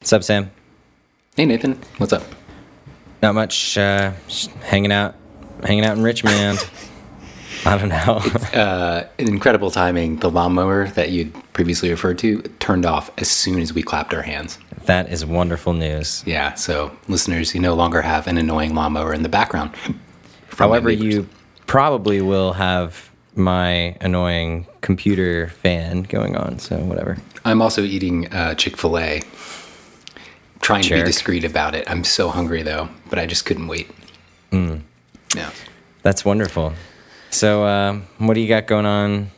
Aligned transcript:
What's 0.00 0.14
up, 0.14 0.24
Sam? 0.24 0.50
Hey 1.36 1.44
Nathan, 1.44 1.78
what's 1.98 2.14
up? 2.14 2.22
Not 3.20 3.34
much. 3.34 3.76
Uh, 3.76 4.12
just 4.28 4.48
hanging 4.62 4.92
out, 4.92 5.14
hanging 5.62 5.84
out 5.84 5.94
in 5.98 6.02
Richmond. 6.02 6.58
I 7.66 7.76
don't 7.76 7.90
know. 7.90 8.58
Uh, 8.58 9.06
incredible 9.18 9.70
timing. 9.70 10.16
The 10.16 10.30
lawnmower 10.30 10.88
that 10.92 11.10
you'd 11.10 11.34
previously 11.52 11.90
referred 11.90 12.18
to 12.20 12.40
turned 12.60 12.86
off 12.86 13.10
as 13.18 13.30
soon 13.30 13.60
as 13.60 13.74
we 13.74 13.82
clapped 13.82 14.14
our 14.14 14.22
hands. 14.22 14.58
that 14.86 15.12
is 15.12 15.26
wonderful 15.26 15.74
news. 15.74 16.22
Yeah, 16.26 16.54
so 16.54 16.90
listeners, 17.08 17.54
you 17.54 17.60
no 17.60 17.74
longer 17.74 18.00
have 18.00 18.26
an 18.26 18.38
annoying 18.38 18.74
lawnmower 18.74 19.12
in 19.12 19.22
the 19.22 19.28
background. 19.28 19.74
However, 20.56 20.90
you 20.90 21.28
probably 21.66 22.22
will 22.22 22.54
have 22.54 23.10
my 23.34 23.94
annoying 24.00 24.66
computer 24.80 25.48
fan 25.48 26.04
going 26.04 26.36
on. 26.36 26.58
So 26.58 26.78
whatever. 26.78 27.18
I'm 27.44 27.60
also 27.60 27.82
eating 27.82 28.32
uh, 28.32 28.54
Chick 28.54 28.78
Fil 28.78 28.98
A. 28.98 29.20
Trying 30.70 30.82
to 30.84 30.94
be 30.94 31.02
discreet 31.02 31.44
about 31.44 31.74
it. 31.74 31.90
I'm 31.90 32.04
so 32.04 32.28
hungry 32.28 32.62
though, 32.62 32.88
but 33.08 33.18
I 33.18 33.26
just 33.26 33.44
couldn't 33.44 33.68
wait. 33.68 33.90
Mm. 34.52 34.80
Yeah. 35.36 35.50
That's 36.02 36.24
wonderful. 36.24 36.72
So, 37.30 37.64
uh, 37.64 38.00
what 38.18 38.34
do 38.34 38.40
you 38.40 38.48
got 38.48 38.66
going 38.66 38.86
on 38.86 39.30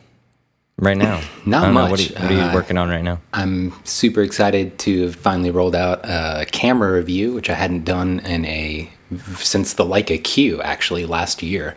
right 0.77 0.97
now? 0.97 1.21
Not 1.45 1.71
know, 1.73 1.81
What 1.81 1.91
much. 1.91 1.99
are, 1.99 2.03
you, 2.03 2.15
what 2.15 2.31
are 2.31 2.33
you 2.33 2.39
Uh, 2.41 2.53
working 2.53 2.77
on 2.77 2.89
right 2.89 3.03
now? 3.03 3.19
I'm 3.33 3.73
super 3.83 4.21
excited 4.21 4.79
to 4.79 5.03
have 5.03 5.15
finally 5.15 5.51
rolled 5.51 5.75
out 5.75 5.99
a 6.03 6.45
camera 6.51 6.91
review, 6.93 7.33
which 7.33 7.49
I 7.49 7.53
hadn't 7.53 7.83
done 7.85 8.19
in 8.21 8.45
a 8.45 8.89
since 9.37 9.73
the 9.75 9.85
Leica 9.85 10.23
Q 10.23 10.61
actually 10.63 11.05
last 11.05 11.43
year. 11.43 11.75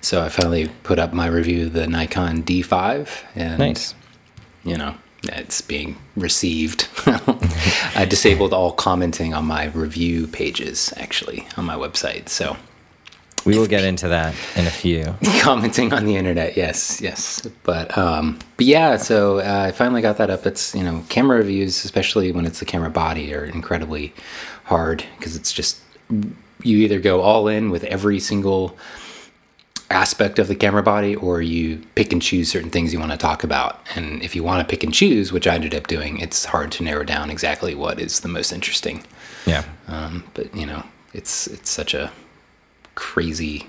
So 0.00 0.20
I 0.24 0.28
finally 0.30 0.68
put 0.82 0.98
up 0.98 1.12
my 1.12 1.28
review 1.28 1.66
of 1.66 1.74
the 1.74 1.86
Nikon 1.86 2.42
D5, 2.42 3.08
and 3.36 3.58
Nice. 3.60 3.94
you 4.64 4.76
know 4.76 4.94
it's 5.24 5.60
being 5.60 5.96
received. 6.16 6.88
I 7.94 8.06
disabled 8.08 8.52
all 8.52 8.72
commenting 8.72 9.34
on 9.34 9.44
my 9.44 9.66
review 9.66 10.26
pages 10.26 10.92
actually 10.96 11.46
on 11.56 11.64
my 11.64 11.76
website. 11.76 12.28
So 12.28 12.56
We 13.44 13.58
will 13.58 13.66
get 13.66 13.84
into 13.84 14.08
that 14.08 14.34
in 14.56 14.66
a 14.66 14.70
few. 14.70 15.14
commenting 15.40 15.92
on 15.92 16.04
the 16.04 16.16
internet 16.16 16.56
yes 16.56 17.00
yes 17.00 17.42
but 17.64 17.96
um 17.98 18.38
but 18.56 18.66
yeah 18.66 18.96
so 18.96 19.38
uh, 19.40 19.64
i 19.68 19.72
finally 19.72 20.00
got 20.00 20.16
that 20.18 20.30
up 20.30 20.46
it's 20.46 20.72
you 20.74 20.84
know 20.84 21.02
camera 21.08 21.38
reviews 21.38 21.84
especially 21.84 22.30
when 22.30 22.46
it's 22.46 22.60
the 22.60 22.64
camera 22.64 22.90
body 22.90 23.34
are 23.34 23.44
incredibly 23.44 24.12
hard 24.64 25.04
because 25.18 25.34
it's 25.34 25.52
just 25.52 25.80
you 26.62 26.78
either 26.78 27.00
go 27.00 27.20
all 27.20 27.48
in 27.48 27.70
with 27.70 27.82
every 27.84 28.20
single 28.20 28.76
aspect 29.92 30.38
of 30.38 30.48
the 30.48 30.54
camera 30.54 30.82
body 30.82 31.14
or 31.16 31.40
you 31.42 31.78
pick 31.94 32.12
and 32.12 32.22
choose 32.22 32.50
certain 32.50 32.70
things 32.70 32.92
you 32.92 32.98
want 32.98 33.12
to 33.12 33.18
talk 33.18 33.44
about 33.44 33.80
and 33.94 34.22
if 34.22 34.34
you 34.34 34.42
want 34.42 34.66
to 34.66 34.70
pick 34.70 34.82
and 34.84 34.92
choose 34.94 35.32
which 35.32 35.46
i 35.46 35.54
ended 35.54 35.74
up 35.74 35.86
doing 35.86 36.18
it's 36.18 36.44
hard 36.46 36.72
to 36.72 36.82
narrow 36.82 37.04
down 37.04 37.30
exactly 37.30 37.74
what 37.74 38.00
is 38.00 38.20
the 38.20 38.28
most 38.28 38.52
interesting 38.52 39.04
Yeah. 39.46 39.64
um, 39.88 40.24
but 40.34 40.54
you 40.54 40.66
know 40.66 40.82
it's 41.12 41.46
it's 41.46 41.70
such 41.70 41.94
a 41.94 42.10
crazy 42.94 43.66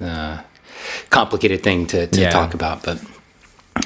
uh, 0.00 0.42
complicated 1.10 1.62
thing 1.62 1.86
to, 1.88 2.06
to 2.06 2.20
Yeah. 2.20 2.30
talk 2.30 2.54
about 2.54 2.82
but 2.82 2.98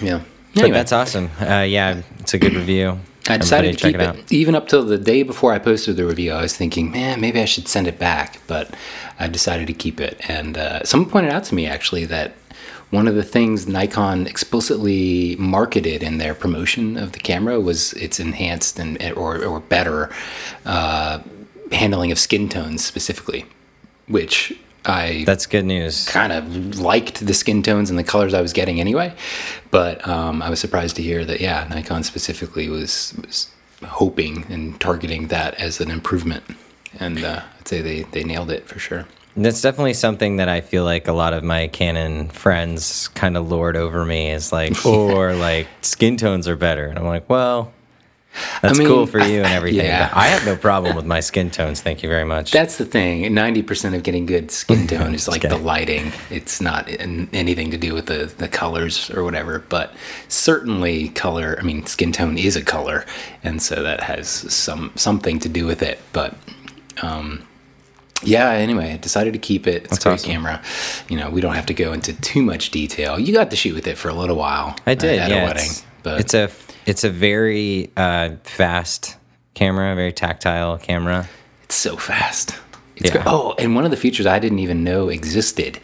yeah 0.02 0.20
But 0.54 0.72
that's 0.72 0.92
awesome. 0.92 1.30
Uh, 1.40 1.62
yeah, 1.68 2.02
it's 2.20 2.34
a 2.34 2.38
good 2.38 2.54
review. 2.54 2.98
I 3.30 3.36
decided 3.38 3.78
to 3.78 3.92
keep 3.92 4.00
it, 4.00 4.32
even 4.32 4.54
up 4.54 4.68
till 4.68 4.84
the 4.84 4.98
day 4.98 5.22
before 5.22 5.52
I 5.52 5.58
posted 5.58 5.96
the 5.96 6.06
review. 6.06 6.32
I 6.32 6.42
was 6.42 6.56
thinking, 6.56 6.90
man, 6.90 7.20
maybe 7.20 7.40
I 7.40 7.44
should 7.44 7.68
send 7.68 7.86
it 7.86 7.98
back, 7.98 8.40
but 8.46 8.74
I 9.18 9.28
decided 9.28 9.66
to 9.66 9.72
keep 9.72 10.00
it. 10.00 10.20
And 10.28 10.56
uh, 10.56 10.84
someone 10.84 11.10
pointed 11.10 11.32
out 11.32 11.44
to 11.44 11.54
me 11.54 11.66
actually 11.66 12.04
that 12.06 12.32
one 12.90 13.06
of 13.06 13.14
the 13.14 13.22
things 13.22 13.66
Nikon 13.66 14.26
explicitly 14.26 15.36
marketed 15.36 16.02
in 16.02 16.18
their 16.18 16.34
promotion 16.34 16.96
of 16.96 17.12
the 17.12 17.18
camera 17.18 17.60
was 17.60 17.92
its 17.94 18.18
enhanced 18.18 18.78
and 18.78 19.00
or, 19.12 19.44
or 19.44 19.60
better 19.60 20.10
uh, 20.64 21.20
handling 21.70 22.10
of 22.10 22.18
skin 22.18 22.48
tones 22.48 22.82
specifically, 22.82 23.44
which 24.06 24.58
I 24.84 25.24
That's 25.26 25.46
good 25.46 25.64
news. 25.64 26.06
kind 26.08 26.32
of 26.32 26.78
liked 26.78 27.26
the 27.26 27.34
skin 27.34 27.62
tones 27.62 27.90
and 27.90 27.98
the 27.98 28.04
colors 28.04 28.34
I 28.34 28.40
was 28.40 28.52
getting 28.52 28.80
anyway. 28.80 29.14
But 29.70 30.06
um, 30.06 30.42
I 30.42 30.50
was 30.50 30.60
surprised 30.60 30.96
to 30.96 31.02
hear 31.02 31.24
that, 31.24 31.40
yeah, 31.40 31.66
Nikon 31.68 32.02
specifically 32.02 32.68
was, 32.68 33.14
was 33.24 33.50
hoping 33.84 34.44
and 34.48 34.80
targeting 34.80 35.28
that 35.28 35.54
as 35.54 35.80
an 35.80 35.90
improvement. 35.90 36.44
And 36.98 37.22
uh, 37.24 37.42
I'd 37.58 37.68
say 37.68 37.82
they, 37.82 38.02
they 38.04 38.24
nailed 38.24 38.50
it 38.50 38.66
for 38.66 38.78
sure. 38.78 39.06
That's 39.36 39.60
definitely 39.60 39.94
something 39.94 40.38
that 40.38 40.48
I 40.48 40.60
feel 40.62 40.84
like 40.84 41.06
a 41.06 41.12
lot 41.12 41.32
of 41.32 41.44
my 41.44 41.68
Canon 41.68 42.28
friends 42.30 43.08
kind 43.08 43.36
of 43.36 43.48
lord 43.48 43.76
over 43.76 44.04
me 44.04 44.30
is 44.30 44.52
like, 44.52 44.84
or 44.86 45.34
like 45.34 45.68
skin 45.82 46.16
tones 46.16 46.48
are 46.48 46.56
better. 46.56 46.86
And 46.86 46.98
I'm 46.98 47.06
like, 47.06 47.28
well, 47.28 47.72
that's 48.62 48.78
mean, 48.78 48.88
cool 48.88 49.06
for 49.06 49.20
you 49.20 49.38
and 49.38 49.46
everything. 49.52 49.86
yeah. 49.86 50.10
I 50.12 50.28
have 50.28 50.44
no 50.44 50.56
problem 50.56 50.96
with 50.96 51.04
my 51.06 51.20
skin 51.20 51.50
tones. 51.50 51.80
Thank 51.80 52.02
you 52.02 52.08
very 52.08 52.24
much. 52.24 52.50
That's 52.52 52.76
the 52.76 52.84
thing. 52.84 53.22
90% 53.24 53.94
of 53.94 54.02
getting 54.02 54.26
good 54.26 54.50
skin 54.50 54.86
tone 54.88 55.14
is 55.14 55.28
like 55.28 55.42
the 55.42 55.56
lighting. 55.56 56.12
It's 56.30 56.60
not 56.60 56.88
in 56.88 57.28
anything 57.32 57.70
to 57.70 57.78
do 57.78 57.94
with 57.94 58.06
the, 58.06 58.32
the 58.38 58.48
colors 58.48 59.10
or 59.10 59.24
whatever. 59.24 59.60
But 59.60 59.94
certainly, 60.28 61.08
color, 61.10 61.56
I 61.58 61.62
mean, 61.62 61.86
skin 61.86 62.12
tone 62.12 62.38
is 62.38 62.56
a 62.56 62.62
color. 62.62 63.04
And 63.42 63.62
so 63.62 63.82
that 63.82 64.02
has 64.02 64.28
some 64.28 64.92
something 64.96 65.38
to 65.40 65.48
do 65.48 65.66
with 65.66 65.82
it. 65.82 65.98
But 66.12 66.34
um, 67.02 67.46
yeah, 68.22 68.50
anyway, 68.50 68.92
I 68.92 68.96
decided 68.96 69.32
to 69.34 69.38
keep 69.38 69.66
it. 69.66 69.84
It's 69.84 69.90
That's 69.90 70.04
a 70.04 70.08
great 70.08 70.14
awesome. 70.14 70.30
camera. 70.30 70.62
You 71.08 71.16
know, 71.18 71.30
we 71.30 71.40
don't 71.40 71.54
have 71.54 71.66
to 71.66 71.74
go 71.74 71.92
into 71.92 72.12
too 72.20 72.42
much 72.42 72.70
detail. 72.70 73.18
You 73.18 73.32
got 73.32 73.50
to 73.50 73.56
shoot 73.56 73.74
with 73.74 73.86
it 73.86 73.96
for 73.96 74.08
a 74.08 74.14
little 74.14 74.36
while. 74.36 74.76
I 74.86 74.94
did. 74.94 75.18
At 75.20 75.30
yeah, 75.30 75.42
a 75.42 75.46
wedding. 75.46 75.64
It's, 75.64 75.84
But 76.02 76.20
it's 76.20 76.34
a 76.34 76.48
it's 76.88 77.04
a 77.04 77.10
very 77.10 77.90
uh, 77.96 78.30
fast 78.44 79.16
camera, 79.54 79.94
very 79.94 80.12
tactile 80.12 80.78
camera. 80.78 81.28
It's 81.64 81.74
so 81.74 81.96
fast. 81.96 82.56
It's 82.96 83.06
Yeah. 83.06 83.12
great. 83.22 83.26
Oh, 83.26 83.54
and 83.58 83.74
one 83.74 83.84
of 83.84 83.90
the 83.90 83.96
features 83.96 84.26
I 84.26 84.38
didn't 84.38 84.58
even 84.60 84.82
know 84.82 85.08
existed 85.08 85.78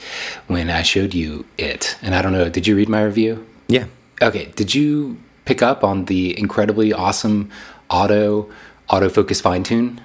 when 0.47 0.71
I 0.71 0.83
showed 0.83 1.15
you 1.15 1.45
it. 1.59 1.97
And 2.03 2.15
I 2.15 2.23
don't 2.23 2.33
know, 2.33 2.49
did 2.49 2.67
you 2.67 2.75
read 2.75 2.89
my 2.89 3.03
review? 3.03 3.45
Yeah. 3.69 3.85
Okay, 4.23 4.47
did 4.57 4.75
you 4.75 5.19
pick 5.45 5.63
up 5.63 5.85
on 5.85 6.07
the 6.07 6.39
incredibly 6.39 6.93
awesome 6.93 7.51
auto 7.91 8.49
autofocus 8.89 9.41
fine 9.43 9.63
tune? 9.63 10.01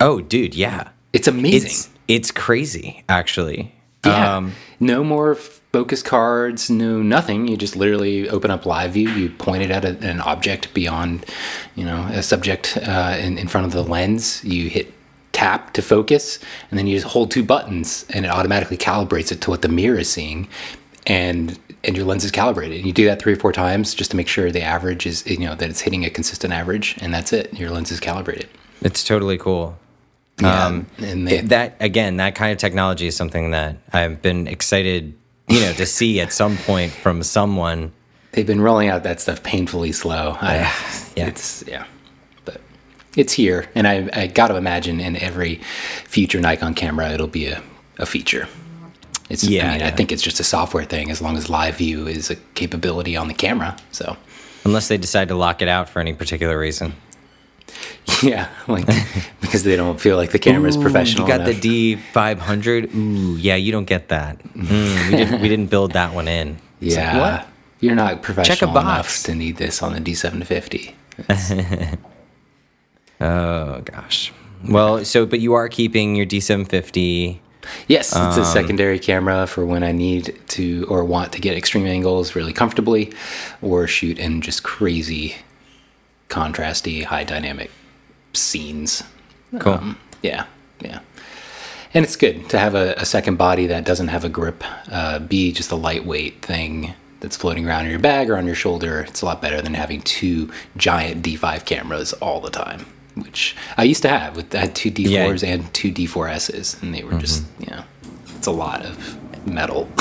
Oh, 0.00 0.20
dude, 0.20 0.54
yeah. 0.54 0.88
It's 1.12 1.28
amazing. 1.28 1.70
It's 1.70 1.88
it's 2.08 2.30
crazy, 2.30 3.02
actually. 3.08 3.72
yeah. 4.04 4.36
Um, 4.36 4.52
no 4.78 5.02
more 5.02 5.36
focus 5.76 6.02
cards, 6.02 6.70
no 6.70 7.02
nothing. 7.02 7.48
You 7.48 7.56
just 7.58 7.76
literally 7.76 8.30
open 8.30 8.50
up 8.50 8.64
live 8.64 8.92
view. 8.92 9.10
You 9.10 9.28
point 9.28 9.62
it 9.62 9.70
at 9.70 9.84
a, 9.84 9.98
an 10.08 10.22
object 10.22 10.72
beyond, 10.72 11.26
you 11.74 11.84
know, 11.84 12.00
a 12.12 12.22
subject 12.22 12.78
uh, 12.82 13.14
in, 13.20 13.36
in 13.36 13.46
front 13.46 13.66
of 13.66 13.72
the 13.72 13.82
lens. 13.82 14.42
You 14.42 14.70
hit 14.70 14.94
tap 15.32 15.74
to 15.74 15.82
focus, 15.82 16.38
and 16.70 16.78
then 16.78 16.86
you 16.86 16.96
just 16.96 17.12
hold 17.12 17.30
two 17.30 17.44
buttons, 17.44 18.06
and 18.08 18.24
it 18.24 18.30
automatically 18.30 18.78
calibrates 18.78 19.30
it 19.30 19.42
to 19.42 19.50
what 19.50 19.60
the 19.60 19.68
mirror 19.68 19.98
is 19.98 20.08
seeing, 20.10 20.48
and 21.06 21.58
and 21.84 21.94
your 21.94 22.06
lens 22.06 22.24
is 22.24 22.30
calibrated. 22.30 22.78
And 22.78 22.86
you 22.86 22.94
do 22.94 23.04
that 23.04 23.20
three 23.20 23.34
or 23.34 23.36
four 23.36 23.52
times 23.52 23.94
just 23.94 24.10
to 24.12 24.16
make 24.16 24.28
sure 24.28 24.50
the 24.50 24.62
average 24.62 25.04
is, 25.04 25.26
you 25.26 25.40
know, 25.40 25.54
that 25.56 25.68
it's 25.68 25.82
hitting 25.82 26.06
a 26.06 26.10
consistent 26.10 26.54
average, 26.54 26.96
and 27.02 27.12
that's 27.12 27.34
it. 27.34 27.52
Your 27.52 27.68
lens 27.68 27.90
is 27.90 28.00
calibrated. 28.00 28.48
it's 28.80 29.04
totally 29.04 29.36
cool. 29.36 29.76
Yeah, 30.40 30.66
Um, 30.66 30.86
and 30.98 31.28
they, 31.28 31.42
that 31.42 31.76
again, 31.80 32.16
that 32.16 32.34
kind 32.34 32.52
of 32.52 32.58
technology 32.58 33.06
is 33.06 33.14
something 33.14 33.50
that 33.50 33.76
I've 33.92 34.22
been 34.22 34.46
excited, 34.46 35.14
you 35.48 35.60
know, 35.60 35.72
to 35.74 35.86
see 35.86 36.20
at 36.20 36.32
some 36.32 36.56
point 36.58 36.92
from 36.92 37.22
someone. 37.22 37.92
They've 38.32 38.46
been 38.46 38.60
rolling 38.60 38.88
out 38.88 39.02
that 39.04 39.20
stuff 39.20 39.42
painfully 39.42 39.92
slow. 39.92 40.36
I, 40.40 40.70
Yeah. 41.16 41.28
It's 41.28 41.64
yeah, 41.66 41.86
but 42.44 42.60
it's 43.16 43.32
here, 43.32 43.68
and 43.74 43.86
I 43.88 44.08
I 44.12 44.26
got 44.26 44.48
to 44.48 44.56
imagine 44.56 45.00
in 45.00 45.16
every 45.16 45.60
future 46.04 46.40
Nikon 46.40 46.74
camera 46.74 47.10
it'll 47.10 47.26
be 47.26 47.46
a, 47.46 47.62
a 47.98 48.06
feature. 48.06 48.48
It's 49.30 49.42
Yeah, 49.44 49.70
I 49.70 49.72
mean 49.72 49.82
I 49.82 49.90
think 49.90 50.12
it's 50.12 50.22
just 50.22 50.40
a 50.40 50.44
software 50.44 50.84
thing 50.84 51.10
as 51.10 51.22
long 51.22 51.36
as 51.36 51.48
live 51.48 51.76
view 51.76 52.06
is 52.06 52.30
a 52.30 52.36
capability 52.54 53.16
on 53.16 53.28
the 53.28 53.34
camera. 53.34 53.76
So 53.92 54.16
Unless 54.64 54.88
they 54.88 54.98
decide 54.98 55.28
to 55.28 55.36
lock 55.36 55.62
it 55.62 55.68
out 55.68 55.88
for 55.88 56.00
any 56.00 56.12
particular 56.12 56.58
reason. 56.58 56.92
yeah, 58.22 58.48
like 58.68 58.86
because 59.40 59.62
they 59.64 59.76
don't 59.76 60.00
feel 60.00 60.16
like 60.16 60.30
the 60.30 60.38
camera 60.38 60.68
is 60.68 60.76
professional. 60.76 61.24
You 61.26 61.28
got 61.32 61.40
enough. 61.42 61.60
the 61.60 61.60
D 61.60 61.96
five 61.96 62.38
hundred. 62.38 62.94
Ooh, 62.94 63.36
yeah, 63.36 63.56
you 63.56 63.72
don't 63.72 63.84
get 63.86 64.08
that. 64.08 64.38
Mm, 64.56 65.10
we 65.10 65.16
didn't. 65.16 65.40
We 65.42 65.48
didn't 65.48 65.66
build 65.70 65.92
that 65.92 66.14
one 66.14 66.28
in. 66.28 66.58
It's 66.80 66.96
like, 66.96 67.04
yeah. 67.04 67.18
what? 67.20 67.48
You're 67.80 67.94
not 67.94 68.22
professional 68.22 68.72
box. 68.72 68.84
enough 68.84 69.22
to 69.26 69.34
need 69.34 69.56
this 69.58 69.82
on 69.82 69.92
the 69.92 70.00
D750. 70.00 70.94
Oh 73.20 73.80
gosh. 73.84 74.32
Well, 74.68 75.04
so 75.04 75.26
but 75.26 75.40
you 75.40 75.54
are 75.54 75.68
keeping 75.68 76.16
your 76.16 76.26
D 76.26 76.40
seven 76.40 76.64
fifty. 76.64 77.40
Yes, 77.88 78.08
it's 78.08 78.16
Um, 78.16 78.40
a 78.40 78.44
secondary 78.44 78.98
camera 78.98 79.46
for 79.46 79.66
when 79.66 79.82
I 79.82 79.90
need 79.92 80.38
to 80.48 80.86
or 80.88 81.04
want 81.04 81.32
to 81.32 81.40
get 81.40 81.56
extreme 81.56 81.86
angles 81.86 82.36
really 82.36 82.52
comfortably 82.52 83.12
or 83.60 83.86
shoot 83.88 84.18
in 84.18 84.40
just 84.40 84.62
crazy, 84.62 85.34
contrasty, 86.28 87.04
high 87.04 87.24
dynamic 87.24 87.70
scenes. 88.32 89.02
Cool. 89.58 89.74
Um, 89.74 89.98
yeah, 90.22 90.46
yeah. 90.80 91.00
And 91.94 92.04
it's 92.04 92.16
good 92.16 92.48
to 92.50 92.58
have 92.58 92.74
a, 92.74 92.94
a 92.98 93.04
second 93.04 93.36
body 93.36 93.66
that 93.68 93.84
doesn't 93.84 94.08
have 94.08 94.24
a 94.24 94.28
grip, 94.28 94.62
uh, 94.90 95.18
be 95.20 95.52
just 95.52 95.70
a 95.70 95.76
lightweight 95.76 96.42
thing 96.42 96.92
that's 97.20 97.36
floating 97.36 97.66
around 97.66 97.86
in 97.86 97.90
your 97.90 98.00
bag 98.00 98.28
or 98.28 98.36
on 98.36 98.44
your 98.44 98.54
shoulder. 98.54 99.00
It's 99.08 99.22
a 99.22 99.24
lot 99.24 99.40
better 99.40 99.62
than 99.62 99.72
having 99.74 100.02
two 100.02 100.50
giant 100.76 101.24
D5 101.24 101.64
cameras 101.64 102.12
all 102.14 102.40
the 102.40 102.50
time, 102.50 102.84
which 103.14 103.56
I 103.78 103.84
used 103.84 104.02
to 104.02 104.08
have. 104.08 104.36
With 104.36 104.54
I 104.54 104.58
had 104.58 104.74
two 104.74 104.90
D4s 104.90 105.42
Yeah. 105.42 105.54
and 105.54 105.72
two 105.72 105.90
D4Ss, 105.90 106.82
and 106.82 106.94
they 106.94 107.02
were 107.04 107.18
just 107.18 107.44
you 107.60 107.68
know, 107.68 107.84
it's 108.36 108.46
a 108.46 108.50
lot 108.52 108.84
of 108.84 109.46
metal. 109.46 109.88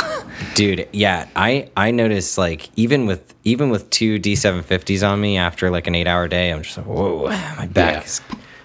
Dude, 0.54 0.88
yeah, 0.92 1.28
I 1.36 1.70
I 1.78 1.92
noticed 1.92 2.38
like 2.38 2.70
even 2.76 3.06
with 3.06 3.34
even 3.44 3.70
with 3.70 3.90
two 3.90 4.20
D750s 4.20 5.08
on 5.08 5.22
me 5.22 5.38
after 5.38 5.70
like 5.70 5.88
an 5.88 5.96
eight 5.96 6.08
hour 6.08 6.28
day, 6.28 6.52
I'm 6.52 6.62
just 6.62 6.78
like, 6.78 6.86
whoa, 6.86 7.28
my 7.58 7.68
back 7.68 7.94
Yeah. 7.94 8.02
is 8.04 8.22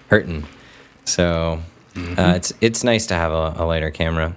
hurting. 0.09 0.45
So 1.05 1.61
uh, 1.95 2.33
it's 2.35 2.53
it's 2.61 2.83
nice 2.83 3.05
to 3.07 3.13
have 3.15 3.31
a, 3.31 3.55
a 3.57 3.65
lighter 3.65 3.91
camera. 3.91 4.35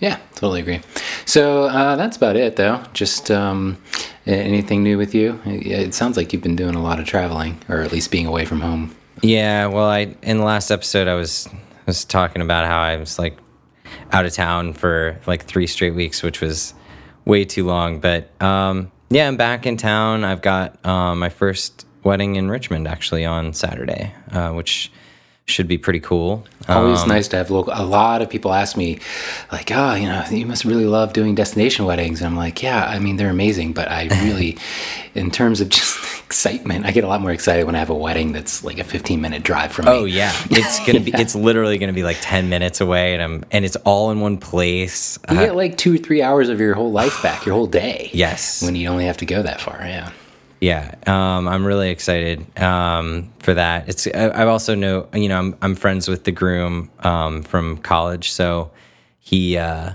Yeah, 0.00 0.18
totally 0.34 0.60
agree. 0.60 0.80
So 1.24 1.64
uh, 1.64 1.96
that's 1.96 2.16
about 2.16 2.36
it, 2.36 2.56
though. 2.56 2.82
Just 2.92 3.30
um, 3.30 3.78
anything 4.26 4.82
new 4.82 4.98
with 4.98 5.14
you? 5.14 5.40
It, 5.46 5.66
it 5.66 5.94
sounds 5.94 6.16
like 6.16 6.32
you've 6.32 6.42
been 6.42 6.56
doing 6.56 6.74
a 6.74 6.82
lot 6.82 6.98
of 6.98 7.06
traveling, 7.06 7.58
or 7.68 7.80
at 7.80 7.90
least 7.92 8.10
being 8.10 8.26
away 8.26 8.44
from 8.44 8.60
home. 8.60 8.94
Yeah, 9.22 9.66
well, 9.66 9.88
I 9.88 10.14
in 10.22 10.38
the 10.38 10.44
last 10.44 10.70
episode 10.70 11.08
I 11.08 11.14
was 11.14 11.48
was 11.86 12.04
talking 12.04 12.42
about 12.42 12.66
how 12.66 12.80
I 12.80 12.96
was 12.96 13.18
like 13.18 13.36
out 14.12 14.24
of 14.24 14.32
town 14.32 14.72
for 14.72 15.18
like 15.26 15.44
three 15.44 15.66
straight 15.66 15.94
weeks, 15.94 16.22
which 16.22 16.40
was 16.40 16.74
way 17.24 17.44
too 17.44 17.64
long. 17.64 18.00
But 18.00 18.30
um, 18.42 18.90
yeah, 19.10 19.28
I'm 19.28 19.36
back 19.36 19.66
in 19.66 19.76
town. 19.76 20.24
I've 20.24 20.42
got 20.42 20.84
um, 20.84 21.18
my 21.18 21.28
first 21.28 21.86
wedding 22.02 22.36
in 22.36 22.50
Richmond 22.50 22.86
actually 22.86 23.24
on 23.24 23.52
Saturday, 23.52 24.12
uh, 24.30 24.50
which 24.50 24.90
should 25.46 25.68
be 25.68 25.76
pretty 25.76 26.00
cool. 26.00 26.42
Always 26.68 27.00
Um, 27.02 27.08
nice 27.10 27.28
to 27.28 27.36
have 27.36 27.50
local. 27.50 27.72
A 27.76 27.84
lot 27.84 28.22
of 28.22 28.30
people 28.30 28.54
ask 28.54 28.78
me, 28.78 28.98
like, 29.52 29.70
"Oh, 29.70 29.94
you 29.94 30.06
know, 30.06 30.24
you 30.30 30.46
must 30.46 30.64
really 30.64 30.86
love 30.86 31.12
doing 31.12 31.34
destination 31.34 31.84
weddings." 31.84 32.20
And 32.20 32.26
I'm 32.26 32.36
like, 32.36 32.62
"Yeah, 32.62 32.86
I 32.86 32.98
mean, 32.98 33.16
they're 33.18 33.28
amazing, 33.28 33.74
but 33.74 33.90
I 33.90 34.04
really, 34.24 34.56
in 35.14 35.30
terms 35.30 35.60
of 35.60 35.68
just 35.68 35.98
excitement, 36.24 36.86
I 36.86 36.92
get 36.92 37.04
a 37.04 37.08
lot 37.08 37.20
more 37.20 37.30
excited 37.30 37.66
when 37.66 37.74
I 37.74 37.78
have 37.78 37.90
a 37.90 37.94
wedding 37.94 38.32
that's 38.32 38.64
like 38.64 38.78
a 38.78 38.84
15 38.84 39.20
minute 39.20 39.42
drive 39.42 39.70
from 39.72 39.84
me." 39.84 39.90
Oh 39.92 40.04
yeah, 40.06 40.32
it's 40.50 40.78
gonna 40.86 41.00
be. 41.00 41.12
It's 41.14 41.34
literally 41.34 41.76
gonna 41.76 41.92
be 41.92 42.04
like 42.04 42.16
ten 42.22 42.48
minutes 42.48 42.80
away, 42.80 43.12
and 43.12 43.22
I'm 43.22 43.44
and 43.50 43.66
it's 43.66 43.76
all 43.84 44.10
in 44.12 44.20
one 44.20 44.38
place. 44.38 45.18
You 45.30 45.36
Uh, 45.36 45.40
get 45.44 45.56
like 45.56 45.76
two 45.76 45.94
or 45.96 45.98
three 45.98 46.22
hours 46.22 46.48
of 46.48 46.58
your 46.58 46.72
whole 46.74 46.90
life 46.90 47.22
back, 47.22 47.44
your 47.44 47.54
whole 47.54 47.66
day. 47.66 48.08
yes, 48.14 48.62
When 48.62 48.74
you 48.76 48.88
only 48.88 49.04
have 49.04 49.18
to 49.18 49.26
go 49.26 49.42
that 49.42 49.60
far. 49.60 49.78
Yeah. 49.82 50.08
Yeah, 50.60 50.94
um, 51.06 51.46
I'm 51.48 51.64
really 51.66 51.90
excited 51.90 52.46
um, 52.60 53.30
for 53.40 53.54
that. 53.54 53.88
It's 53.88 54.06
I, 54.06 54.28
I 54.28 54.46
also 54.46 54.74
know 54.74 55.08
you 55.14 55.28
know 55.28 55.38
I'm 55.38 55.56
I'm 55.62 55.74
friends 55.74 56.08
with 56.08 56.24
the 56.24 56.32
groom 56.32 56.90
um, 57.00 57.42
from 57.42 57.78
college, 57.78 58.32
so 58.32 58.70
he 59.18 59.58
uh, 59.58 59.92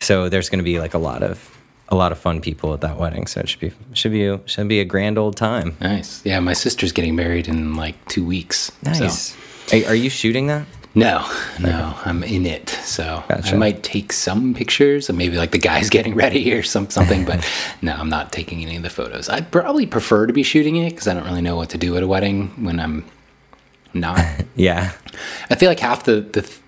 so 0.00 0.28
there's 0.28 0.48
going 0.48 0.58
to 0.58 0.64
be 0.64 0.80
like 0.80 0.94
a 0.94 0.98
lot 0.98 1.22
of 1.22 1.48
a 1.88 1.94
lot 1.94 2.10
of 2.10 2.18
fun 2.18 2.40
people 2.40 2.72
at 2.74 2.80
that 2.80 2.98
wedding. 2.98 3.26
So 3.26 3.40
it 3.40 3.48
should 3.48 3.60
be 3.60 3.72
should 3.92 4.12
be 4.12 4.38
should 4.46 4.66
be 4.68 4.80
a 4.80 4.84
grand 4.84 5.18
old 5.18 5.36
time. 5.36 5.76
Nice. 5.80 6.24
Yeah, 6.24 6.40
my 6.40 6.54
sister's 6.54 6.90
getting 6.92 7.14
married 7.14 7.46
in 7.48 7.76
like 7.76 7.94
two 8.08 8.24
weeks. 8.24 8.72
so- 8.82 8.90
Nice. 8.90 9.36
Hey, 9.70 9.84
are 9.84 9.94
you 9.94 10.10
shooting 10.10 10.48
that? 10.48 10.66
No, 10.94 11.26
no, 11.58 11.94
I'm 12.04 12.22
in 12.22 12.44
it. 12.44 12.68
So 12.68 13.24
Gotcha. 13.28 13.54
I 13.54 13.58
might 13.58 13.82
take 13.82 14.12
some 14.12 14.52
pictures, 14.52 15.08
or 15.08 15.14
maybe 15.14 15.36
like 15.38 15.52
the 15.52 15.58
guys 15.58 15.88
getting 15.96 16.14
ready 16.14 16.52
or 16.52 16.62
some 16.62 16.90
something. 16.90 17.24
But 17.24 17.48
no, 17.82 17.92
I'm 17.94 18.10
not 18.10 18.30
taking 18.30 18.62
any 18.62 18.76
of 18.76 18.82
the 18.82 18.90
photos. 18.90 19.28
I'd 19.28 19.50
probably 19.50 19.86
prefer 19.86 20.26
to 20.26 20.32
be 20.32 20.42
shooting 20.42 20.76
it 20.76 20.90
because 20.90 21.08
I 21.08 21.14
don't 21.14 21.24
really 21.24 21.40
know 21.40 21.56
what 21.56 21.70
to 21.70 21.78
do 21.78 21.96
at 21.96 22.02
a 22.02 22.06
wedding 22.06 22.48
when 22.64 22.78
I'm 22.78 23.04
not. 23.94 24.20
Yeah. 24.54 24.92
I 25.48 25.54
feel 25.54 25.70
like 25.70 25.80
half 25.80 26.04
the 26.04 26.20
the 26.20 26.42
th- 26.42 26.58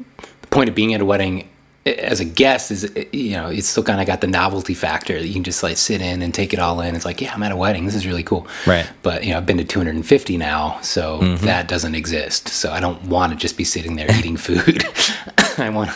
point 0.50 0.71
of 0.71 0.75
being 0.75 0.94
at 0.94 1.03
a 1.03 1.05
wedding 1.05 1.47
as 1.86 2.19
a 2.19 2.25
guest 2.25 2.70
is 2.70 2.90
you 3.12 3.32
know 3.32 3.48
it's 3.48 3.66
still 3.66 3.82
kind 3.82 4.00
of 4.00 4.06
got 4.06 4.20
the 4.22 4.26
novelty 4.26 4.72
factor 4.72 5.19
that 5.19 5.26
you 5.26 5.34
can 5.34 5.44
just 5.44 5.62
like 5.62 5.76
sit 5.76 6.00
in 6.00 6.22
and 6.22 6.32
take 6.32 6.52
it 6.54 6.58
all 6.58 6.81
in. 6.81 6.94
It's 6.94 7.04
like 7.04 7.20
yeah, 7.20 7.34
I'm 7.34 7.42
at 7.42 7.52
a 7.52 7.56
wedding. 7.56 7.84
This 7.84 7.94
is 7.94 8.06
really 8.06 8.22
cool. 8.22 8.46
Right. 8.66 8.88
But 9.02 9.25
you 9.25 9.32
know 9.32 9.36
I've 9.38 9.46
been 9.46 9.58
to 9.58 9.64
250 9.64 10.36
now, 10.38 10.81
so 10.81 11.20
Mm-hmm. 11.20 11.44
that 11.46 11.69
doesn't 11.69 11.94
exist. 11.94 12.48
So 12.48 12.70
I 12.72 12.81
don't 12.81 13.02
want 13.04 13.32
to 13.32 13.38
just 13.38 13.56
be 13.56 13.64
sitting 13.64 13.96
there 13.96 14.10
eating 14.16 14.36
food. 14.46 14.84
I 15.58 15.69
want 15.70 15.90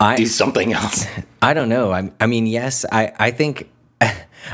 to 0.00 0.14
do 0.16 0.26
something 0.26 0.72
else. 0.72 1.04
I 1.42 1.54
don't 1.54 1.68
know. 1.68 1.92
I, 1.92 2.10
I 2.20 2.26
mean, 2.26 2.46
yes, 2.46 2.84
I, 2.90 3.12
I 3.18 3.30
think 3.30 3.68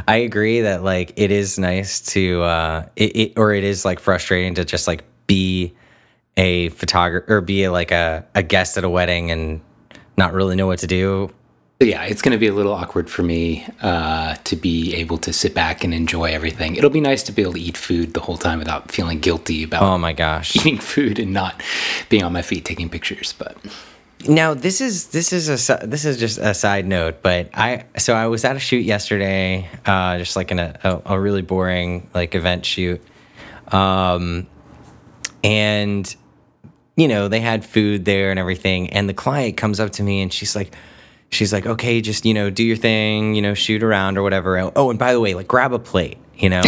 I 0.08 0.16
agree 0.16 0.60
that 0.62 0.82
like 0.82 1.12
it 1.16 1.30
is 1.30 1.58
nice 1.58 2.00
to, 2.12 2.42
uh, 2.42 2.86
it, 2.96 3.16
it, 3.16 3.32
or 3.38 3.54
it 3.54 3.64
is 3.64 3.84
like 3.84 4.00
frustrating 4.00 4.54
to 4.56 4.64
just 4.64 4.86
like 4.86 5.04
be 5.26 5.72
a 6.36 6.68
photographer 6.70 7.24
or 7.36 7.40
be 7.40 7.68
like 7.68 7.90
a, 7.92 8.26
a 8.34 8.42
guest 8.42 8.76
at 8.76 8.84
a 8.84 8.88
wedding 8.90 9.30
and 9.30 9.60
not 10.16 10.32
really 10.32 10.56
know 10.56 10.66
what 10.66 10.78
to 10.80 10.86
do. 10.86 11.30
yeah, 11.80 12.04
it's 12.04 12.22
going 12.22 12.32
to 12.32 12.38
be 12.38 12.46
a 12.46 12.52
little 12.54 12.72
awkward 12.72 13.10
for 13.10 13.22
me 13.22 13.66
uh, 13.82 14.36
to 14.44 14.56
be 14.56 14.94
able 14.94 15.18
to 15.18 15.32
sit 15.32 15.54
back 15.54 15.84
and 15.84 15.92
enjoy 15.92 16.32
everything. 16.32 16.76
It'll 16.76 16.88
be 16.88 17.00
nice 17.00 17.22
to 17.24 17.32
be 17.32 17.42
able 17.42 17.54
to 17.54 17.60
eat 17.60 17.76
food 17.76 18.14
the 18.14 18.20
whole 18.20 18.36
time 18.38 18.58
without 18.58 18.90
feeling 18.90 19.18
guilty 19.20 19.62
about 19.64 19.82
Oh 19.82 19.98
my 19.98 20.12
gosh. 20.12 20.54
eating 20.56 20.78
food 20.78 21.18
and 21.18 21.32
not 21.32 21.62
being 22.08 22.22
on 22.22 22.32
my 22.32 22.42
feet 22.42 22.64
taking 22.64 22.88
pictures. 22.88 23.34
But 23.36 23.56
Now 24.26 24.54
this 24.54 24.80
is 24.80 25.08
this 25.08 25.32
is 25.32 25.48
a 25.68 25.86
this 25.86 26.04
is 26.06 26.16
just 26.18 26.38
a 26.38 26.54
side 26.54 26.86
note, 26.86 27.16
but 27.22 27.50
I 27.52 27.84
so 27.98 28.14
I 28.14 28.28
was 28.28 28.44
at 28.44 28.56
a 28.56 28.60
shoot 28.60 28.84
yesterday, 28.84 29.68
uh, 29.84 30.16
just 30.16 30.36
like 30.36 30.50
in 30.52 30.58
a, 30.60 30.78
a, 30.84 31.14
a 31.16 31.20
really 31.20 31.42
boring 31.42 32.08
like 32.14 32.34
event 32.34 32.64
shoot, 32.64 33.02
um, 33.68 34.46
and 35.42 36.16
you 36.96 37.08
know 37.08 37.28
they 37.28 37.40
had 37.40 37.64
food 37.64 38.04
there 38.04 38.30
and 38.30 38.38
everything, 38.38 38.90
and 38.90 39.08
the 39.08 39.14
client 39.14 39.56
comes 39.56 39.80
up 39.80 39.90
to 39.92 40.02
me 40.02 40.22
and 40.22 40.32
she's 40.32 40.54
like, 40.54 40.74
she's 41.30 41.52
like, 41.52 41.66
okay, 41.66 42.00
just 42.00 42.24
you 42.24 42.34
know 42.34 42.50
do 42.50 42.62
your 42.64 42.76
thing, 42.76 43.34
you 43.34 43.42
know 43.42 43.54
shoot 43.54 43.82
around 43.82 44.18
or 44.18 44.22
whatever. 44.22 44.58
Oh, 44.76 44.90
and 44.90 44.98
by 44.98 45.12
the 45.12 45.20
way, 45.20 45.34
like 45.34 45.48
grab 45.48 45.72
a 45.72 45.78
plate, 45.78 46.18
you 46.36 46.48
know, 46.48 46.62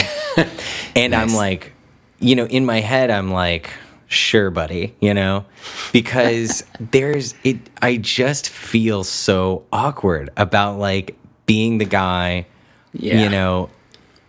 and 0.97 1.15
I'm 1.15 1.35
like, 1.35 1.73
you 2.19 2.35
know, 2.37 2.47
in 2.47 2.65
my 2.67 2.81
head 2.81 3.11
I'm 3.11 3.31
like 3.31 3.71
sure 4.09 4.53
buddy 4.53 4.95
you 5.01 5.13
know? 5.13 5.45
Because 5.93 6.63
there's 6.93 7.35
it 7.43 7.59
i 7.83 7.97
just 7.97 8.49
feel 8.49 9.03
so 9.03 9.65
awkward 9.73 10.31
about 10.37 10.79
like 10.79 11.17
being 11.47 11.79
the 11.79 11.85
guy 11.85 12.47
Yeah. 12.93 13.21
you 13.21 13.29
know? 13.29 13.69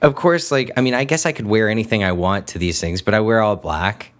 Of 0.01 0.15
course 0.15 0.51
like 0.51 0.71
i 0.77 0.81
mean 0.81 0.95
i 0.95 1.03
guess 1.03 1.27
i 1.27 1.31
could 1.31 1.45
wear 1.45 1.69
anything 1.69 2.03
i 2.03 2.11
want 2.11 2.47
to 2.47 2.57
these 2.59 2.81
things 2.81 3.03
but 3.03 3.13
i 3.13 3.19
wear 3.19 3.39
all 3.39 3.55
black 3.55 4.11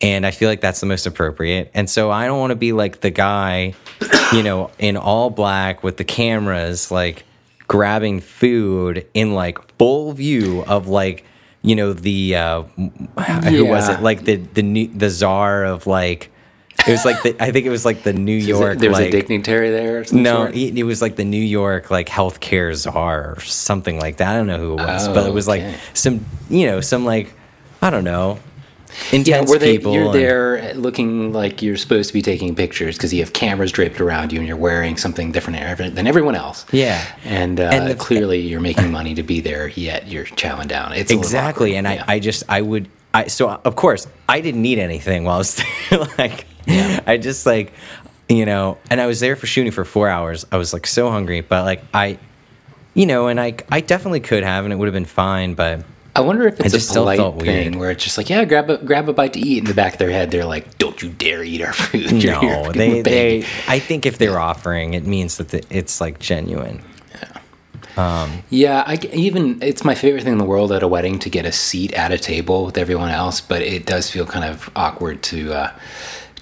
and 0.00 0.26
i 0.26 0.30
feel 0.30 0.48
like 0.48 0.60
that's 0.60 0.80
the 0.80 0.86
most 0.86 1.06
appropriate 1.06 1.70
and 1.74 1.88
so 1.88 2.10
i 2.10 2.26
don't 2.26 2.38
want 2.38 2.50
to 2.50 2.56
be 2.56 2.72
like 2.72 3.00
the 3.00 3.10
guy 3.10 3.74
you 4.32 4.42
know 4.42 4.70
in 4.78 4.96
all 4.96 5.30
black 5.30 5.82
with 5.82 5.96
the 5.96 6.04
cameras 6.04 6.90
like 6.90 7.24
grabbing 7.66 8.20
food 8.20 9.06
in 9.14 9.34
like 9.34 9.58
full 9.78 10.12
view 10.12 10.62
of 10.66 10.88
like 10.88 11.24
you 11.62 11.76
know 11.76 11.92
the 11.92 12.34
uh 12.36 12.62
who 13.44 13.64
was 13.66 13.88
it 13.88 14.00
like 14.02 14.24
the 14.24 14.36
the 14.36 14.62
new 14.62 14.86
the 14.88 15.10
czar 15.10 15.64
of 15.64 15.86
like 15.86 16.30
it 16.88 16.92
was 16.92 17.04
like 17.04 17.22
the 17.22 17.36
i 17.42 17.52
think 17.52 17.66
it 17.66 17.70
was 17.70 17.84
like 17.84 18.02
the 18.02 18.12
new 18.14 18.32
york 18.32 18.78
there 18.78 18.88
was 18.88 18.98
like 18.98 19.08
a 19.08 19.10
dignitary 19.12 19.70
there. 19.70 20.02
No, 20.12 20.44
it, 20.44 20.78
it 20.78 20.84
was 20.84 21.02
like 21.02 21.16
the 21.16 21.24
New 21.24 21.42
York 21.42 21.90
like 21.90 22.08
healthcare 22.08 22.74
czar 22.74 23.34
or 23.36 23.40
something 23.40 23.98
like 24.00 24.16
that. 24.16 24.32
I 24.32 24.36
don't 24.38 24.46
know 24.46 24.58
who 24.58 24.72
it 24.72 24.76
was, 24.86 25.06
Oh, 25.06 25.12
but 25.14 25.26
it 25.26 25.34
was 25.34 25.46
like 25.46 25.62
some, 25.92 26.24
you 26.48 26.66
know, 26.66 26.80
some 26.80 27.04
like 27.04 27.34
I 27.82 27.90
don't 27.90 28.04
know, 28.04 28.38
yeah, 29.12 29.18
intense 29.18 29.50
where 29.50 29.58
they 29.58 29.76
people. 29.78 29.92
you're 29.94 30.04
and- 30.06 30.14
there 30.14 30.74
looking 30.74 31.32
like 31.32 31.62
you're 31.62 31.76
supposed 31.76 32.08
to 32.08 32.14
be 32.14 32.22
taking 32.22 32.54
pictures 32.54 32.96
because 32.96 33.12
you 33.12 33.20
have 33.20 33.32
cameras 33.32 33.72
draped 33.72 34.00
around 34.00 34.32
you 34.32 34.38
and 34.38 34.46
you're 34.48 34.56
wearing 34.56 34.96
something 34.96 35.32
different 35.32 35.94
than 35.94 36.06
everyone 36.06 36.34
else. 36.34 36.64
Yeah. 36.72 37.04
and, 37.24 37.58
uh, 37.60 37.64
And 37.72 37.88
the- 37.88 37.94
clearly 37.94 38.40
you're 38.40 38.60
making 38.60 38.90
money 38.90 39.14
to 39.14 39.22
be 39.22 39.40
there, 39.40 39.68
yet 39.68 40.08
you're 40.08 40.24
chowing 40.26 40.68
down. 40.68 40.92
It's 40.92 41.10
exactly, 41.10 41.76
and 41.76 41.86
yeah. 41.86 42.04
I, 42.06 42.14
I 42.14 42.18
just 42.18 42.44
I 42.48 42.60
would 42.60 42.88
I 43.12 43.26
so 43.26 43.48
of 43.64 43.74
course 43.76 44.06
I 44.28 44.40
didn't 44.40 44.62
need 44.62 44.78
anything 44.78 45.24
while 45.24 45.34
I 45.36 45.38
was 45.38 45.56
there. 45.90 45.98
like 46.18 46.46
I 47.06 47.18
just 47.20 47.46
like 47.46 47.72
you 48.28 48.46
know, 48.46 48.78
and 48.90 49.00
I 49.00 49.06
was 49.06 49.18
there 49.18 49.34
for 49.34 49.48
shooting 49.48 49.72
for 49.72 49.84
four 49.84 50.08
hours. 50.08 50.46
I 50.52 50.56
was 50.56 50.72
like 50.72 50.86
so 50.86 51.10
hungry, 51.10 51.40
but 51.40 51.64
like 51.64 51.82
I, 51.92 52.16
you 52.94 53.06
know, 53.06 53.26
and 53.26 53.40
I 53.40 53.54
I 53.72 53.80
definitely 53.80 54.20
could 54.20 54.44
have, 54.44 54.64
and 54.64 54.72
it 54.72 54.76
would 54.76 54.86
have 54.86 54.94
been 54.94 55.04
fine, 55.04 55.54
but. 55.54 55.84
I 56.16 56.20
wonder 56.22 56.46
if 56.48 56.58
it's 56.60 56.72
just 56.72 56.90
a 56.90 56.94
polite 56.94 57.40
thing 57.40 57.78
where 57.78 57.90
it's 57.90 58.02
just 58.02 58.18
like, 58.18 58.28
yeah, 58.28 58.44
grab 58.44 58.68
a 58.68 58.78
grab 58.78 59.08
a 59.08 59.12
bite 59.12 59.34
to 59.34 59.40
eat. 59.40 59.58
In 59.58 59.64
the 59.64 59.74
back 59.74 59.94
of 59.94 59.98
their 59.98 60.10
head, 60.10 60.30
they're 60.30 60.44
like, 60.44 60.78
"Don't 60.78 61.00
you 61.00 61.10
dare 61.10 61.42
eat 61.44 61.62
our 61.62 61.72
food." 61.72 62.10
You're 62.22 62.42
No, 62.42 62.72
they, 62.72 63.02
they. 63.02 63.46
I 63.68 63.78
think 63.78 64.06
if 64.06 64.18
they're 64.18 64.38
offering, 64.38 64.94
it 64.94 65.06
means 65.06 65.36
that 65.36 65.50
the, 65.50 65.64
it's 65.70 66.00
like 66.00 66.18
genuine. 66.18 66.82
Yeah, 68.50 68.82
I 68.86 68.96
g- 68.96 69.10
even 69.12 69.62
it's 69.62 69.84
my 69.84 69.94
favorite 69.94 70.22
thing 70.24 70.32
in 70.32 70.38
the 70.38 70.44
world 70.44 70.72
at 70.72 70.82
a 70.82 70.88
wedding 70.88 71.18
to 71.20 71.30
get 71.30 71.44
a 71.44 71.52
seat 71.52 71.92
at 71.92 72.12
a 72.12 72.18
table 72.18 72.64
with 72.64 72.78
everyone 72.78 73.10
else, 73.10 73.40
but 73.40 73.62
it 73.62 73.86
does 73.86 74.10
feel 74.10 74.26
kind 74.26 74.44
of 74.44 74.70
awkward 74.74 75.22
to 75.24 75.52
uh, 75.52 75.72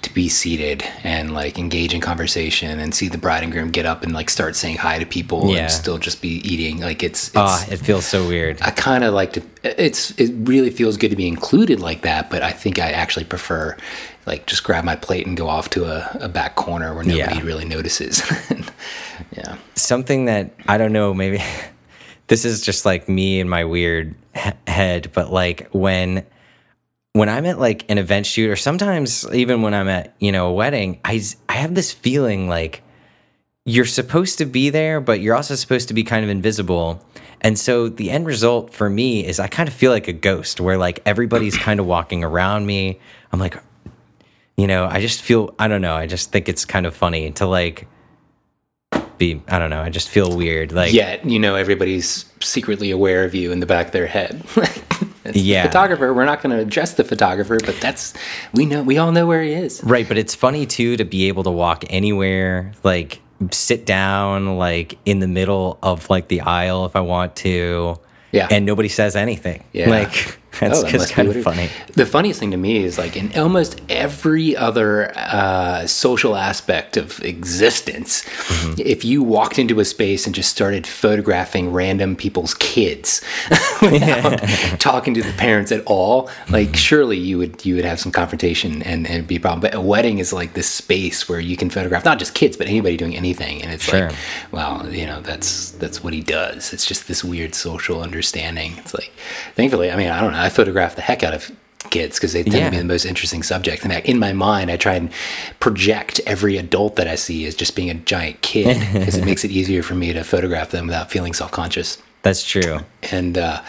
to 0.03 0.13
be 0.13 0.29
seated 0.29 0.83
and 1.03 1.33
like 1.33 1.57
engage 1.59 1.93
in 1.93 2.01
conversation 2.01 2.79
and 2.79 2.93
see 2.95 3.07
the 3.09 3.17
bride 3.17 3.43
and 3.43 3.51
groom 3.51 3.69
get 3.71 3.85
up 3.85 4.03
and 4.03 4.13
like 4.13 4.29
start 4.29 4.55
saying 4.55 4.77
hi 4.77 4.97
to 4.99 5.05
people 5.05 5.49
Yeah. 5.49 5.59
and 5.63 5.71
still 5.71 5.97
just 5.97 6.21
be 6.21 6.35
eating. 6.49 6.79
Like 6.79 7.03
it's, 7.03 7.27
it's 7.27 7.35
Ah, 7.37 7.65
it 7.69 7.77
feels 7.77 8.05
so 8.05 8.27
weird. 8.27 8.61
I 8.61 8.71
kind 8.71 9.03
of 9.03 9.13
like 9.13 9.33
to. 9.33 9.41
It's 9.63 10.11
it 10.19 10.31
really 10.47 10.69
feels 10.69 10.97
good 10.97 11.09
to 11.09 11.15
be 11.17 11.27
included 11.27 11.79
like 11.79 12.01
that, 12.03 12.29
but 12.29 12.41
I 12.43 12.51
think 12.51 12.79
I 12.79 12.91
actually 12.91 13.25
prefer 13.25 13.75
like 14.25 14.45
just 14.45 14.63
grab 14.63 14.83
my 14.83 14.95
plate 14.95 15.25
and 15.27 15.35
go 15.35 15.47
off 15.49 15.69
to 15.71 15.85
a, 15.85 16.17
a 16.21 16.29
back 16.29 16.55
corner 16.55 16.93
where 16.93 17.03
nobody 17.03 17.37
Yeah. 17.37 17.43
really 17.43 17.65
notices. 17.65 18.21
yeah. 19.35 19.57
Something 19.75 20.25
that 20.25 20.53
I 20.67 20.77
don't 20.77 20.93
know, 20.93 21.13
maybe 21.13 21.43
this 22.27 22.45
is 22.45 22.61
just 22.61 22.85
like 22.85 23.09
me 23.09 23.39
and 23.39 23.49
my 23.49 23.65
weird 23.65 24.15
he- 24.35 24.51
head, 24.67 25.11
but 25.13 25.31
like 25.31 25.67
when 25.71 26.25
when 27.13 27.29
I'm 27.29 27.45
at 27.45 27.59
like 27.59 27.89
an 27.89 27.97
event 27.97 28.25
shoot 28.25 28.49
or 28.49 28.55
sometimes 28.55 29.27
even 29.33 29.61
when 29.61 29.73
I'm 29.73 29.87
at, 29.89 30.15
you 30.19 30.31
know, 30.31 30.47
a 30.47 30.53
wedding, 30.53 30.99
I 31.03 31.21
I 31.47 31.53
have 31.53 31.75
this 31.75 31.91
feeling 31.91 32.47
like 32.47 32.83
you're 33.65 33.85
supposed 33.85 34.37
to 34.39 34.45
be 34.45 34.69
there, 34.69 35.01
but 35.01 35.19
you're 35.19 35.35
also 35.35 35.55
supposed 35.55 35.87
to 35.89 35.93
be 35.93 36.03
kind 36.03 36.23
of 36.23 36.29
invisible. 36.29 37.03
And 37.41 37.57
so 37.57 37.87
the 37.87 38.09
end 38.09 38.25
result 38.25 38.73
for 38.73 38.89
me 38.89 39.25
is 39.25 39.39
I 39.39 39.47
kind 39.47 39.69
of 39.69 39.75
feel 39.75 39.91
like 39.91 40.07
a 40.07 40.13
ghost 40.13 40.59
where 40.59 40.77
like 40.77 41.01
everybody's 41.05 41.57
kind 41.67 41.79
of 41.79 41.85
walking 41.85 42.23
around 42.23 42.65
me. 42.65 42.99
I'm 43.31 43.39
like, 43.39 43.57
you 44.57 44.67
know, 44.67 44.85
I 44.85 44.99
just 45.01 45.21
feel, 45.21 45.53
I 45.57 45.67
don't 45.67 45.81
know, 45.81 45.95
I 45.95 46.05
just 46.05 46.31
think 46.31 46.49
it's 46.49 46.65
kind 46.65 46.85
of 46.85 46.95
funny 46.95 47.31
to 47.31 47.45
like 47.45 47.87
be, 49.17 49.41
I 49.47 49.59
don't 49.59 49.69
know, 49.69 49.81
I 49.81 49.89
just 49.89 50.09
feel 50.09 50.35
weird. 50.35 50.71
Like, 50.71 50.93
Yet, 50.93 51.25
you 51.25 51.39
know, 51.39 51.55
everybody's 51.55 52.25
secretly 52.41 52.91
aware 52.91 53.23
of 53.23 53.35
you 53.35 53.51
in 53.51 53.59
the 53.59 53.65
back 53.65 53.87
of 53.87 53.91
their 53.93 54.07
head. 54.07 54.43
It's 55.29 55.37
Yeah. 55.37 55.63
The 55.63 55.69
photographer, 55.69 56.13
we're 56.13 56.25
not 56.25 56.41
going 56.41 56.55
to 56.55 56.61
address 56.61 56.93
the 56.93 57.03
photographer, 57.03 57.57
but 57.65 57.79
that's, 57.79 58.13
we 58.53 58.65
know, 58.65 58.83
we 58.83 58.97
all 58.97 59.11
know 59.11 59.25
where 59.25 59.41
he 59.41 59.53
is. 59.53 59.83
Right, 59.83 60.07
but 60.07 60.17
it's 60.17 60.35
funny 60.35 60.65
too 60.65 60.97
to 60.97 61.05
be 61.05 61.27
able 61.27 61.43
to 61.43 61.51
walk 61.51 61.83
anywhere, 61.89 62.73
like 62.83 63.21
sit 63.51 63.85
down 63.85 64.57
like 64.57 64.97
in 65.05 65.19
the 65.19 65.27
middle 65.27 65.79
of 65.81 66.09
like 66.09 66.27
the 66.27 66.41
aisle 66.41 66.85
if 66.85 66.95
I 66.95 67.01
want 67.01 67.35
to. 67.37 67.97
Yeah. 68.31 68.47
And 68.51 68.65
nobody 68.65 68.89
says 68.89 69.15
anything. 69.15 69.63
Yeah. 69.73 69.89
Like 69.89 70.39
that's 70.59 70.79
Oh, 70.79 70.81
that 70.83 70.91
just 70.91 71.11
kind 71.11 71.29
of 71.29 71.43
funny. 71.43 71.69
The 71.93 72.05
funniest 72.05 72.39
thing 72.39 72.51
to 72.51 72.57
me 72.57 72.83
is 72.83 72.97
like 72.97 73.15
in 73.15 73.31
almost 73.39 73.81
every 73.89 74.55
other 74.57 75.11
uh, 75.15 75.85
social 75.87 76.35
aspect 76.35 76.97
of 76.97 77.23
existence, 77.23 78.23
Mm-hmm. 78.49 78.81
if 78.83 79.05
you 79.05 79.21
walked 79.23 79.57
into 79.59 79.79
a 79.79 79.85
space 79.85 80.25
and 80.25 80.33
just 80.35 80.49
started 80.49 80.85
photographing 80.87 81.71
random 81.71 82.15
people's 82.15 82.53
kids 82.55 83.21
without 83.81 84.37
talking 84.79 85.13
to 85.13 85.21
the 85.21 85.31
parents 85.33 85.71
at 85.71 85.83
all, 85.85 86.29
like 86.49 86.75
surely 86.75 87.17
you 87.17 87.37
would 87.37 87.63
you 87.65 87.75
would 87.75 87.85
have 87.85 87.99
some 87.99 88.11
confrontation 88.11 88.81
and, 88.83 89.05
and 89.05 89.07
it'd 89.07 89.27
be 89.27 89.35
a 89.37 89.39
problem. 89.39 89.61
But 89.61 89.75
a 89.75 89.81
wedding 89.81 90.17
is 90.19 90.33
like 90.33 90.53
this 90.55 90.67
space 90.69 91.29
where 91.29 91.39
you 91.39 91.55
can 91.55 91.69
photograph 91.69 92.03
not 92.05 92.19
just 92.19 92.33
kids 92.33 92.57
but 92.57 92.67
anybody 92.67 92.97
doing 92.97 93.15
anything, 93.15 93.61
and 93.61 93.71
it's 93.71 93.83
Sure. 93.83 94.07
like, 94.09 94.15
well, 94.51 94.91
you 94.91 95.05
know, 95.05 95.21
that's 95.21 95.71
that's 95.71 96.03
what 96.03 96.13
he 96.13 96.21
does. 96.21 96.73
It's 96.73 96.85
just 96.85 97.07
this 97.07 97.23
weird 97.23 97.55
social 97.55 98.01
understanding. 98.01 98.73
It's 98.77 98.93
like, 98.93 99.11
thankfully, 99.55 99.91
I 99.91 99.95
mean, 99.95 100.09
I 100.09 100.19
don't 100.21 100.33
know. 100.33 100.48
I 100.49 100.51
photograph 100.51 100.95
the 100.95 101.01
heck 101.03 101.21
out 101.21 101.35
of 101.35 101.51
kids 101.91 102.17
because 102.17 102.33
they 102.33 102.41
tend 102.43 102.55
Yeah. 102.55 102.65
to 102.65 102.71
be 102.71 102.77
the 102.77 102.83
most 102.83 103.05
interesting 103.05 103.43
subject. 103.43 103.83
And 103.85 103.93
in 103.93 104.17
my 104.17 104.33
mind, 104.33 104.71
I 104.71 104.77
try 104.77 104.95
and 104.95 105.11
project 105.59 106.19
every 106.25 106.57
adult 106.57 106.95
that 106.95 107.07
I 107.07 107.15
see 107.15 107.45
as 107.45 107.53
just 107.55 107.75
being 107.75 107.89
a 107.91 107.93
giant 107.93 108.41
kid 108.41 108.75
because 108.93 109.15
it 109.15 109.25
makes 109.29 109.43
it 109.45 109.51
easier 109.51 109.83
for 109.83 109.93
me 109.95 110.11
to 110.13 110.23
photograph 110.23 110.71
them 110.71 110.87
without 110.87 111.11
feeling 111.11 111.33
self 111.33 111.51
conscious. 111.51 111.97
That's 112.21 112.43
true. 112.43 112.79
And 113.11 113.37
uh, 113.37 113.61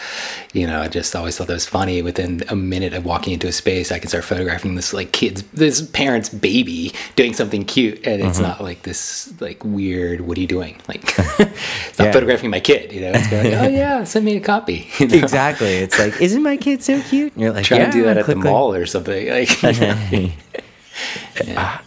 you 0.53 0.67
know, 0.67 0.81
I 0.81 0.89
just 0.89 1.15
always 1.15 1.37
thought 1.37 1.47
that 1.47 1.53
was 1.53 1.65
funny. 1.65 2.01
Within 2.01 2.43
a 2.49 2.55
minute 2.55 2.93
of 2.93 3.05
walking 3.05 3.31
into 3.31 3.47
a 3.47 3.51
space, 3.53 3.93
I 3.93 3.99
can 3.99 4.09
start 4.09 4.25
photographing 4.25 4.75
this 4.75 4.91
like 4.93 5.13
kid's, 5.13 5.43
this 5.53 5.81
parent's 5.81 6.27
baby 6.27 6.93
doing 7.15 7.33
something 7.33 7.63
cute, 7.63 8.05
and 8.05 8.21
it's 8.21 8.39
not 8.39 8.61
like 8.61 8.81
this 8.83 9.33
like 9.39 9.63
weird. 9.63 10.21
What 10.21 10.37
are 10.37 10.41
you 10.41 10.47
doing? 10.47 10.81
Like, 10.89 11.01
it's 11.17 11.97
not 11.97 12.07
Yeah. 12.07 12.11
photographing 12.11 12.49
my 12.49 12.59
kid. 12.59 12.91
You 12.91 13.01
know, 13.01 13.11
it's 13.15 13.29
going, 13.29 13.53
oh 13.53 13.67
yeah, 13.69 14.03
send 14.03 14.25
me 14.25 14.35
a 14.35 14.41
copy. 14.41 14.89
You 14.99 15.07
know? 15.07 15.17
Exactly. 15.17 15.75
It's 15.75 15.97
like, 15.97 16.19
isn't 16.21 16.43
my 16.43 16.57
kid 16.57 16.83
so 16.83 17.01
cute? 17.03 17.31
And 17.33 17.41
you're 17.41 17.53
like, 17.53 17.63
Try 17.65 17.77
yeah, 17.77 17.85
to 17.85 17.91
do 17.91 18.03
that 18.03 18.17
at 18.17 18.25
the 18.25 18.33
click, 18.33 18.43
mall 18.43 18.73
or 18.73 18.85
something. 18.85 19.29
Like, 19.29 19.63
I, 19.63 20.33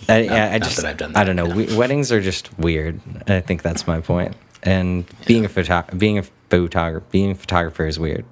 yeah, 0.09 0.51
I 0.53 0.59
just, 0.59 0.81
that 0.81 0.97
done 0.97 1.15
I 1.15 1.25
don't 1.25 1.37
know. 1.37 1.47
We, 1.47 1.77
weddings 1.77 2.11
are 2.11 2.21
just 2.21 2.57
weird. 2.59 3.01
I 3.29 3.41
think 3.41 3.63
that's 3.63 3.87
my 3.87 4.01
point. 4.01 4.35
And 4.63 5.05
being 5.27 5.45
a 5.45 5.49
photo, 5.49 5.85
being 5.97 6.19
a 6.19 6.25
photographer, 6.63 7.07
being 7.11 7.31
a 7.33 7.35
photographer 7.35 7.87
is 7.87 7.99
weird 7.99 8.25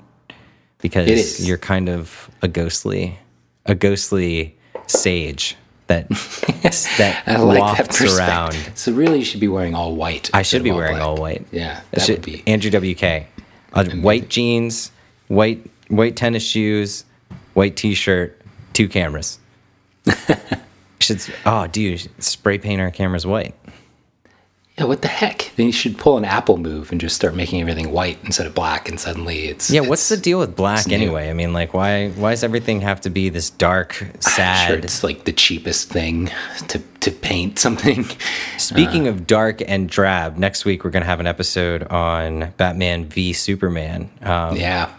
because 0.80 1.08
is. 1.08 1.46
you're 1.46 1.58
kind 1.58 1.88
of 1.88 2.30
a 2.42 2.48
ghostly, 2.48 3.18
a 3.66 3.74
ghostly 3.74 4.56
sage 4.86 5.56
that 5.88 6.08
that 6.98 7.22
I 7.26 7.36
like 7.38 7.58
that 7.58 7.60
wafts 7.60 7.98
perspective. 7.98 8.18
around. 8.18 8.76
So 8.76 8.92
really, 8.92 9.18
you 9.18 9.24
should 9.24 9.40
be 9.40 9.48
wearing 9.48 9.74
all 9.74 9.94
white. 9.96 10.30
I 10.32 10.42
should 10.42 10.62
be 10.62 10.70
of 10.70 10.76
wearing 10.76 10.96
black. 10.96 11.06
all 11.06 11.16
white. 11.16 11.46
Yeah, 11.52 11.80
I 11.80 11.96
that 11.96 12.00
should- 12.02 12.18
would 12.18 12.24
be. 12.24 12.42
Andrew 12.46 12.70
WK. 12.70 13.26
Uh, 13.74 13.84
white 14.02 14.28
jeans, 14.28 14.90
white 15.28 15.64
white 15.88 16.14
tennis 16.16 16.42
shoes, 16.42 17.04
white 17.54 17.74
t-shirt, 17.76 18.38
two 18.74 18.86
cameras. 18.88 19.38
should 21.00 21.20
oh 21.46 21.66
dude, 21.68 22.08
spray 22.22 22.58
paint 22.58 22.80
our 22.80 22.90
cameras 22.90 23.26
white. 23.26 23.54
Yeah, 24.78 24.84
what 24.84 25.02
the 25.02 25.08
heck? 25.08 25.52
Then 25.56 25.66
you 25.66 25.72
should 25.72 25.98
pull 25.98 26.16
an 26.16 26.24
Apple 26.24 26.56
move 26.56 26.92
and 26.92 27.00
just 27.00 27.14
start 27.14 27.34
making 27.36 27.60
everything 27.60 27.92
white 27.92 28.18
instead 28.24 28.46
of 28.46 28.54
black, 28.54 28.88
and 28.88 28.98
suddenly 28.98 29.48
it's 29.48 29.70
Yeah, 29.70 29.82
what's 29.82 30.08
the 30.08 30.16
deal 30.16 30.38
with 30.38 30.56
black 30.56 30.90
anyway? 30.90 31.28
I 31.28 31.34
mean, 31.34 31.52
like, 31.52 31.74
why 31.74 32.08
why 32.10 32.30
does 32.30 32.42
everything 32.42 32.80
have 32.80 33.00
to 33.02 33.10
be 33.10 33.28
this 33.28 33.50
dark, 33.50 34.00
I'm 34.00 34.20
sad? 34.22 34.68
Sure, 34.68 34.78
it's 34.78 35.04
like 35.04 35.24
the 35.24 35.32
cheapest 35.32 35.90
thing 35.90 36.30
to 36.68 36.78
to 37.00 37.10
paint 37.10 37.58
something. 37.58 38.06
Speaking 38.56 39.08
of 39.08 39.26
dark 39.26 39.60
and 39.66 39.90
drab, 39.90 40.38
next 40.38 40.64
week 40.64 40.84
we're 40.84 40.90
gonna 40.90 41.04
have 41.04 41.20
an 41.20 41.26
episode 41.26 41.82
on 41.88 42.52
Batman 42.56 43.04
v 43.04 43.34
Superman. 43.34 44.08
Um, 44.22 44.56
Yeah, 44.56 44.90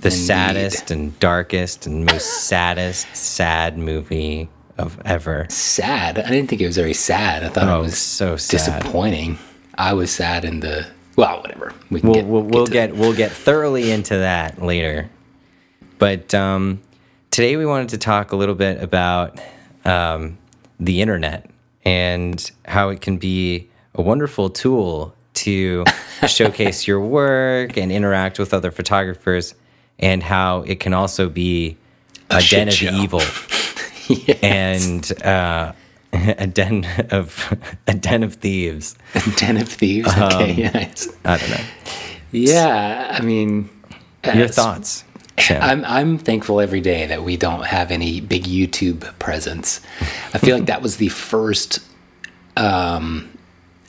the 0.00 0.08
indeed. 0.08 0.26
saddest 0.26 0.90
and 0.90 1.18
darkest 1.20 1.86
and 1.86 2.04
most 2.04 2.44
saddest 2.48 3.06
sad 3.16 3.78
movie 3.78 4.50
of 4.78 5.00
ever. 5.04 5.46
sad. 5.48 6.18
I 6.18 6.28
didn't 6.30 6.48
think 6.48 6.60
it 6.60 6.66
was 6.66 6.76
very 6.76 6.94
sad. 6.94 7.44
I 7.44 7.48
thought 7.48 7.68
Oh, 7.68 7.80
it 7.80 7.82
was 7.84 7.98
so 7.98 8.36
sad. 8.36 8.50
disappointing. 8.82 9.38
I 9.78 9.92
was 9.94 10.10
sad 10.10 10.44
in 10.44 10.60
the 10.60 10.86
well, 11.16 11.40
whatever. 11.40 11.72
We 11.90 12.00
can 12.00 12.10
We'll 12.10 12.14
get, 12.22 12.26
we'll, 12.26 12.66
to 12.66 12.72
get 12.72 12.94
we'll 12.96 13.14
get 13.14 13.32
thoroughly 13.32 13.90
into 13.90 14.18
that 14.18 14.60
later. 14.62 15.08
But 15.98 16.34
um, 16.34 16.80
today 17.30 17.56
we 17.56 17.64
wanted 17.64 17.88
to 17.90 17.98
talk 17.98 18.32
a 18.32 18.36
little 18.36 18.54
bit 18.54 18.82
about 18.82 19.40
um, 19.86 20.36
the 20.78 21.00
internet 21.00 21.48
and 21.84 22.50
how 22.66 22.90
it 22.90 23.00
can 23.00 23.16
be 23.16 23.70
a 23.94 24.02
wonderful 24.02 24.50
tool 24.50 25.14
to 25.34 25.84
showcase 26.26 26.86
your 26.86 27.00
work 27.00 27.76
and 27.78 27.90
interact 27.92 28.38
with 28.38 28.52
other 28.52 28.70
photographers, 28.70 29.54
and 29.98 30.22
how 30.22 30.62
it 30.62 30.80
can 30.80 30.92
also 30.92 31.28
be 31.30 31.76
a, 32.30 32.40
shit 32.40 32.68
den 32.68 32.68
of 32.68 33.00
evil 33.00 33.20
Yes. 34.26 34.38
and 34.42 35.22
uh, 35.24 35.72
a 36.12 36.46
den 36.46 36.86
of 37.10 37.56
a 37.86 37.94
den 37.94 38.22
of 38.22 38.34
thieves. 38.34 38.96
A 39.14 39.20
den 39.36 39.56
of 39.56 39.68
Thieves. 39.68 40.08
Um, 40.16 40.22
Okay, 40.32 40.52
yes. 40.52 41.08
I 41.24 41.36
don't 41.38 41.50
know. 41.50 41.64
Yeah, 42.32 43.16
I 43.18 43.20
mean, 43.22 43.68
Your 44.34 44.48
thoughts? 44.48 45.04
Sam? 45.38 45.62
I'm 45.62 45.84
I'm 45.84 46.18
thankful 46.18 46.60
every 46.60 46.80
day 46.80 47.06
that 47.06 47.22
we 47.22 47.36
don't 47.36 47.64
have 47.66 47.90
any 47.90 48.20
big 48.20 48.44
YouTube 48.44 49.00
presence. 49.18 49.80
I 50.34 50.38
feel 50.38 50.56
like 50.56 50.66
that 50.66 50.82
was 50.82 50.96
the 50.96 51.08
first 51.10 51.80
um, 52.56 53.28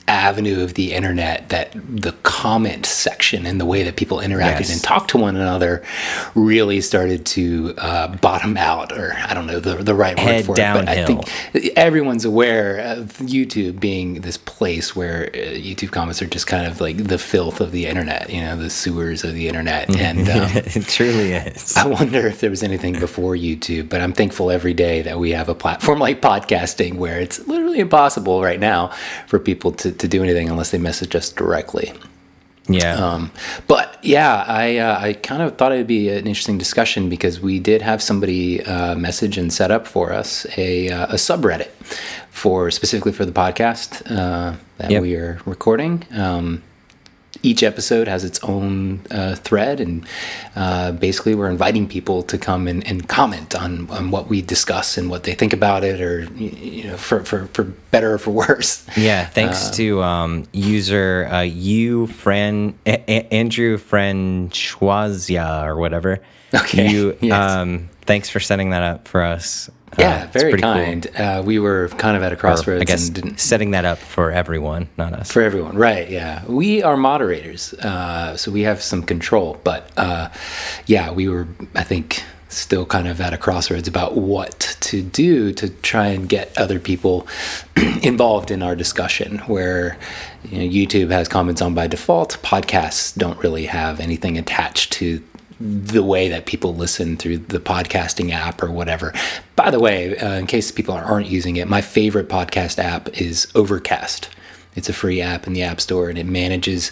avenue 0.08 0.64
of 0.64 0.76
the 0.76 0.94
internet 0.94 1.50
that 1.50 1.72
the 1.74 2.14
comment 2.24 2.86
section 2.86 3.46
and 3.46 3.60
the 3.60 3.66
way 3.66 3.84
that 3.84 3.96
people 3.98 4.20
interacted 4.20 4.60
Yes. 4.62 4.74
and 4.74 4.84
talked 4.84 5.10
to 5.12 5.18
one 5.18 5.36
another 5.36 5.84
really 6.36 6.80
started 6.82 7.26
to 7.26 7.74
uh, 7.78 8.08
bottom 8.18 8.56
out, 8.58 8.92
or 8.92 9.14
I 9.18 9.34
don't 9.34 9.48
know 9.48 9.60
the 9.60 9.76
the 9.76 9.94
right 9.96 10.18
Head 10.18 10.48
word 10.48 10.56
for 10.58 10.62
it. 10.62 10.74
But 10.74 10.90
I 10.90 11.06
think 11.06 11.78
everyone's 11.78 12.26
aware 12.26 12.78
of 12.80 13.18
YouTube 13.18 13.80
being 13.80 14.22
this 14.22 14.38
place 14.38 14.96
where 14.96 15.26
uh, 15.34 15.38
YouTube 15.38 15.92
comments 15.92 16.22
are 16.22 16.28
just 16.28 16.48
kind 16.48 16.66
of 16.68 16.80
like 16.80 16.98
the 16.98 17.18
filth 17.18 17.60
of 17.62 17.72
the 17.72 17.86
internet, 17.88 18.30
you 18.30 18.42
know, 18.42 18.56
the 18.56 18.70
sewers 18.70 19.24
of 19.24 19.34
the 19.34 19.48
internet, 19.48 19.90
and. 20.00 20.30
Um, 20.30 20.48
it 20.56 20.88
truly 20.88 21.34
is. 21.34 21.76
I 21.76 21.86
wonder 21.86 22.26
if 22.28 22.40
there 22.40 22.50
was 22.50 22.64
anything 22.64 23.00
before 23.00 23.36
YouTube, 23.36 23.90
but 23.90 24.02
I'm 24.02 24.14
thankful 24.14 24.52
every 24.52 24.74
day 24.74 25.02
that 25.02 25.20
we 25.20 25.32
have 25.32 25.50
a 25.50 25.56
platform 25.56 26.00
like 26.00 26.22
podcasting 26.22 26.96
where 26.96 27.20
it's 27.20 27.40
literally 27.48 27.80
impossible 27.80 28.42
right 28.42 28.60
now 28.60 28.92
for 29.28 29.40
people 29.40 29.72
to, 29.74 29.92
to 30.00 30.08
do 30.08 30.24
anything 30.24 30.50
unless 30.50 30.72
they 30.72 30.78
message 30.78 31.16
us 31.16 31.32
directly. 31.32 31.94
Yeah. 32.70 32.96
Um, 32.96 33.32
but 33.68 33.98
yeah, 34.04 34.44
I 34.46 34.78
uh, 34.78 35.00
I 35.00 35.14
kind 35.14 35.42
of 35.42 35.58
thought 35.58 35.72
it'd 35.72 35.88
be 35.88 36.10
an 36.10 36.28
interesting 36.28 36.58
discussion 36.58 37.08
because 37.08 37.40
we 37.40 37.60
did 37.60 37.82
have 37.82 38.02
somebody 38.02 38.62
uh, 38.66 38.94
message 38.96 39.38
and 39.38 39.54
set 39.54 39.72
up 39.72 39.88
for 39.88 40.12
us 40.12 40.46
a, 40.58 40.90
uh, 40.90 41.06
a 41.08 41.14
subreddit 41.16 41.70
for 42.30 42.70
specifically 42.70 43.14
for 43.14 43.24
the 43.26 43.32
podcast 43.32 44.02
uh, 44.12 44.56
that 44.80 44.92
Yep. 44.92 45.02
we 45.02 45.16
are 45.16 45.40
recording. 45.46 46.04
Um, 46.12 46.62
each 47.44 47.64
episode 47.64 48.08
has 48.08 48.24
its 48.24 48.40
own 48.44 49.02
uh, 49.12 49.36
thread, 49.36 49.80
and 49.80 50.06
uh, 50.56 50.92
basically, 50.92 51.36
we're 51.36 51.50
inviting 51.50 51.88
people 51.88 52.24
to 52.24 52.38
come 52.38 52.68
and, 52.68 52.86
and 52.88 53.08
comment 53.08 53.56
on, 53.56 53.90
on 53.90 54.12
what 54.12 54.28
we 54.28 54.42
discuss 54.42 54.98
and 54.98 55.10
what 55.10 55.24
they 55.24 55.34
think 55.34 55.54
about 55.54 55.84
it, 55.84 56.02
or 56.02 56.22
you 56.36 56.86
know, 56.86 56.98
for, 56.98 57.24
for, 57.24 57.48
for 57.48 57.64
better 57.92 58.14
or 58.14 58.18
for 58.18 58.32
worse. 58.32 58.86
yeah. 58.98 59.26
Thanks 59.28 59.70
to 59.72 60.02
um, 60.02 60.46
user 60.54 61.28
uh, 61.32 61.42
you 61.42 62.08
friend 62.08 62.78
a- 62.86 63.04
A- 63.12 63.34
Andrew 63.34 63.78
Francoisia 63.78 65.66
or 65.66 65.76
whatever. 65.78 66.20
Okay, 66.54 66.90
You 66.90 67.18
yes. 67.22 67.34
um, 67.52 67.90
thanks 68.04 68.30
for 68.30 68.40
setting 68.40 68.70
that 68.72 68.84
up 68.84 69.08
for 69.08 69.22
us. 69.22 69.70
Yeah, 69.98 70.26
Uh, 70.28 70.32
very 70.32 70.52
pretty 70.52 70.64
cool. 70.64 70.74
kind. 70.74 71.08
Uh, 71.16 71.42
we 71.46 71.60
were 71.60 71.88
kind 71.98 72.18
of 72.18 72.24
at 72.24 72.32
a 72.32 72.36
Or, 72.36 72.38
crossroads 72.40 72.82
I 72.82 72.86
guess 72.86 73.08
and 73.08 73.16
didn't 73.16 73.40
setting 73.40 73.72
that 73.72 73.86
up 73.86 73.98
for 73.98 74.32
everyone, 74.32 74.90
not 74.98 75.14
us. 75.14 75.32
for 75.32 75.42
everyone 75.42 75.76
right 75.78 76.10
yeah 76.10 76.44
we 76.46 76.84
are 76.84 76.98
moderators 76.98 77.74
uh, 77.76 78.36
so 78.38 78.52
we 78.52 78.62
have 78.64 78.82
some 78.82 79.02
control 79.04 79.60
but 79.64 79.90
uh, 79.98 80.30
yeah 80.88 81.12
we 81.12 81.28
were 81.30 81.48
i 81.76 81.84
think 81.84 82.24
still 82.50 82.86
kind 82.86 83.08
of 83.08 83.20
at 83.22 83.34
a 83.34 83.38
crossroads 83.38 83.88
about 83.88 84.16
what 84.16 84.78
to 84.80 85.02
do 85.02 85.52
to 85.54 85.70
try 85.82 86.08
and 86.08 86.30
get 86.30 86.58
other 86.58 86.80
people 86.80 87.28
involved 88.04 88.52
in 88.52 88.62
our 88.64 88.76
discussion 88.76 89.40
where 89.48 89.98
you 90.50 90.58
know, 90.60 90.66
youtube 90.70 91.10
has 91.12 91.28
comments 91.28 91.62
on 91.62 91.74
by 91.74 91.88
default 91.88 92.38
podcasts 92.44 93.18
don't 93.18 93.40
really 93.44 93.66
have 93.66 94.00
anything 94.00 94.38
attached 94.38 94.92
to 94.94 95.22
the 95.60 96.04
way 96.04 96.30
that 96.30 96.46
people 96.46 96.76
listen 96.76 97.18
through 97.18 97.40
the 97.40 97.60
podcasting 97.60 98.32
app 98.32 98.62
or 98.62 98.72
whatever. 98.72 99.14
By 99.56 99.72
the 99.72 99.80
way, 99.80 100.18
uh, 100.18 100.36
in 100.36 100.48
case 100.48 100.72
people 100.72 100.94
aren't 100.94 101.28
using 101.28 101.56
it, 101.56 101.68
my 101.68 101.82
favorite 101.82 102.30
podcast 102.30 102.80
app 102.80 103.10
is 103.20 103.48
Overcast. 103.56 104.30
It's 104.76 104.90
a 104.90 104.94
free 104.94 105.22
app 105.22 105.48
in 105.48 105.54
the 105.54 105.64
App 105.64 105.82
Store 105.82 106.08
and 106.08 106.20
it 106.20 106.28
manages 106.28 106.92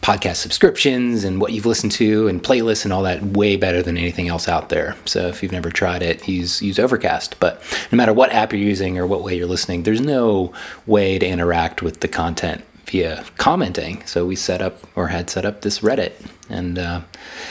podcast 0.00 0.36
subscriptions 0.36 1.24
and 1.24 1.38
what 1.38 1.52
you've 1.52 1.66
listened 1.66 1.92
to 1.92 2.26
and 2.28 2.42
playlists 2.42 2.84
and 2.84 2.92
all 2.94 3.02
that 3.02 3.22
way 3.22 3.56
better 3.56 3.82
than 3.82 3.98
anything 3.98 4.28
else 4.28 4.48
out 4.48 4.70
there. 4.70 4.96
So 5.04 5.26
if 5.26 5.42
you've 5.42 5.52
never 5.52 5.70
tried 5.70 6.02
it, 6.02 6.26
use 6.26 6.62
use 6.62 6.78
Overcast. 6.78 7.38
But 7.38 7.62
no 7.92 7.96
matter 7.96 8.14
what 8.14 8.32
app 8.32 8.54
you're 8.54 8.62
using 8.62 8.96
or 8.96 9.06
what 9.06 9.22
way 9.22 9.36
you're 9.36 9.46
listening, 9.46 9.82
there's 9.82 10.00
no 10.00 10.54
way 10.86 11.18
to 11.18 11.26
interact 11.26 11.82
with 11.82 12.00
the 12.00 12.08
content 12.08 12.64
via 12.90 13.24
commenting. 13.36 14.04
So 14.06 14.26
we 14.26 14.36
set 14.36 14.62
up 14.62 14.78
or 14.96 15.08
had 15.08 15.30
set 15.30 15.44
up 15.44 15.62
this 15.62 15.80
Reddit. 15.80 16.12
And 16.50 16.78
uh, 16.78 17.02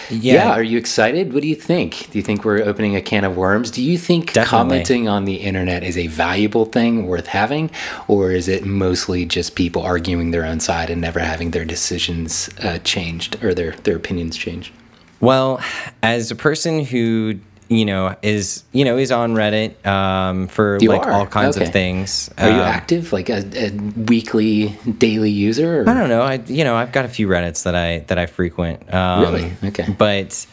yeah. 0.10 0.34
Yeah. 0.34 0.52
are 0.52 0.64
you 0.64 0.78
excited? 0.78 1.34
What 1.34 1.44
do 1.44 1.48
you 1.48 1.56
think? 1.56 2.10
Do 2.12 2.18
you 2.18 2.24
think 2.24 2.44
we're 2.44 2.64
opening 2.64 2.96
a 2.96 3.02
can 3.02 3.24
of 3.24 3.38
worms? 3.38 3.70
Do 3.70 3.84
you 3.84 3.98
think 3.98 4.34
Definitely. 4.34 4.50
commenting 4.50 5.08
on 5.08 5.26
the 5.26 5.36
internet 5.36 5.84
is 5.84 5.98
a 5.98 6.08
valuable 6.08 6.66
thing 6.66 7.06
worth 7.06 7.28
having? 7.28 7.70
Or 8.08 8.32
is 8.32 8.48
it 8.48 8.66
mostly 8.66 9.26
just 9.26 9.56
people 9.56 9.84
arguing 9.84 10.32
their 10.32 10.46
own 10.46 10.60
side 10.60 10.90
and 10.90 11.00
never 11.00 11.20
having 11.20 11.52
their 11.52 11.66
decisions 11.66 12.50
uh, 12.64 12.80
changed 12.80 13.44
or 13.44 13.54
their, 13.54 13.72
their 13.84 13.96
opinions 13.96 14.36
changed? 14.36 14.74
Well, 15.20 15.62
as 16.04 16.30
a 16.30 16.36
person 16.36 16.86
who 16.86 17.40
you 17.70 17.86
know 17.86 18.16
is 18.22 18.64
you 18.72 18.86
know 18.86 18.98
is 18.98 19.12
on 19.12 19.34
Reddit 19.34 19.86
um, 19.86 20.48
for 20.48 20.78
You 20.82 20.90
like 20.90 21.02
are? 21.02 21.12
all 21.12 21.26
kinds 21.28 21.58
Okay. 21.58 21.66
of 21.68 21.74
things. 21.74 22.30
Are 22.38 22.48
you 22.50 22.56
um, 22.56 22.62
active, 22.62 23.12
like 23.14 23.30
a, 23.30 23.44
a 23.56 23.72
weekly, 23.72 24.70
daily 24.98 25.32
user? 25.32 25.82
Or? 25.82 25.90
I 25.90 25.94
don't 25.94 26.10
know. 26.10 26.22
I 26.22 26.36
you 26.48 26.64
know 26.64 26.76
I've 26.76 26.92
got 26.92 27.06
a 27.06 27.10
few 27.10 27.28
Reddits 27.28 27.64
that 27.64 27.76
I 27.76 28.00
that 28.08 28.18
I 28.18 28.26
frequent. 28.26 28.94
Um, 28.94 29.22
Really? 29.22 29.52
Okay. 29.66 29.86
But 29.98 30.46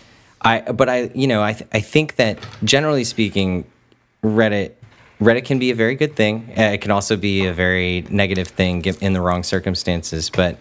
I 0.42 0.60
but 0.60 0.88
I 0.88 1.10
you 1.14 1.26
know 1.26 1.42
I 1.42 1.52
th- 1.52 1.68
I 1.72 1.80
think 1.80 2.16
that 2.16 2.38
generally 2.64 3.04
speaking, 3.04 3.64
Reddit 4.22 4.72
Reddit 5.20 5.44
can 5.44 5.58
be 5.58 5.70
a 5.70 5.74
very 5.74 5.94
good 5.94 6.16
thing. 6.16 6.50
Uh, 6.58 6.74
It 6.74 6.80
can 6.80 6.90
also 6.90 7.16
be 7.16 7.46
a 7.46 7.52
very 7.52 8.04
negative 8.10 8.48
thing 8.48 8.84
in 9.00 9.12
the 9.12 9.20
wrong 9.20 9.42
circumstances. 9.44 10.28
But 10.30 10.58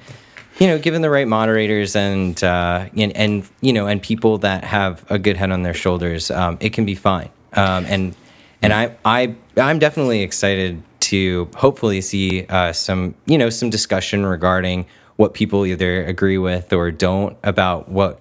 you 0.60 0.68
know, 0.68 0.78
given 0.78 1.02
the 1.02 1.10
right 1.10 1.28
moderators 1.28 1.96
and 1.96 2.42
uh, 2.44 2.88
and, 2.96 3.16
and 3.16 3.50
you 3.62 3.74
know 3.74 3.88
and 3.88 4.02
people 4.02 4.38
that 4.40 4.64
have 4.64 5.10
a 5.12 5.18
good 5.20 5.38
head 5.38 5.52
on 5.52 5.64
their 5.64 5.74
shoulders, 5.74 6.32
um, 6.32 6.58
it 6.60 6.74
can 6.74 6.86
be 6.86 6.96
fine. 6.96 7.30
Um, 7.54 7.86
and 7.86 8.16
and 8.62 8.74
I 8.74 8.96
I 9.06 9.36
I'm 9.58 9.80
definitely 9.80 10.22
excited 10.22 10.82
to 11.02 11.50
hopefully 11.56 12.02
see 12.02 12.46
uh, 12.48 12.74
some 12.74 13.16
you 13.26 13.38
know 13.38 13.50
some 13.50 13.70
discussion 13.70 14.26
regarding 14.26 14.86
what 15.16 15.34
people 15.34 15.66
either 15.66 16.04
agree 16.06 16.38
with 16.38 16.74
or 16.74 16.90
don't 16.92 17.38
about 17.44 17.90
what 17.90 18.20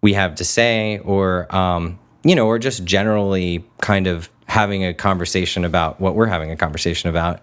we 0.00 0.14
have 0.14 0.34
to 0.36 0.44
say 0.44 0.98
or 0.98 1.54
um, 1.54 1.98
you 2.24 2.34
know 2.34 2.46
or 2.46 2.58
just 2.58 2.84
generally 2.84 3.64
kind 3.80 4.06
of 4.06 4.28
having 4.46 4.84
a 4.84 4.92
conversation 4.92 5.64
about 5.64 6.00
what 6.00 6.14
we're 6.14 6.26
having 6.26 6.50
a 6.50 6.56
conversation 6.56 7.08
about 7.08 7.40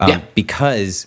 um, 0.00 0.08
Yeah. 0.08 0.20
because 0.34 1.06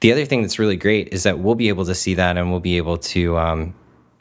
the 0.00 0.12
other 0.12 0.24
thing 0.24 0.42
that's 0.42 0.58
really 0.58 0.76
great 0.76 1.08
is 1.12 1.22
that 1.22 1.38
we'll 1.38 1.54
be 1.54 1.68
able 1.68 1.84
to 1.86 1.94
see 1.94 2.14
that 2.14 2.36
and 2.36 2.50
we'll 2.50 2.60
be 2.60 2.76
able 2.76 2.98
to 2.98 3.36
um, 3.38 3.74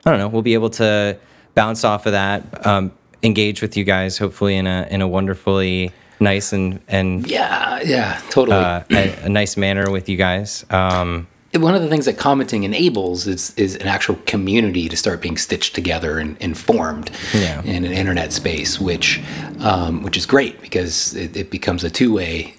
i 0.05 0.09
don't 0.09 0.19
know 0.19 0.27
we'll 0.27 0.41
be 0.41 0.53
able 0.53 0.69
to 0.69 1.17
bounce 1.53 1.83
off 1.83 2.05
of 2.05 2.11
that 2.13 2.65
um, 2.65 2.91
engage 3.23 3.61
with 3.61 3.75
you 3.77 3.83
guys 3.83 4.17
hopefully 4.17 4.55
in 4.55 4.67
a 4.67 4.87
in 4.89 5.01
a 5.01 5.07
wonderfully 5.07 5.91
nice 6.19 6.53
and 6.53 6.79
and 6.87 7.27
Yeah, 7.29 7.81
yeah, 7.83 8.21
totally. 8.29 8.57
uh, 8.57 8.83
a, 8.91 9.25
a 9.25 9.29
nice 9.29 9.57
manner 9.57 9.89
with 9.91 10.07
you 10.09 10.17
guys 10.17 10.65
um, 10.69 11.27
one 11.57 11.73
of 11.73 11.81
the 11.81 11.87
things 11.87 12.03
that 12.05 12.17
commenting 12.17 12.63
enables 12.63 13.27
is 13.27 13.53
is 13.55 13.75
an 13.77 13.87
actual 13.87 14.15
community 14.25 14.89
to 14.89 14.97
start 14.97 15.21
being 15.21 15.37
stitched 15.37 15.73
together 15.73 16.19
and, 16.19 16.35
and 16.41 16.57
formed 16.57 17.09
Yeah. 17.33 17.61
in 17.63 17.85
an 17.85 17.93
internet 17.93 18.33
space, 18.33 18.77
which 18.77 19.21
um, 19.61 20.03
which 20.03 20.17
is 20.17 20.25
great 20.25 20.59
because 20.61 21.15
it, 21.15 21.35
it 21.37 21.49
becomes 21.51 21.85
a 21.85 21.89
two 21.89 22.11
way 22.13 22.53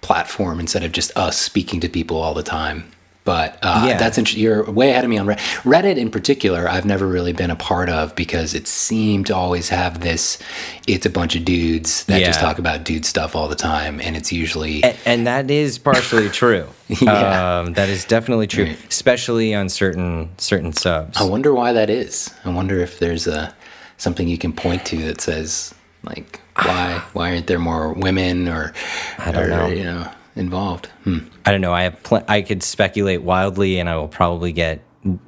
platform 0.00 0.60
instead 0.60 0.82
of 0.84 0.92
just 0.92 1.10
us 1.16 1.38
speaking 1.40 1.80
to 1.80 1.88
people 1.88 2.16
all 2.16 2.34
the 2.34 2.42
time. 2.42 2.90
But 3.22 3.58
uh, 3.62 3.84
Yeah. 3.86 3.98
that's 3.98 4.16
interesting. 4.16 4.42
You're 4.42 4.64
way 4.70 4.90
ahead 4.90 5.04
of 5.04 5.10
me 5.10 5.18
on 5.18 5.26
Reddit. 5.26 5.38
Reddit 5.62 5.98
in 5.98 6.10
particular. 6.10 6.66
I've 6.66 6.86
never 6.86 7.06
really 7.06 7.34
been 7.34 7.50
a 7.50 7.54
part 7.56 7.90
of 7.90 8.16
because 8.16 8.54
it 8.54 8.66
seemed 8.66 9.26
to 9.26 9.36
always 9.36 9.68
have 9.68 10.00
this. 10.00 10.38
It's 10.86 11.04
a 11.04 11.10
bunch 11.10 11.36
of 11.36 11.44
dudes 11.44 12.04
that 12.06 12.20
just 12.24 12.40
talk 12.40 12.58
about 12.58 12.82
dude 12.84 13.04
stuff 13.04 13.36
all 13.36 13.46
the 13.46 13.54
time, 13.54 14.00
and 14.00 14.16
it's 14.16 14.32
usually 14.32 14.82
and, 14.82 14.96
and 15.04 15.26
that 15.26 15.50
is 15.50 15.78
partially 15.78 16.30
true 16.30 16.66
Yeah. 16.88 17.58
um, 17.60 17.74
that 17.74 17.90
is 17.90 18.06
definitely 18.06 18.46
true 18.46 18.64
Right. 18.64 18.78
especially 18.88 19.54
on 19.54 19.68
certain 19.68 20.30
certain 20.38 20.72
subs 20.72 21.20
I 21.20 21.24
wonder 21.24 21.52
why 21.54 21.72
that 21.74 21.90
is. 21.90 22.30
I 22.46 22.48
wonder 22.48 22.80
if 22.80 22.98
there's 23.00 23.26
a 23.26 23.54
something 23.98 24.26
you 24.28 24.38
can 24.38 24.54
point 24.54 24.86
to 24.86 24.96
that 25.04 25.20
says 25.20 25.74
like 26.04 26.39
why 26.56 27.02
why 27.12 27.30
aren't 27.32 27.46
there 27.46 27.58
more 27.58 27.92
women 27.92 28.48
or 28.48 28.72
I 29.18 29.32
don't 29.32 29.44
or, 29.44 29.48
know. 29.48 29.66
you 29.68 29.84
know 29.84 30.10
involved? 30.36 30.86
Hmm. 31.04 31.18
I 31.46 31.50
don't 31.52 31.60
know. 31.60 31.72
I 31.72 31.82
have 31.82 32.02
pl- 32.02 32.24
I 32.28 32.42
could 32.42 32.62
speculate 32.62 33.22
wildly, 33.22 33.78
and 33.80 33.88
I 33.88 33.96
will 33.96 34.08
probably 34.08 34.52
get 34.52 34.82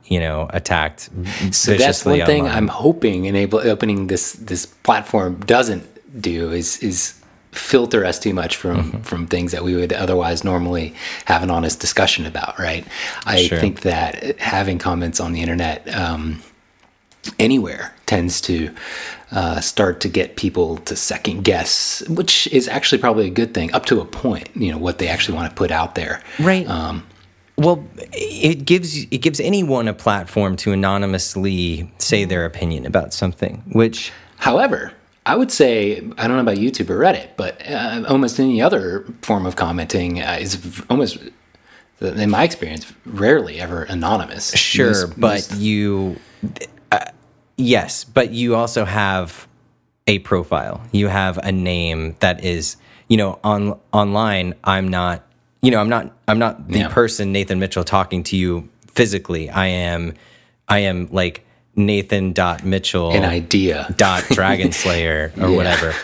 you 0.04 0.20
know 0.20 0.48
attacked 0.50 1.08
So 1.50 1.74
that's 1.74 2.04
one 2.04 2.24
thing 2.26 2.46
I'm 2.46 2.68
hoping 2.68 3.24
enable 3.24 3.58
opening 3.60 4.08
this 4.08 4.32
this 4.32 4.66
platform 4.66 5.40
doesn't 5.46 5.84
do 6.20 6.50
is 6.52 6.78
is 6.82 7.18
filter 7.52 8.04
us 8.04 8.18
too 8.18 8.34
much 8.34 8.56
from 8.56 8.76
Mm-hmm. 8.76 9.02
from 9.02 9.26
things 9.26 9.52
that 9.52 9.62
we 9.64 9.74
would 9.74 9.92
otherwise 9.92 10.44
normally 10.44 10.94
have 11.26 11.42
an 11.42 11.50
honest 11.50 11.80
discussion 11.80 12.26
about 12.26 12.58
right 12.58 12.84
i 13.26 13.46
Sure. 13.46 13.58
think 13.58 13.80
that 13.82 14.38
having 14.40 14.78
comments 14.78 15.20
on 15.20 15.32
the 15.32 15.40
internet 15.40 15.86
um, 15.94 16.42
anywhere 17.38 17.94
tends 18.06 18.40
to 18.42 18.70
uh, 19.32 19.60
start 19.60 20.00
to 20.00 20.08
get 20.08 20.36
people 20.36 20.76
to 20.78 20.94
second 20.94 21.42
guess 21.42 22.02
which 22.08 22.46
is 22.48 22.68
actually 22.68 22.98
probably 22.98 23.26
a 23.26 23.30
good 23.30 23.52
thing 23.54 23.72
up 23.72 23.84
to 23.86 24.00
a 24.00 24.04
point 24.04 24.48
you 24.54 24.70
know 24.70 24.78
what 24.78 24.98
they 24.98 25.08
actually 25.08 25.34
want 25.34 25.48
to 25.50 25.56
put 25.56 25.70
out 25.70 25.94
there 25.94 26.22
right. 26.38 26.66
um, 26.68 27.04
well, 27.56 27.84
it 28.12 28.64
gives 28.64 29.04
it 29.04 29.18
gives 29.18 29.38
anyone 29.38 29.86
a 29.86 29.92
platform 29.92 30.56
to 30.56 30.72
anonymously 30.72 31.92
say 31.98 32.24
their 32.24 32.44
opinion 32.46 32.86
about 32.86 33.12
something, 33.12 33.62
which 33.72 34.10
However, 34.38 34.92
I 35.26 35.36
would 35.36 35.52
say 35.52 35.98
I 36.18 36.26
don't 36.26 36.36
know 36.36 36.40
about 36.40 36.56
YouTube 36.56 36.90
or 36.90 36.98
Reddit, 36.98 37.28
but 37.36 37.62
uh, 37.70 38.04
almost 38.08 38.40
any 38.40 38.60
other 38.60 39.04
form 39.22 39.46
of 39.46 39.54
commenting 39.54 40.20
uh, 40.20 40.38
is 40.40 40.82
almost, 40.90 41.18
in 42.00 42.30
my 42.30 42.42
experience, 42.42 42.90
rarely 43.06 43.60
ever 43.60 43.84
anonymous. 43.84 44.52
sure, 44.56 44.88
Most- 45.06 45.20
but 45.20 45.48
most- 45.50 45.56
you, 45.58 46.16
yes, 47.62 48.04
but 48.04 48.32
you 48.32 48.54
also 48.54 48.84
have 48.84 49.46
a 50.06 50.18
profile. 50.20 50.82
You 50.92 51.08
have 51.08 51.38
a 51.38 51.52
name 51.52 52.16
that 52.20 52.44
is, 52.44 52.76
you 53.08 53.16
know, 53.16 53.38
on 53.44 53.78
online. 53.92 54.54
I'm 54.64 54.88
not, 54.88 55.22
you 55.62 55.70
know, 55.70 55.78
I'm 55.80 55.88
not, 55.88 56.10
I'm 56.28 56.38
not 56.38 56.68
the 56.68 56.80
Yeah. 56.80 56.88
person 56.88 57.32
Nathan 57.32 57.58
Mitchell 57.58 57.84
talking 57.84 58.22
to 58.24 58.36
you 58.36 58.68
physically. 58.88 59.48
I 59.48 59.66
am, 59.68 60.14
I 60.68 60.80
am 60.80 61.08
like 61.12 61.44
Nathan 61.76 62.32
dot 62.32 62.64
Mitchell 62.64 63.12
an 63.12 63.24
idea. 63.24 63.94
dot 63.96 64.24
Dragon 64.30 64.72
Slayer 64.72 65.32
or 65.40 65.48
Yeah. 65.50 65.56
whatever. 65.56 65.94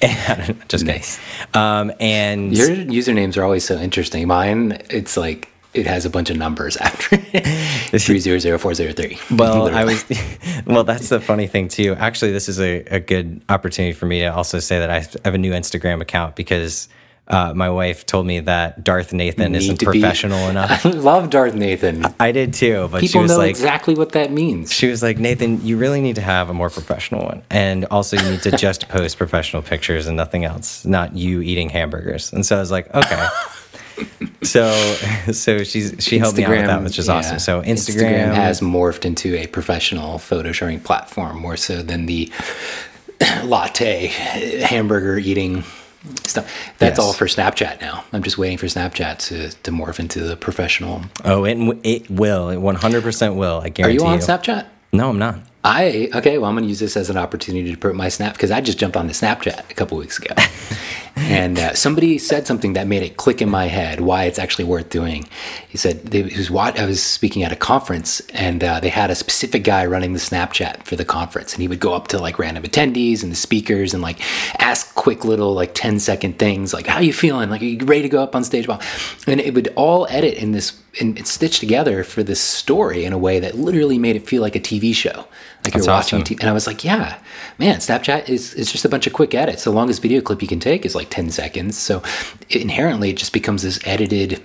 Just 0.68 0.84
kidding. 0.84 0.86
Nice. 0.86 1.20
Um, 1.54 1.92
and 2.00 2.56
Your 2.56 2.68
usernames 2.68 3.36
are 3.36 3.44
always 3.44 3.64
so 3.64 3.76
interesting. 3.78 4.26
Mine, 4.26 4.82
it's 4.90 5.16
like 5.16 5.48
it 5.74 5.86
has 5.86 6.04
a 6.04 6.10
bunch 6.10 6.30
of 6.30 6.36
numbers 6.36 6.76
after 6.78 7.16
it. 7.32 8.00
Three 8.00 8.18
zero 8.18 8.38
zero 8.38 8.58
four 8.58 8.74
zero 8.74 8.92
three. 8.92 9.18
well, 9.36 9.68
I 9.74 9.84
was, 9.84 10.04
well, 10.66 10.84
that's 10.84 11.08
the 11.08 11.20
funny 11.20 11.46
thing 11.46 11.68
too. 11.68 11.94
Actually, 11.98 12.32
this 12.32 12.48
is 12.48 12.60
a, 12.60 12.80
a 12.84 13.00
good 13.00 13.42
opportunity 13.48 13.92
for 13.92 14.06
me 14.06 14.20
to 14.20 14.26
also 14.26 14.58
say 14.58 14.78
that 14.78 14.90
I 14.90 15.00
have 15.24 15.34
a 15.34 15.38
new 15.38 15.52
Instagram 15.52 16.00
account 16.00 16.36
because 16.36 16.88
uh, 17.28 17.54
my 17.54 17.70
wife 17.70 18.04
told 18.04 18.26
me 18.26 18.40
that 18.40 18.82
Darth 18.82 19.12
Nathan 19.12 19.54
isn't 19.54 19.80
professional 19.80 20.48
enough. 20.48 20.84
I 20.84 20.90
love 20.90 21.30
Darth 21.30 21.54
Nathan. 21.54 22.04
I 22.18 22.32
did 22.32 22.52
too, 22.52 22.88
but 22.90 23.00
she 23.00 23.08
People 23.08 23.22
was 23.22 23.30
know 23.30 23.38
like, 23.38 23.50
exactly 23.50 23.94
what 23.94 24.12
that 24.12 24.32
means. 24.32 24.72
she 24.72 24.88
was 24.88 25.02
like, 25.02 25.18
Nathan, 25.18 25.64
you 25.64 25.76
really 25.76 26.00
need 26.00 26.16
to 26.16 26.20
have 26.20 26.50
a 26.50 26.54
more 26.54 26.68
professional 26.68 27.24
one, 27.24 27.42
and 27.48 27.84
also 27.86 28.16
you 28.16 28.28
need 28.28 28.42
to 28.42 28.50
just 28.56 28.88
post 28.88 29.18
professional 29.18 29.62
pictures 29.62 30.06
and 30.08 30.16
nothing 30.16 30.44
else, 30.44 30.84
not 30.84 31.14
you 31.16 31.40
eating 31.40 31.68
hamburgers. 31.68 32.32
And 32.32 32.44
so 32.44 32.56
I 32.56 32.60
was 32.60 32.70
like, 32.70 32.92
okay. 32.94 33.28
So, 34.42 34.72
so 35.32 35.64
she's 35.64 35.94
she 35.98 36.18
helped 36.18 36.36
me 36.38 36.44
out 36.44 36.50
with 36.50 36.66
that, 36.66 36.82
which 36.82 36.98
is 36.98 37.08
yeah. 37.08 37.14
awesome. 37.14 37.38
So 37.38 37.62
Instagram, 37.62 38.34
has 38.34 38.60
morphed 38.60 39.04
into 39.04 39.36
a 39.36 39.46
professional 39.46 40.18
photo 40.18 40.52
sharing 40.52 40.80
platform 40.80 41.38
more 41.38 41.56
so 41.56 41.82
than 41.82 42.06
the 42.06 42.30
latte, 43.44 44.06
hamburger 44.06 45.18
eating 45.18 45.62
stuff. 46.24 46.50
That's 46.78 46.98
Yes. 46.98 46.98
all 46.98 47.12
for 47.12 47.26
Snapchat 47.26 47.80
now. 47.80 48.04
I'm 48.12 48.22
just 48.22 48.38
waiting 48.38 48.58
for 48.58 48.66
Snapchat 48.66 49.18
to, 49.28 49.50
to 49.62 49.70
morph 49.70 50.00
into 50.00 50.20
the 50.20 50.36
professional. 50.36 51.02
Oh, 51.24 51.44
it 51.44 51.56
it 51.84 52.10
will. 52.10 52.48
It 52.50 52.58
100% 52.58 53.36
will. 53.36 53.60
I 53.62 53.68
guarantee. 53.68 53.82
Are 53.82 53.90
you 54.02 54.06
on 54.06 54.18
Snapchat? 54.18 54.66
No, 54.92 55.10
I'm 55.10 55.18
not. 55.18 55.38
I 55.64 56.10
okay. 56.14 56.38
Well, 56.38 56.48
I'm 56.48 56.54
going 56.56 56.64
to 56.64 56.68
use 56.68 56.80
this 56.80 56.96
as 56.96 57.08
an 57.08 57.16
opportunity 57.16 57.70
to 57.70 57.76
promote 57.78 57.96
my 57.96 58.08
Snap 58.08 58.32
because 58.32 58.50
I 58.50 58.60
just 58.60 58.78
jumped 58.78 58.96
on 58.96 59.06
the 59.06 59.12
Snapchat 59.12 59.70
a 59.70 59.74
couple 59.74 59.96
weeks 59.96 60.18
ago, 60.18 60.34
and 61.16 61.58
uh, 61.58 61.74
somebody 61.74 62.18
said 62.18 62.46
something 62.46 62.72
that 62.74 62.86
made 62.86 63.02
it 63.02 63.16
click 63.16 63.42
in 63.42 63.50
my 63.50 63.66
head 63.66 64.00
why 64.00 64.24
it's 64.24 64.38
actually 64.38 64.64
worth 64.64 64.90
doing. 64.90 65.28
He 65.68 65.78
said 65.78 66.06
they, 66.06 66.22
he 66.22 66.38
was 66.38 66.50
wa- 66.50 66.72
I 66.76 66.86
was 66.86 67.02
speaking 67.02 67.42
at 67.42 67.52
a 67.52 67.56
conference, 67.56 68.20
and 68.30 68.62
uh, 68.62 68.80
they 68.80 68.88
had 68.88 69.10
a 69.10 69.14
specific 69.14 69.64
guy 69.64 69.84
running 69.86 70.12
the 70.12 70.18
Snapchat 70.18 70.84
for 70.84 70.96
the 70.96 71.04
conference, 71.04 71.52
and 71.52 71.62
he 71.62 71.68
would 71.68 71.80
go 71.80 71.94
up 71.94 72.08
to 72.08 72.18
like 72.18 72.38
random 72.38 72.64
attendees 72.64 73.22
and 73.22 73.30
the 73.30 73.36
speakers 73.36 73.94
and 73.94 74.02
like 74.02 74.20
ask 74.60 74.94
quick 74.94 75.24
little 75.24 75.54
like 75.54 75.74
10 75.74 75.98
second 76.00 76.38
things 76.38 76.72
like 76.72 76.86
how 76.86 77.00
you 77.00 77.12
feeling? 77.12 77.50
Like 77.50 77.62
are 77.62 77.66
you 77.66 77.84
ready 77.84 78.02
to 78.02 78.08
go 78.08 78.22
up 78.22 78.34
on 78.34 78.44
stage? 78.44 78.68
And 79.26 79.40
it 79.40 79.54
would 79.54 79.72
all 79.76 80.06
edit 80.10 80.34
in 80.34 80.52
this 80.52 80.81
and 81.00 81.18
it's 81.18 81.30
stitched 81.30 81.60
together 81.60 82.04
for 82.04 82.22
this 82.22 82.40
story 82.40 83.04
in 83.04 83.12
a 83.12 83.18
way 83.18 83.40
that 83.40 83.54
literally 83.56 83.98
made 83.98 84.16
it 84.16 84.26
feel 84.26 84.42
like 84.42 84.54
a 84.56 84.60
TV 84.60 84.94
show 84.94 85.10
like 85.64 85.72
That's 85.72 85.86
you're 85.86 85.94
watching 85.94 86.20
awesome. 86.20 86.34
a 86.34 86.36
TV 86.36 86.40
and 86.40 86.50
I 86.50 86.52
was 86.52 86.66
like 86.66 86.84
yeah 86.84 87.18
man 87.58 87.78
Snapchat 87.78 88.28
is 88.28 88.54
it's 88.54 88.70
just 88.70 88.84
a 88.84 88.88
bunch 88.88 89.06
of 89.06 89.12
quick 89.12 89.34
edits 89.34 89.64
the 89.64 89.70
longest 89.70 90.02
video 90.02 90.20
clip 90.20 90.42
you 90.42 90.48
can 90.48 90.60
take 90.60 90.84
is 90.84 90.94
like 90.94 91.10
10 91.10 91.30
seconds 91.30 91.78
so 91.78 92.02
inherently 92.50 93.10
it 93.10 93.16
just 93.16 93.32
becomes 93.32 93.62
this 93.62 93.80
edited 93.86 94.42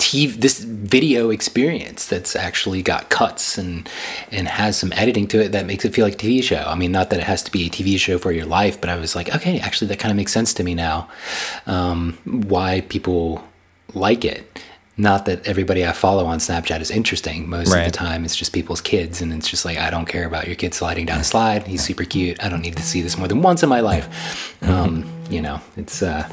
TV, 0.00 0.34
this 0.34 0.58
video 0.60 1.28
experience 1.28 2.06
that's 2.06 2.34
actually 2.34 2.82
got 2.82 3.10
cuts 3.10 3.58
and 3.58 3.88
and 4.32 4.48
has 4.48 4.78
some 4.78 4.92
editing 4.94 5.28
to 5.28 5.40
it 5.40 5.52
that 5.52 5.66
makes 5.66 5.84
it 5.84 5.94
feel 5.94 6.06
like 6.06 6.14
a 6.14 6.16
TV 6.16 6.42
show. 6.42 6.64
I 6.66 6.74
mean, 6.74 6.90
not 6.90 7.10
that 7.10 7.20
it 7.20 7.26
has 7.26 7.42
to 7.44 7.52
be 7.52 7.66
a 7.66 7.70
TV 7.70 7.98
show 7.98 8.16
for 8.18 8.32
your 8.32 8.46
life, 8.46 8.80
but 8.80 8.88
I 8.88 8.96
was 8.96 9.14
like, 9.14 9.32
okay, 9.34 9.60
actually, 9.60 9.88
that 9.88 9.98
kind 9.98 10.10
of 10.10 10.16
makes 10.16 10.32
sense 10.32 10.54
to 10.54 10.64
me 10.64 10.74
now. 10.74 11.08
Um, 11.66 12.18
why 12.24 12.80
people 12.88 13.44
like 13.94 14.24
it. 14.24 14.62
Not 15.00 15.24
that 15.24 15.46
everybody 15.46 15.86
I 15.86 15.92
follow 15.92 16.26
on 16.26 16.40
Snapchat 16.40 16.82
is 16.82 16.90
interesting. 16.90 17.48
Most 17.48 17.74
of 17.74 17.84
the 17.86 17.90
time, 17.90 18.22
it's 18.26 18.36
just 18.36 18.52
people's 18.52 18.82
kids, 18.82 19.22
and 19.22 19.32
it's 19.32 19.48
just 19.48 19.64
like 19.64 19.78
I 19.78 19.88
don't 19.88 20.04
care 20.04 20.26
about 20.26 20.46
your 20.46 20.56
kid 20.56 20.74
sliding 20.74 21.06
down 21.06 21.18
a 21.20 21.24
slide. 21.24 21.66
He's 21.66 21.82
super 21.82 22.04
cute. 22.04 22.44
I 22.44 22.50
don't 22.50 22.60
need 22.60 22.76
to 22.76 22.82
see 22.82 23.00
this 23.00 23.16
more 23.16 23.26
than 23.26 23.40
once 23.40 23.62
in 23.62 23.70
my 23.70 23.80
life. 23.80 24.62
Um, 24.62 25.10
you 25.30 25.40
know, 25.40 25.58
it's. 25.78 26.02
Uh, 26.02 26.30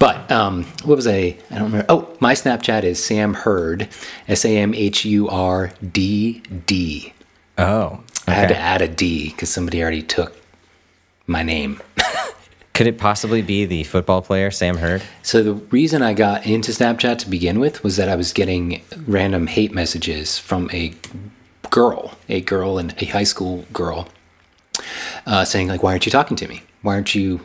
but 0.00 0.28
um, 0.28 0.64
what 0.82 0.96
was 0.96 1.06
I? 1.06 1.36
I 1.52 1.54
don't 1.54 1.70
remember. 1.70 1.86
Oh, 1.88 2.16
my 2.18 2.34
Snapchat 2.34 2.82
is 2.82 3.02
Sam 3.02 3.32
Hurd, 3.32 3.88
S 4.26 4.44
A 4.44 4.58
M 4.58 4.74
H 4.74 5.04
U 5.04 5.28
R 5.28 5.72
D 5.92 6.42
D. 6.66 7.12
Oh. 7.58 8.00
I 8.26 8.32
had 8.32 8.48
to 8.48 8.56
add 8.56 8.82
a 8.82 8.88
D 8.88 9.30
because 9.30 9.50
somebody 9.50 9.82
already 9.82 10.02
took 10.02 10.36
my 11.28 11.44
name. 11.44 11.80
Could 12.80 12.86
it 12.86 12.96
possibly 12.96 13.42
be 13.42 13.66
the 13.66 13.84
football 13.84 14.22
player 14.22 14.50
Sam 14.50 14.78
Hurd? 14.78 15.02
So 15.22 15.42
the 15.42 15.52
reason 15.52 16.00
I 16.00 16.14
got 16.14 16.46
into 16.46 16.72
Snapchat 16.72 17.18
to 17.18 17.28
begin 17.28 17.60
with 17.60 17.84
was 17.84 17.96
that 17.96 18.08
I 18.08 18.16
was 18.16 18.32
getting 18.32 18.80
random 19.06 19.48
hate 19.48 19.74
messages 19.74 20.38
from 20.38 20.70
a 20.72 20.94
girl, 21.68 22.16
a 22.30 22.40
girl 22.40 22.78
and 22.78 22.94
a 22.96 23.04
high 23.04 23.24
school 23.24 23.66
girl, 23.74 24.08
uh, 25.26 25.44
saying 25.44 25.68
like, 25.68 25.82
"Why 25.82 25.90
aren't 25.90 26.06
you 26.06 26.10
talking 26.10 26.38
to 26.38 26.48
me? 26.48 26.62
Why 26.80 26.94
aren't 26.94 27.14
you?" 27.14 27.40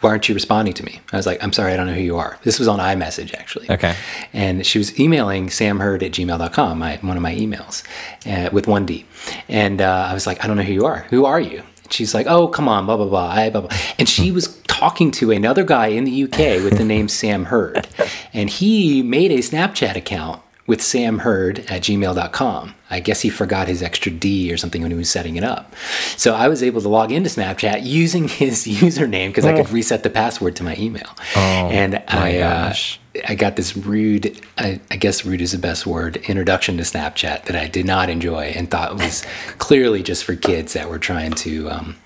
Why 0.00 0.10
aren't 0.10 0.28
you 0.28 0.34
responding 0.34 0.74
to 0.74 0.84
me? 0.84 1.00
I 1.12 1.16
was 1.16 1.24
like, 1.24 1.42
I'm 1.42 1.52
sorry, 1.52 1.72
I 1.72 1.76
don't 1.76 1.86
know 1.86 1.94
who 1.94 2.02
you 2.02 2.18
are. 2.18 2.36
This 2.42 2.58
was 2.58 2.68
on 2.68 2.78
iMessage, 2.78 3.32
actually. 3.32 3.70
Okay. 3.70 3.94
And 4.34 4.66
she 4.66 4.76
was 4.76 5.00
emailing 5.00 5.46
samhurd 5.46 6.02
at 6.02 6.12
gmail.com, 6.12 6.78
my, 6.78 6.96
one 6.96 7.16
of 7.16 7.22
my 7.22 7.34
emails, 7.34 7.82
uh, 8.26 8.50
with 8.52 8.66
one 8.66 8.84
D. 8.84 9.06
And 9.48 9.80
uh, 9.80 10.08
I 10.10 10.12
was 10.12 10.26
like, 10.26 10.44
I 10.44 10.46
don't 10.46 10.58
know 10.58 10.62
who 10.62 10.74
you 10.74 10.84
are. 10.84 11.06
Who 11.08 11.24
are 11.24 11.40
you? 11.40 11.62
She's 11.94 12.14
like, 12.14 12.26
oh, 12.26 12.48
come 12.48 12.68
on, 12.68 12.86
blah, 12.86 12.96
blah, 12.96 13.06
blah, 13.06 13.28
I, 13.28 13.50
blah, 13.50 13.62
blah. 13.62 13.76
And 13.98 14.08
she 14.08 14.30
was 14.32 14.58
talking 14.64 15.10
to 15.12 15.30
another 15.30 15.62
guy 15.64 15.86
in 15.88 16.04
the 16.04 16.24
UK 16.24 16.62
with 16.62 16.76
the 16.76 16.84
name 16.84 17.08
Sam 17.08 17.44
Hurd. 17.44 17.86
And 18.32 18.50
he 18.50 19.02
made 19.02 19.30
a 19.30 19.38
Snapchat 19.38 19.94
account 19.94 20.42
with 20.66 20.82
Sam 20.82 21.20
Hurd 21.20 21.60
at 21.70 21.82
gmail.com. 21.82 22.74
I 22.90 23.00
guess 23.00 23.20
he 23.20 23.28
forgot 23.28 23.68
his 23.68 23.82
extra 23.82 24.10
D 24.10 24.52
or 24.52 24.56
something 24.56 24.82
when 24.82 24.90
he 24.90 24.96
was 24.96 25.10
setting 25.10 25.36
it 25.36 25.44
up. 25.44 25.74
So 26.16 26.34
I 26.34 26.48
was 26.48 26.62
able 26.62 26.80
to 26.80 26.88
log 26.88 27.12
into 27.12 27.28
Snapchat 27.28 27.84
using 27.84 28.28
his 28.28 28.66
username 28.66 29.28
because 29.28 29.44
I 29.44 29.54
could 29.54 29.70
reset 29.70 30.02
the 30.02 30.10
password 30.10 30.56
to 30.56 30.64
my 30.64 30.74
email. 30.76 31.08
and 31.36 32.02
I, 32.08 32.38
uh, 32.38 32.68
gosh. 32.68 32.98
I 33.28 33.34
got 33.34 33.56
this 33.56 33.76
rude, 33.76 34.40
I, 34.58 34.80
I 34.90 34.96
guess 34.96 35.24
rude 35.24 35.40
is 35.40 35.52
the 35.52 35.58
best 35.58 35.86
word, 35.86 36.16
introduction 36.16 36.76
to 36.78 36.82
Snapchat 36.82 37.44
that 37.44 37.54
I 37.54 37.68
did 37.68 37.86
not 37.86 38.10
enjoy 38.10 38.46
and 38.56 38.70
thought 38.70 38.94
was 38.96 39.24
clearly 39.58 40.02
just 40.02 40.24
for 40.24 40.34
kids 40.34 40.72
that 40.72 40.90
were 40.90 40.98
trying 40.98 41.32
to 41.32 41.70
um, 41.70 41.96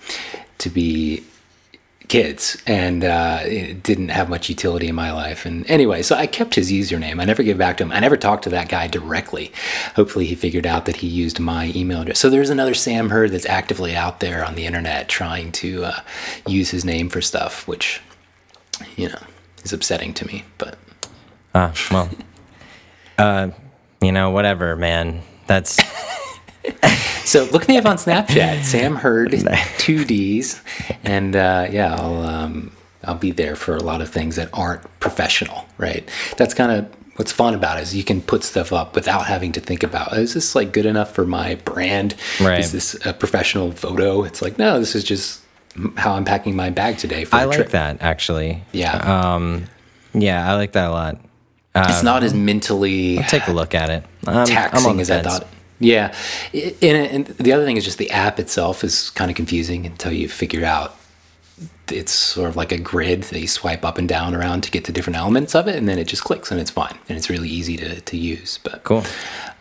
to 0.58 0.68
be 0.70 1.24
kids 2.08 2.60
and 2.66 3.04
uh, 3.04 3.40
it 3.42 3.82
didn't 3.82 4.08
have 4.08 4.28
much 4.28 4.48
utility 4.48 4.88
in 4.88 4.94
my 4.94 5.12
life. 5.12 5.46
And 5.46 5.68
anyway, 5.70 6.02
so 6.02 6.16
I 6.16 6.26
kept 6.26 6.54
his 6.54 6.72
username. 6.72 7.20
I 7.20 7.24
never 7.24 7.42
gave 7.42 7.58
back 7.58 7.76
to 7.76 7.84
him. 7.84 7.92
I 7.92 8.00
never 8.00 8.16
talked 8.16 8.44
to 8.44 8.50
that 8.50 8.68
guy 8.68 8.86
directly. 8.88 9.52
Hopefully, 9.94 10.26
he 10.26 10.34
figured 10.34 10.66
out 10.66 10.86
that 10.86 10.96
he 10.96 11.06
used 11.06 11.38
my 11.38 11.72
email 11.76 12.02
address. 12.02 12.18
So 12.18 12.30
there's 12.30 12.50
another 12.50 12.74
Sam 12.74 13.10
Hurd 13.10 13.30
that's 13.30 13.46
actively 13.46 13.94
out 13.94 14.20
there 14.20 14.44
on 14.44 14.54
the 14.54 14.66
internet 14.66 15.08
trying 15.08 15.52
to 15.52 15.84
uh, 15.84 16.00
use 16.46 16.70
his 16.70 16.84
name 16.84 17.08
for 17.08 17.20
stuff, 17.20 17.68
which 17.68 18.00
you 18.96 19.08
know 19.08 19.22
is 19.64 19.72
upsetting 19.72 20.14
to 20.14 20.26
me. 20.26 20.44
But 20.56 20.78
Ah, 21.54 21.72
well. 21.90 22.10
uh, 23.18 23.50
you 24.00 24.12
know, 24.12 24.30
whatever, 24.30 24.76
man. 24.76 25.22
That's 25.46 25.78
So 27.24 27.44
look 27.52 27.68
me 27.68 27.76
up 27.78 27.86
on 27.86 27.96
Snapchat, 27.96 28.64
Sam 28.64 28.96
Hurd 28.96 29.34
two 29.78 30.04
D's, 30.04 30.62
and 31.04 31.34
uh, 31.36 31.66
yeah, 31.70 31.94
I'll 31.94 32.22
um, 32.22 32.72
I'll 33.04 33.14
be 33.14 33.30
there 33.30 33.54
for 33.56 33.76
a 33.76 33.82
lot 33.82 34.00
of 34.00 34.08
things 34.08 34.36
that 34.36 34.48
aren't 34.52 34.82
professional, 35.00 35.66
right? 35.78 36.08
That's 36.36 36.54
kind 36.54 36.72
of 36.72 36.88
what's 37.16 37.32
fun 37.32 37.54
about 37.54 37.78
it 37.78 37.82
is 37.82 37.96
you 37.96 38.04
can 38.04 38.22
put 38.22 38.44
stuff 38.44 38.72
up 38.72 38.94
without 38.94 39.26
having 39.26 39.50
to 39.52 39.60
think 39.60 39.82
about 39.82 40.12
is 40.16 40.34
this 40.34 40.54
like 40.54 40.72
good 40.72 40.86
enough 40.86 41.14
for 41.14 41.26
my 41.26 41.56
brand? 41.56 42.14
Right. 42.40 42.60
Is 42.60 42.72
this 42.72 42.94
a 43.06 43.12
professional 43.12 43.72
photo? 43.72 44.22
It's 44.24 44.40
like 44.42 44.58
no, 44.58 44.78
this 44.78 44.94
is 44.94 45.04
just 45.04 45.40
how 45.96 46.14
I'm 46.14 46.24
packing 46.24 46.56
my 46.56 46.70
bag 46.70 46.98
today. 46.98 47.24
For 47.24 47.36
I 47.36 47.42
a 47.42 47.46
like 47.46 47.56
trip. 47.56 47.70
that 47.70 47.98
actually. 48.02 48.62
Yeah, 48.72 48.96
Um, 48.96 49.64
yeah, 50.14 50.50
I 50.50 50.54
like 50.56 50.72
that 50.72 50.88
a 50.88 50.92
lot. 50.92 51.20
It's 51.74 52.02
not 52.02 52.22
as 52.24 52.34
mentally 52.34 53.18
Take 53.28 53.46
a 53.48 53.52
look 53.52 53.74
at 53.74 53.90
it. 53.90 54.04
Um, 54.26 54.38
I'm 54.38 54.46
taxing 54.46 54.96
the 54.96 55.02
as 55.02 55.10
I 55.10 55.22
thought. 55.22 55.46
Yeah, 55.80 56.12
and, 56.52 56.82
and 56.82 57.26
the 57.26 57.52
other 57.52 57.64
thing 57.64 57.76
is 57.76 57.84
just 57.84 57.98
the 57.98 58.10
app 58.10 58.40
itself 58.40 58.82
is 58.82 59.10
kind 59.10 59.30
of 59.30 59.36
confusing 59.36 59.86
until 59.86 60.10
you 60.12 60.28
figure 60.28 60.64
out 60.64 60.96
it's 61.90 62.12
sort 62.12 62.48
of 62.50 62.56
like 62.56 62.72
a 62.72 62.78
grid 62.78 63.22
that 63.24 63.40
you 63.40 63.46
swipe 63.48 63.84
up 63.84 63.96
and 63.96 64.08
down 64.08 64.34
around 64.34 64.62
to 64.62 64.70
get 64.70 64.84
to 64.86 64.92
different 64.92 65.16
elements 65.16 65.54
of 65.54 65.68
it, 65.68 65.76
and 65.76 65.88
then 65.88 65.98
it 65.98 66.08
just 66.08 66.24
clicks 66.24 66.50
and 66.50 66.60
it's 66.60 66.70
fine 66.70 66.96
and 67.08 67.16
it's 67.16 67.30
really 67.30 67.48
easy 67.48 67.76
to, 67.76 68.00
to 68.00 68.16
use. 68.16 68.58
But 68.64 68.82
Cool. 68.84 69.04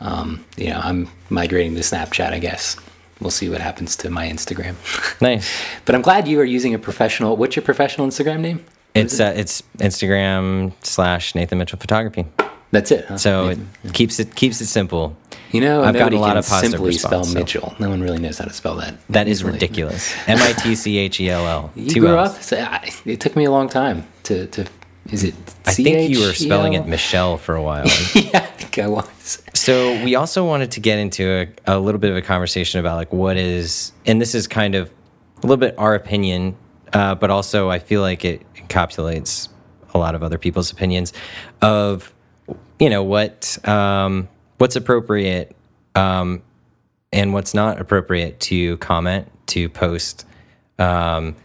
um, 0.01 0.43
you 0.57 0.69
know, 0.71 0.79
I'm 0.83 1.07
migrating 1.29 1.75
to 1.75 1.81
Snapchat. 1.81 2.31
I 2.33 2.39
guess 2.39 2.75
we'll 3.21 3.29
see 3.31 3.47
what 3.49 3.61
happens 3.61 3.95
to 3.97 4.09
my 4.09 4.27
Instagram. 4.27 4.75
Nice. 5.21 5.51
but 5.85 5.95
I'm 5.95 6.01
glad 6.03 6.27
you 6.27 6.39
are 6.39 6.45
using 6.45 6.73
a 6.73 6.79
professional. 6.79 7.35
What's 7.37 7.55
your 7.55 7.63
professional 7.63 8.07
Instagram 8.07 8.41
name? 8.41 8.65
It's 8.97 9.19
uh, 9.19 9.33
it's 9.35 9.63
Instagram 9.77 10.73
slash 10.83 11.35
Nathan 11.35 11.57
Mitchell 11.57 11.79
Photography. 11.79 12.25
That's 12.71 12.91
it. 12.91 13.05
Huh? 13.05 13.17
So 13.17 13.47
it 13.49 13.59
keeps 13.93 14.19
it 14.19 14.35
keeps 14.35 14.59
it 14.61 14.65
simple. 14.67 15.15
you 15.51 15.61
know, 15.61 15.83
I've 15.83 15.95
gotten 15.95 16.17
a 16.17 16.21
lot 16.21 16.29
can 16.31 16.37
of 16.37 16.47
positive 16.47 16.71
simply 16.71 16.91
spell 16.93 17.19
response, 17.21 17.31
so- 17.33 17.39
Mitchell. 17.39 17.75
No 17.79 17.89
one 17.89 18.01
really 18.01 18.19
knows 18.19 18.37
how 18.37 18.45
to 18.45 18.53
spell 18.53 18.75
that. 18.75 18.95
That 19.09 19.27
is 19.27 19.39
easily. 19.39 19.53
ridiculous. 19.53 20.13
M 20.27 20.37
I 20.41 20.51
T 20.53 20.75
C 20.75 20.97
H 20.97 21.19
E 21.21 21.29
L 21.29 21.45
L. 21.47 21.71
You 21.75 21.89
Two 21.89 21.99
grew 22.01 22.17
L's. 22.17 22.35
up. 22.35 22.41
So 22.43 22.57
I, 22.57 22.89
it 23.05 23.19
took 23.21 23.35
me 23.35 23.45
a 23.45 23.51
long 23.51 23.69
time 23.69 24.05
to 24.23 24.47
to. 24.47 24.65
Is 25.11 25.23
it? 25.23 25.35
I 25.65 25.71
think 25.71 26.09
you 26.09 26.19
were 26.19 26.33
spelling 26.33 26.73
it 26.73 26.85
Michelle 26.85 27.37
for 27.37 27.55
a 27.55 27.61
while. 27.63 27.85
yeah, 28.13 28.29
I 28.33 28.39
think 28.39 28.77
I 28.79 28.87
was. 28.89 29.41
So 29.53 30.03
we 30.03 30.15
also 30.15 30.45
wanted 30.45 30.71
to 30.71 30.81
get 30.81 30.99
into 30.99 31.47
a, 31.65 31.77
a 31.77 31.79
little 31.79 31.99
bit 31.99 32.11
of 32.11 32.17
a 32.17 32.21
conversation 32.21 32.81
about 32.81 32.97
like 32.97 33.13
what 33.13 33.37
is, 33.37 33.93
and 34.05 34.19
this 34.19 34.35
is 34.35 34.49
kind 34.49 34.75
of 34.75 34.91
a 35.37 35.47
little 35.47 35.55
bit 35.55 35.75
our 35.77 35.95
opinion, 35.95 36.57
uh, 36.93 37.15
but 37.15 37.29
also 37.29 37.69
I 37.69 37.79
feel 37.79 38.01
like 38.01 38.25
it 38.25 38.41
encapsulates 38.55 39.49
a 39.93 39.97
lot 39.97 40.15
of 40.15 40.23
other 40.23 40.37
people's 40.37 40.71
opinions 40.71 41.13
of, 41.61 42.13
you 42.79 42.89
know, 42.89 43.03
what 43.03 43.57
um, 43.67 44.27
what's 44.57 44.75
appropriate 44.75 45.55
um, 45.95 46.41
and 47.11 47.33
what's 47.33 47.53
not 47.53 47.79
appropriate 47.79 48.39
to 48.41 48.77
comment, 48.77 49.29
to 49.47 49.69
post. 49.69 50.25
Um, 50.79 51.35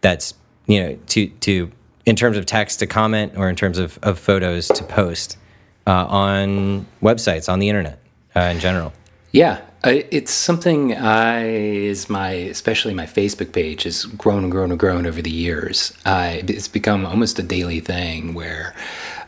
that's 0.00 0.34
you 0.66 0.82
know 0.82 0.98
to 1.06 1.28
to 1.28 1.70
in 2.04 2.16
terms 2.16 2.36
of 2.36 2.46
text 2.46 2.80
to 2.80 2.86
comment 2.86 3.34
or 3.36 3.48
in 3.48 3.56
terms 3.56 3.78
of, 3.78 3.98
of 4.02 4.18
photos 4.18 4.68
to 4.68 4.84
post 4.84 5.38
uh, 5.86 6.06
on 6.06 6.86
websites 7.00 7.50
on 7.50 7.58
the 7.58 7.68
internet 7.68 7.98
uh, 8.36 8.40
in 8.40 8.58
general. 8.58 8.92
Yeah, 9.30 9.60
I, 9.84 10.06
it's 10.10 10.30
something 10.30 10.94
I 10.94 11.44
is 11.44 12.08
my 12.08 12.30
especially 12.30 12.94
my 12.94 13.06
Facebook 13.06 13.52
page 13.52 13.82
has 13.82 14.04
grown 14.04 14.44
and 14.44 14.52
grown 14.52 14.70
and 14.70 14.78
grown 14.78 15.06
over 15.06 15.20
the 15.20 15.30
years. 15.30 15.92
I 16.06 16.44
it's 16.46 16.68
become 16.68 17.04
almost 17.04 17.38
a 17.38 17.42
daily 17.42 17.80
thing 17.80 18.34
where 18.34 18.74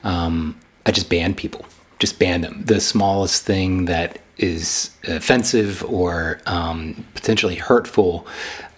um, 0.04 0.58
I 0.86 0.92
just 0.92 1.10
ban 1.10 1.34
people, 1.34 1.66
just 1.98 2.18
ban 2.18 2.42
them. 2.42 2.62
The 2.64 2.80
smallest 2.80 3.42
thing 3.42 3.86
that 3.86 4.20
is 4.36 4.90
offensive 5.06 5.84
or 5.84 6.40
um, 6.46 7.04
potentially 7.14 7.54
hurtful, 7.54 8.26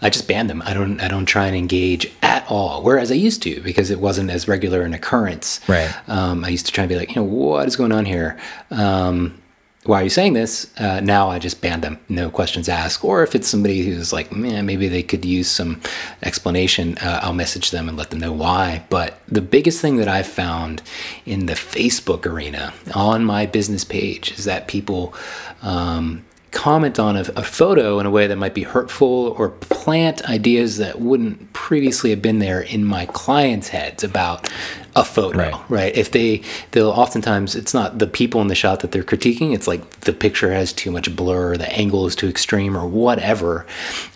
I 0.03 0.11
just 0.11 0.29
ban 0.29 0.47
them. 0.47 0.63
I 0.65 0.73
don't 0.73 0.99
I 1.01 1.09
don't 1.09 1.27
try 1.27 1.47
and 1.47 1.57
engage 1.57 2.11
at 2.23 2.47
all. 2.49 2.83
Whereas 2.83 3.11
I 3.11 3.17
used 3.17 3.43
to 3.43 3.61
because 3.61 3.91
it 3.91 4.01
wasn't 4.01 4.31
as 4.31 4.49
regular 4.49 4.81
an 4.81 4.95
occurrence. 4.95 5.61
Right. 5.69 5.95
Um, 6.09 6.43
I 6.43 6.49
used 6.49 6.65
to 6.67 6.73
try 6.73 6.85
and 6.85 6.89
be 6.89 6.97
like, 6.97 7.11
you 7.11 7.17
know, 7.17 7.25
what 7.25 7.69
is 7.69 7.77
going 7.77 7.93
on 7.93 8.07
here? 8.07 8.39
Um, 8.71 9.43
why 9.89 10.01
are 10.01 10.05
you 10.05 10.11
saying 10.11 10.35
this? 10.35 10.71
Uh, 10.79 11.01
now 11.01 11.31
I 11.31 11.39
just 11.39 11.61
ban 11.61 11.81
them, 11.81 11.99
no 12.09 12.31
questions 12.31 12.69
asked. 12.69 13.05
Or 13.05 13.23
if 13.23 13.35
it's 13.35 13.49
somebody 13.49 13.83
who's 13.83 14.13
like, 14.13 14.33
man, 14.33 14.67
maybe 14.67 14.89
they 14.89 15.03
could 15.03 15.25
use 15.25 15.49
some 15.49 15.81
explanation, 16.23 16.99
uh, 16.99 17.21
I'll 17.23 17.33
message 17.33 17.71
them 17.71 17.89
and 17.89 17.97
let 17.97 18.11
them 18.11 18.21
know 18.21 18.33
why. 18.33 18.85
But 18.91 19.21
the 19.29 19.41
biggest 19.41 19.81
thing 19.81 19.97
that 19.97 20.09
I've 20.09 20.27
found 20.27 20.83
in 21.25 21.47
the 21.47 21.55
Facebook 21.55 22.27
arena 22.27 22.75
on 22.95 23.25
my 23.25 23.47
business 23.47 23.85
page 23.85 24.33
is 24.33 24.45
that 24.45 24.69
people 24.69 25.15
um, 25.63 26.25
comment 26.57 26.99
on 26.99 27.17
a, 27.17 27.21
a, 27.37 27.43
photo 27.43 28.01
in 28.01 28.07
a 28.07 28.11
way 28.11 28.27
that 28.27 28.37
might 28.37 28.55
be 28.55 28.63
hurtful 28.63 29.35
or 29.39 29.51
plant 29.51 30.25
ideas 30.25 30.79
that 30.79 30.99
wouldn't 31.03 31.53
previously 31.53 32.09
have 32.09 32.23
been 32.23 32.39
there 32.39 32.63
in 32.63 32.83
my 32.83 33.05
clients' 33.07 33.69
heads 33.69 34.03
about 34.03 34.51
a 34.97 35.05
photo, 35.05 35.39
right. 35.39 35.71
right? 35.71 35.95
If 35.95 36.13
they, 36.13 36.43
they'll 36.71 36.89
oftentimes, 36.89 37.55
it's 37.55 37.75
not 37.75 37.99
the 37.99 38.07
people 38.07 38.41
in 38.41 38.49
the 38.49 38.55
shot 38.55 38.81
that 38.81 38.93
they're 38.93 39.03
critiquing. 39.03 39.55
It's 39.55 39.69
like 39.69 40.01
the 40.01 40.15
picture 40.15 40.51
has 40.51 40.73
too 40.73 40.91
much 40.91 41.15
blur, 41.15 41.59
the 41.59 41.71
angle 41.71 42.07
is 42.07 42.17
too 42.17 42.29
extreme, 42.29 42.75
or 42.75 42.87
whatever. 42.87 43.67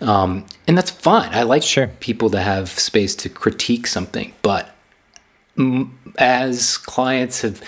Um, 0.01 0.43
and 0.67 0.75
that's 0.75 0.89
fine. 0.89 1.29
I 1.31 1.43
like 1.43 1.61
sure. 1.61 1.87
people 1.99 2.31
to 2.31 2.39
have 2.39 2.69
space 2.69 3.13
to 3.17 3.29
critique 3.29 3.85
something, 3.85 4.33
but 4.41 4.75
as 6.17 6.77
clients 6.77 7.41
have 7.41 7.61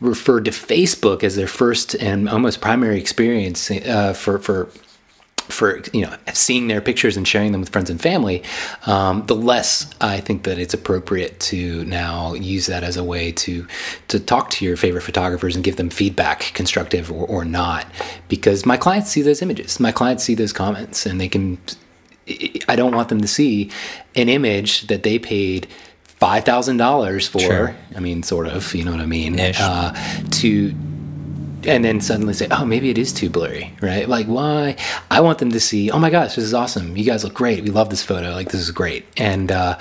referred 0.00 0.44
to 0.46 0.50
Facebook 0.50 1.22
as 1.22 1.36
their 1.36 1.46
first 1.46 1.94
and 1.94 2.28
almost 2.28 2.60
primary 2.60 2.98
experience 2.98 3.70
uh, 3.70 4.12
for 4.12 4.38
for 4.38 4.70
for 5.48 5.80
you 5.92 6.02
know 6.02 6.14
seeing 6.32 6.68
their 6.68 6.80
pictures 6.80 7.16
and 7.16 7.26
sharing 7.26 7.52
them 7.52 7.60
with 7.60 7.70
friends 7.70 7.90
and 7.90 8.00
family, 8.00 8.42
um, 8.86 9.24
the 9.26 9.34
less 9.34 9.90
I 10.00 10.20
think 10.20 10.44
that 10.44 10.58
it's 10.58 10.74
appropriate 10.74 11.40
to 11.40 11.84
now 11.84 12.34
use 12.34 12.66
that 12.66 12.84
as 12.84 12.96
a 12.96 13.04
way 13.04 13.32
to 13.32 13.66
to 14.08 14.20
talk 14.20 14.50
to 14.50 14.64
your 14.64 14.76
favorite 14.76 15.02
photographers 15.02 15.54
and 15.56 15.64
give 15.64 15.76
them 15.76 15.90
feedback, 15.90 16.52
constructive 16.54 17.10
or, 17.10 17.26
or 17.26 17.44
not, 17.44 17.86
because 18.28 18.66
my 18.66 18.76
clients 18.76 19.10
see 19.10 19.22
those 19.22 19.42
images, 19.42 19.80
my 19.80 19.92
clients 19.92 20.24
see 20.24 20.34
those 20.34 20.52
comments, 20.52 21.06
and 21.06 21.20
they 21.20 21.28
can. 21.28 21.58
I 22.68 22.76
don't 22.76 22.94
want 22.94 23.08
them 23.08 23.22
to 23.22 23.26
see 23.26 23.70
an 24.14 24.28
image 24.28 24.88
that 24.88 25.02
they 25.02 25.18
paid 25.18 25.66
five 26.18 26.44
thousand 26.44 26.76
dollars 26.76 27.28
for. 27.28 27.40
Sure. 27.40 27.76
I 27.96 28.00
mean, 28.00 28.22
sort 28.22 28.46
of. 28.46 28.74
You 28.74 28.84
know 28.84 28.92
what 28.92 29.00
I 29.00 29.06
mean? 29.06 29.38
Uh, 29.40 29.94
to 30.30 30.74
and 31.66 31.84
then 31.84 32.00
suddenly 32.00 32.34
say, 32.34 32.48
"Oh, 32.50 32.64
maybe 32.64 32.90
it 32.90 32.98
is 32.98 33.12
too 33.12 33.30
blurry," 33.30 33.74
right? 33.80 34.08
Like, 34.08 34.26
why? 34.26 34.76
I 35.10 35.20
want 35.20 35.38
them 35.38 35.50
to 35.52 35.60
see, 35.60 35.90
"Oh 35.90 35.98
my 35.98 36.10
gosh, 36.10 36.34
this 36.36 36.44
is 36.44 36.54
awesome! 36.54 36.96
You 36.96 37.04
guys 37.04 37.24
look 37.24 37.34
great. 37.34 37.62
We 37.62 37.70
love 37.70 37.90
this 37.90 38.02
photo. 38.02 38.30
Like, 38.30 38.50
this 38.50 38.60
is 38.60 38.70
great." 38.70 39.06
And 39.16 39.50
uh, 39.50 39.78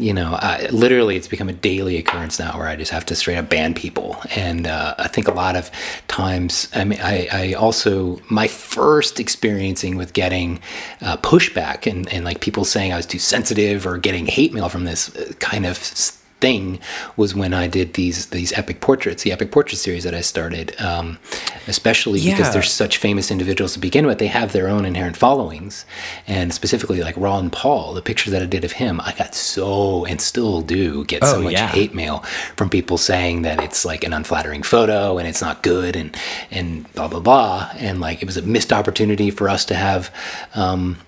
you 0.00 0.14
know, 0.14 0.38
I, 0.40 0.66
literally, 0.70 1.16
it's 1.16 1.28
become 1.28 1.48
a 1.48 1.52
daily 1.52 1.98
occurrence 1.98 2.38
now 2.38 2.56
where 2.56 2.66
I 2.66 2.76
just 2.76 2.90
have 2.90 3.04
to 3.06 3.14
straight 3.14 3.36
up 3.36 3.48
ban 3.48 3.74
people. 3.74 4.16
And 4.34 4.66
uh, 4.66 4.94
I 4.98 5.08
think 5.08 5.28
a 5.28 5.32
lot 5.32 5.56
of 5.56 5.70
times, 6.08 6.68
I 6.74 6.84
mean, 6.84 7.00
I, 7.02 7.28
I 7.30 7.52
also 7.52 8.20
my 8.30 8.48
first 8.48 9.20
experiencing 9.20 9.96
with 9.96 10.12
getting 10.12 10.60
uh, 11.02 11.16
pushback 11.18 11.90
and 11.90 12.10
and 12.12 12.24
like 12.24 12.40
people 12.40 12.64
saying 12.64 12.92
I 12.92 12.96
was 12.96 13.06
too 13.06 13.18
sensitive 13.18 13.86
or 13.86 13.98
getting 13.98 14.26
hate 14.26 14.52
mail 14.52 14.68
from 14.68 14.84
this 14.84 15.14
uh, 15.16 15.32
kind 15.38 15.66
of 15.66 15.76
thing 16.40 16.78
was 17.16 17.34
when 17.34 17.54
I 17.54 17.66
did 17.66 17.94
these 17.94 18.26
these 18.26 18.52
epic 18.52 18.80
portraits, 18.80 19.22
the 19.22 19.32
epic 19.32 19.50
portrait 19.50 19.78
series 19.78 20.04
that 20.04 20.14
I 20.14 20.20
started. 20.20 20.78
Um, 20.80 21.18
especially 21.66 22.20
yeah. 22.20 22.36
because 22.36 22.52
they're 22.52 22.62
such 22.62 22.96
famous 22.96 23.30
individuals 23.30 23.74
to 23.74 23.78
begin 23.78 24.06
with, 24.06 24.18
they 24.18 24.26
have 24.26 24.52
their 24.52 24.68
own 24.68 24.84
inherent 24.84 25.16
followings, 25.16 25.84
and 26.26 26.52
specifically 26.52 27.02
like 27.02 27.16
Ron 27.16 27.50
Paul, 27.50 27.94
the 27.94 28.02
picture 28.02 28.30
that 28.30 28.42
I 28.42 28.46
did 28.46 28.64
of 28.64 28.72
him, 28.72 29.00
I 29.00 29.14
got 29.16 29.34
so 29.34 30.04
and 30.04 30.20
still 30.20 30.60
do 30.60 31.04
get 31.04 31.22
oh, 31.22 31.34
so 31.34 31.42
much 31.42 31.52
yeah. 31.52 31.68
hate 31.68 31.94
mail 31.94 32.18
from 32.56 32.70
people 32.70 32.98
saying 32.98 33.42
that 33.42 33.62
it's 33.62 33.84
like 33.84 34.04
an 34.04 34.12
unflattering 34.12 34.62
photo 34.62 35.18
and 35.18 35.28
it's 35.28 35.40
not 35.40 35.62
good 35.62 35.96
and 35.96 36.16
and 36.50 36.92
blah 36.94 37.08
blah 37.08 37.20
blah, 37.20 37.70
and 37.76 38.00
like 38.00 38.22
it 38.22 38.26
was 38.26 38.36
a 38.36 38.42
missed 38.42 38.72
opportunity 38.72 39.30
for 39.30 39.48
us 39.48 39.64
to 39.66 39.74
have. 39.74 40.12
Um, 40.54 40.98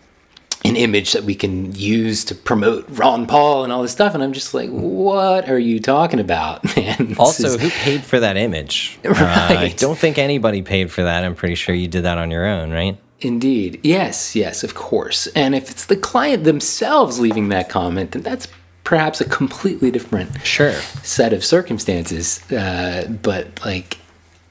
an 0.65 0.77
image 0.77 1.13
that 1.13 1.25
we 1.25 1.35
can 1.35 1.75
use 1.75 2.25
to 2.25 2.35
promote 2.35 2.85
Ron 2.91 3.27
Paul 3.27 3.65
and 3.65 3.73
all 3.73 3.83
this 3.83 3.93
stuff. 3.93 4.15
And 4.15 4.23
I'm 4.23 4.33
just 4.33 4.55
like, 4.55 4.71
what 4.71 5.49
are 5.49 5.59
you 5.59 5.81
talking 5.81 6.21
about, 6.21 6.65
man? 6.77 7.17
also, 7.19 7.49
is... 7.49 7.61
who 7.61 7.71
paid 7.71 8.05
for 8.05 8.21
that 8.21 8.37
image? 8.37 8.99
Right. 9.05 9.23
Uh, 9.33 9.59
I 9.59 9.69
don't 9.77 9.99
think 9.99 10.19
anybody 10.19 10.63
paid 10.63 10.91
for 10.93 11.05
that. 11.05 11.25
I'm 11.25 11.35
pretty 11.35 11.55
sure 11.55 11.75
you 11.75 11.89
did 11.89 12.05
that 12.05 12.19
on 12.19 12.31
your 12.31 12.45
own, 12.45 12.71
right? 12.71 12.99
Indeed. 13.21 13.81
Yes, 13.83 14.37
yes, 14.37 14.63
of 14.63 14.75
course. 14.75 15.27
And 15.29 15.55
if 15.55 15.71
it's 15.71 15.87
the 15.87 15.97
client 15.97 16.45
themselves 16.45 17.19
leaving 17.19 17.49
that 17.49 17.69
comment, 17.69 18.13
then 18.13 18.23
that's 18.23 18.49
perhaps 18.85 19.21
a 19.21 19.25
completely 19.25 19.91
different 19.91 20.45
sure 20.45 20.73
set 21.03 21.33
of 21.33 21.45
circumstances. 21.45 22.41
Uh, 22.53 23.07
but 23.23 23.65
like, 23.65 23.99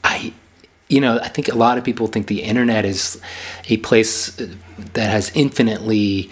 I 0.04 0.34
you 0.92 1.00
know, 1.00 1.20
I 1.20 1.30
think 1.30 1.48
a 1.48 1.56
lot 1.56 1.78
of 1.78 1.86
people 1.86 2.08
think 2.08 2.28
the 2.28 2.44
internet 2.44 2.84
is 2.84 3.20
a 3.70 3.78
place 3.78 4.36
that 4.94 5.10
has 5.10 5.32
infinitely 5.34 6.30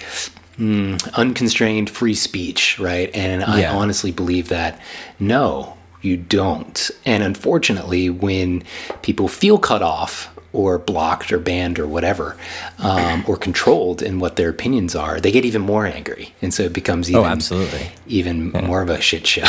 mm, 0.58 1.14
unconstrained 1.14 1.90
free 1.90 2.14
speech, 2.14 2.78
right? 2.78 3.10
And 3.16 3.44
I 3.44 3.66
honestly 3.66 4.12
believe 4.12 4.50
that 4.50 4.80
no, 5.18 5.78
you 6.02 6.18
don't. 6.18 6.92
And 7.06 7.24
unfortunately, 7.24 8.10
when 8.10 8.64
people 9.02 9.30
feel 9.30 9.58
cut 9.58 9.82
off 9.82 10.30
or 10.52 10.78
blocked 10.78 11.32
or 11.32 11.40
banned 11.40 11.80
or 11.80 11.88
whatever, 11.88 12.36
um, 12.80 13.24
or 13.28 13.38
controlled 13.38 14.02
in 14.02 14.20
what 14.20 14.36
their 14.36 14.50
opinions 14.50 14.94
are, 14.94 15.22
they 15.22 15.32
get 15.32 15.46
even 15.46 15.62
more 15.62 15.86
angry, 15.86 16.34
and 16.42 16.54
so 16.54 16.64
it 16.64 16.74
becomes 16.74 17.08
oh, 17.10 17.12
even 17.12 17.24
oh, 17.24 17.28
absolutely 17.28 17.88
even 18.08 18.52
yeah. 18.52 18.62
more 18.62 18.82
of 18.82 18.90
a 18.90 19.00
shit 19.00 19.26
show. 19.26 19.48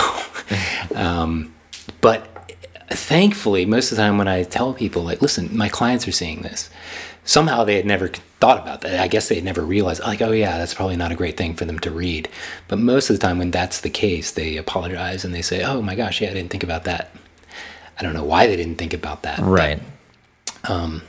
um, 0.94 1.52
but 2.00 2.29
thankfully, 2.90 3.64
most 3.66 3.90
of 3.90 3.96
the 3.96 4.02
time 4.02 4.18
when 4.18 4.28
I 4.28 4.42
tell 4.42 4.74
people, 4.74 5.02
like, 5.02 5.22
listen, 5.22 5.56
my 5.56 5.68
clients 5.68 6.06
are 6.08 6.12
seeing 6.12 6.42
this, 6.42 6.70
somehow 7.24 7.64
they 7.64 7.76
had 7.76 7.86
never 7.86 8.08
thought 8.40 8.60
about 8.60 8.80
that. 8.80 9.00
I 9.00 9.08
guess 9.08 9.28
they 9.28 9.36
had 9.36 9.44
never 9.44 9.62
realized, 9.62 10.02
like, 10.02 10.20
oh, 10.22 10.32
yeah, 10.32 10.58
that's 10.58 10.74
probably 10.74 10.96
not 10.96 11.12
a 11.12 11.16
great 11.16 11.36
thing 11.36 11.54
for 11.54 11.64
them 11.64 11.78
to 11.80 11.90
read. 11.90 12.28
But 12.68 12.78
most 12.78 13.10
of 13.10 13.16
the 13.16 13.26
time, 13.26 13.38
when 13.38 13.50
that's 13.50 13.80
the 13.80 13.90
case, 13.90 14.32
they 14.32 14.56
apologize 14.56 15.24
and 15.24 15.34
they 15.34 15.42
say, 15.42 15.62
oh 15.62 15.80
my 15.82 15.94
gosh, 15.94 16.20
yeah, 16.20 16.30
I 16.30 16.34
didn't 16.34 16.50
think 16.50 16.64
about 16.64 16.84
that. 16.84 17.14
I 17.98 18.02
don't 18.02 18.14
know 18.14 18.24
why 18.24 18.46
they 18.46 18.56
didn't 18.56 18.76
think 18.76 18.94
about 18.94 19.22
that. 19.22 19.38
Right. 19.40 19.80
But, 20.62 20.70
um, 20.70 21.02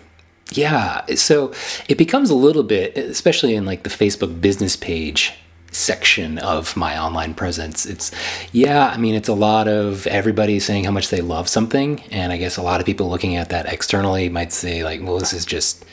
yeah. 0.51 1.05
So 1.15 1.53
it 1.87 1.97
becomes 1.97 2.29
a 2.29 2.35
little 2.35 2.63
bit, 2.63 2.97
especially 2.97 3.55
in 3.55 3.65
like 3.65 3.83
the 3.83 3.89
Facebook 3.89 4.41
business 4.41 4.75
page 4.75 5.33
section 5.71 6.37
of 6.39 6.75
my 6.75 6.97
online 6.97 7.33
presence. 7.33 7.85
It's, 7.85 8.11
yeah, 8.51 8.87
I 8.87 8.97
mean, 8.97 9.15
it's 9.15 9.29
a 9.29 9.33
lot 9.33 9.67
of 9.67 10.05
everybody 10.07 10.59
saying 10.59 10.83
how 10.83 10.91
much 10.91 11.09
they 11.09 11.21
love 11.21 11.47
something. 11.47 12.01
And 12.11 12.31
I 12.31 12.37
guess 12.37 12.57
a 12.57 12.61
lot 12.61 12.79
of 12.79 12.85
people 12.85 13.09
looking 13.09 13.37
at 13.37 13.49
that 13.49 13.65
externally 13.65 14.29
might 14.29 14.51
say, 14.51 14.83
like, 14.83 15.01
well, 15.01 15.17
this 15.17 15.33
is 15.33 15.45
just 15.45 15.85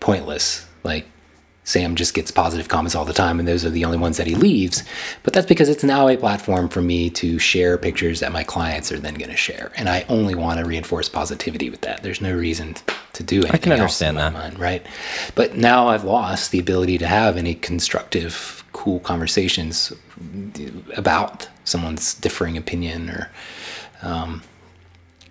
pointless. 0.00 0.66
Like, 0.84 1.06
Sam 1.64 1.96
just 1.96 2.14
gets 2.14 2.30
positive 2.30 2.68
comments 2.68 2.94
all 2.94 3.06
the 3.06 3.12
time, 3.12 3.38
and 3.38 3.48
those 3.48 3.64
are 3.64 3.70
the 3.70 3.84
only 3.84 3.96
ones 3.96 4.18
that 4.18 4.26
he 4.26 4.34
leaves. 4.34 4.84
But 5.22 5.32
that's 5.32 5.46
because 5.46 5.68
it's 5.68 5.82
now 5.82 6.08
a 6.08 6.16
platform 6.16 6.68
for 6.68 6.82
me 6.82 7.10
to 7.10 7.38
share 7.38 7.78
pictures 7.78 8.20
that 8.20 8.32
my 8.32 8.44
clients 8.44 8.92
are 8.92 8.98
then 8.98 9.14
going 9.14 9.30
to 9.30 9.36
share, 9.36 9.72
and 9.76 9.88
I 9.88 10.04
only 10.08 10.34
want 10.34 10.60
to 10.60 10.66
reinforce 10.66 11.08
positivity 11.08 11.70
with 11.70 11.80
that. 11.80 12.02
There's 12.02 12.20
no 12.20 12.34
reason 12.34 12.76
to 13.14 13.22
do 13.22 13.38
anything. 13.38 13.54
I 13.54 13.58
can 13.58 13.72
understand 13.72 14.18
that, 14.18 14.32
mind, 14.32 14.58
right? 14.58 14.86
But 15.34 15.56
now 15.56 15.88
I've 15.88 16.04
lost 16.04 16.50
the 16.50 16.58
ability 16.58 16.98
to 16.98 17.06
have 17.06 17.36
any 17.36 17.54
constructive 17.54 18.64
cool 18.72 19.00
conversations 19.00 19.92
about 20.96 21.48
someone's 21.64 22.14
differing 22.14 22.56
opinion 22.56 23.08
or 23.08 23.30
um, 24.02 24.42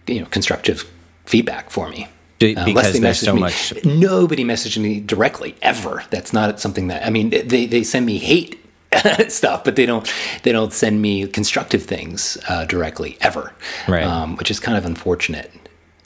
you 0.08 0.19
know 0.19 0.28
constructive 0.28 0.89
feedback 1.26 1.69
for 1.69 1.89
me. 1.89 2.08
Uh, 2.43 2.65
because 2.65 2.99
there's 2.99 3.19
so 3.19 3.34
me. 3.34 3.41
much. 3.41 3.73
Nobody 3.86 4.43
messaged 4.43 4.77
me 4.82 4.99
directly 4.99 5.56
ever. 5.62 6.03
That's 6.10 6.34
not 6.34 6.60
something 6.60 6.88
that 6.88 7.06
I 7.06 7.10
mean. 7.10 7.29
They 7.29 7.65
they 7.65 7.84
send 7.84 8.06
me 8.06 8.17
hate 8.17 8.60
stuff, 9.29 9.63
but 9.63 9.75
they 9.75 9.86
don't 9.86 10.12
they 10.43 10.51
don't 10.51 10.73
send 10.73 11.01
me 11.01 11.27
constructive 11.27 11.84
things 11.84 12.38
uh, 12.49 12.65
directly 12.65 13.17
ever, 13.21 13.53
right? 13.88 14.03
Um, 14.03 14.36
which 14.36 14.51
is 14.51 14.60
kind 14.60 14.77
of 14.77 14.86
unfortunate. 14.86 15.51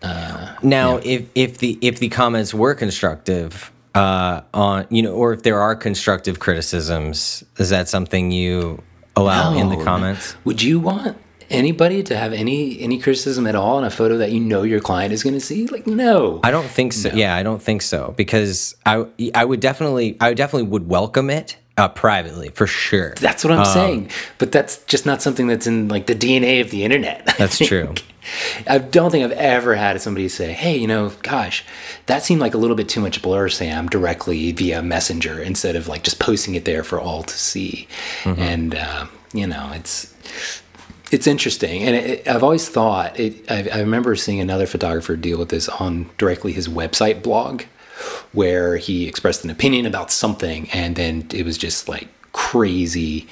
Uh, 0.01 0.55
now, 0.61 0.97
yeah. 0.97 1.11
if 1.11 1.29
if 1.35 1.57
the 1.57 1.77
if 1.81 1.99
the 1.99 2.09
comments 2.09 2.53
were 2.53 2.75
constructive, 2.75 3.71
uh, 3.95 4.41
on 4.53 4.85
you 4.89 5.01
know, 5.01 5.13
or 5.13 5.33
if 5.33 5.43
there 5.43 5.59
are 5.59 5.75
constructive 5.75 6.39
criticisms, 6.39 7.43
is 7.57 7.69
that 7.69 7.89
something 7.89 8.31
you 8.31 8.81
allow 9.15 9.53
no, 9.53 9.59
in 9.59 9.69
the 9.69 9.83
comments? 9.83 10.35
Would 10.45 10.61
you 10.61 10.79
want 10.79 11.17
anybody 11.49 12.03
to 12.03 12.17
have 12.17 12.33
any 12.33 12.79
any 12.79 12.99
criticism 12.99 13.47
at 13.47 13.55
all 13.55 13.77
in 13.77 13.83
a 13.83 13.89
photo 13.89 14.17
that 14.17 14.31
you 14.31 14.39
know 14.39 14.63
your 14.63 14.79
client 14.79 15.13
is 15.13 15.23
going 15.23 15.33
to 15.33 15.39
see? 15.39 15.67
Like, 15.67 15.87
no, 15.87 16.39
I 16.43 16.51
don't 16.51 16.67
think 16.67 16.93
so. 16.93 17.09
No. 17.09 17.15
Yeah, 17.15 17.35
I 17.35 17.43
don't 17.43 17.61
think 17.61 17.81
so 17.81 18.13
because 18.17 18.75
I 18.85 19.05
I 19.33 19.45
would 19.45 19.59
definitely 19.59 20.17
I 20.19 20.33
definitely 20.33 20.69
would 20.69 20.87
welcome 20.87 21.29
it 21.29 21.57
uh, 21.77 21.87
privately 21.87 22.49
for 22.49 22.67
sure. 22.67 23.13
That's 23.19 23.43
what 23.43 23.53
I'm 23.53 23.65
saying. 23.65 24.09
But 24.39 24.51
that's 24.51 24.83
just 24.85 25.05
not 25.05 25.21
something 25.21 25.47
that's 25.47 25.67
in 25.67 25.87
like 25.87 26.07
the 26.07 26.15
DNA 26.15 26.61
of 26.61 26.71
the 26.71 26.83
internet. 26.83 27.23
I 27.27 27.33
That's 27.33 27.57
think. 27.57 27.69
true. 27.69 27.93
I 28.67 28.79
don't 28.79 29.09
think 29.09 29.23
I've 29.23 29.31
ever 29.37 29.75
had 29.75 30.01
somebody 30.01 30.27
say, 30.27 30.51
"Hey, 30.51 30.75
you 30.75 30.87
know, 30.87 31.11
gosh, 31.23 31.63
that 32.07 32.23
seemed 32.23 32.41
like 32.41 32.53
a 32.53 32.57
little 32.57 32.75
bit 32.75 32.89
too 32.89 32.99
much 32.99 33.21
blur, 33.21 33.47
Sam, 33.47 33.87
directly 33.87 34.51
via 34.51 34.81
Messenger 34.81 35.41
instead 35.41 35.77
of 35.77 35.87
like 35.87 36.03
just 36.03 36.19
posting 36.19 36.55
it 36.55 36.65
there 36.65 36.83
for 36.83 36.99
all 36.99 37.23
to 37.23 37.33
see." 37.33 37.87
And 38.25 38.75
uh, 38.75 39.05
you 39.33 39.47
know, 39.47 39.71
it's 39.73 40.13
it's 41.11 41.27
interesting, 41.27 41.83
and 41.83 41.95
it, 41.95 42.27
I've 42.27 42.43
always 42.43 42.67
thought 42.67 43.19
it. 43.19 43.49
I, 43.49 43.69
I 43.73 43.79
remember 43.79 44.15
seeing 44.15 44.39
another 44.39 44.65
photographer 44.65 45.15
deal 45.15 45.37
with 45.37 45.49
this 45.49 45.69
on 45.69 46.09
directly 46.17 46.51
his 46.51 46.67
website 46.67 47.23
blog, 47.23 47.63
where 48.33 48.77
he 48.77 49.07
expressed 49.07 49.43
an 49.43 49.49
opinion 49.49 49.85
about 49.85 50.11
something, 50.11 50.69
and 50.71 50.95
then 50.95 51.27
it 51.33 51.45
was 51.45 51.57
just 51.57 51.87
like 51.87 52.07
crazy. 52.33 53.27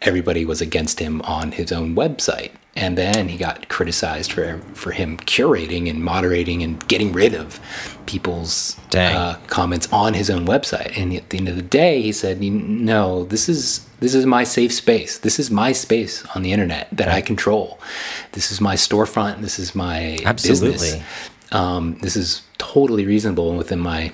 Everybody 0.00 0.44
was 0.44 0.60
against 0.60 1.00
him 1.00 1.20
on 1.22 1.52
his 1.52 1.72
own 1.72 1.94
website, 1.94 2.52
and 2.76 2.96
then 2.96 3.28
he 3.28 3.36
got 3.36 3.68
criticized 3.68 4.32
for 4.32 4.58
for 4.74 4.92
him 4.92 5.18
curating 5.18 5.90
and 5.90 6.02
moderating 6.02 6.62
and 6.62 6.86
getting 6.88 7.12
rid 7.12 7.34
of 7.34 7.60
people's 8.06 8.76
uh, 9.16 9.36
comments 9.48 9.92
on 9.92 10.14
his 10.14 10.30
own 10.30 10.46
website. 10.46 10.96
And 10.96 11.12
at 11.12 11.28
the 11.30 11.38
end 11.38 11.48
of 11.48 11.56
the 11.56 11.62
day, 11.62 12.00
he 12.00 12.12
said, 12.12 12.40
"No, 12.40 13.24
this 13.24 13.48
is 13.48 13.87
this 14.00 14.14
is 14.14 14.26
my 14.26 14.44
safe 14.44 14.72
space. 14.72 15.18
This 15.18 15.38
is 15.38 15.50
my 15.50 15.72
space 15.72 16.24
on 16.34 16.42
the 16.42 16.52
internet 16.52 16.88
that 16.92 17.08
I 17.08 17.20
control. 17.20 17.78
This 18.32 18.50
is 18.50 18.60
my 18.60 18.74
storefront. 18.74 19.40
This 19.40 19.58
is 19.58 19.74
my 19.74 20.18
business. 20.22 20.26
Absolutely. 20.26 21.02
Um, 21.50 21.98
this 22.02 22.16
is 22.16 22.42
totally 22.58 23.04
reasonable 23.06 23.54
within 23.54 23.80
my." 23.80 24.12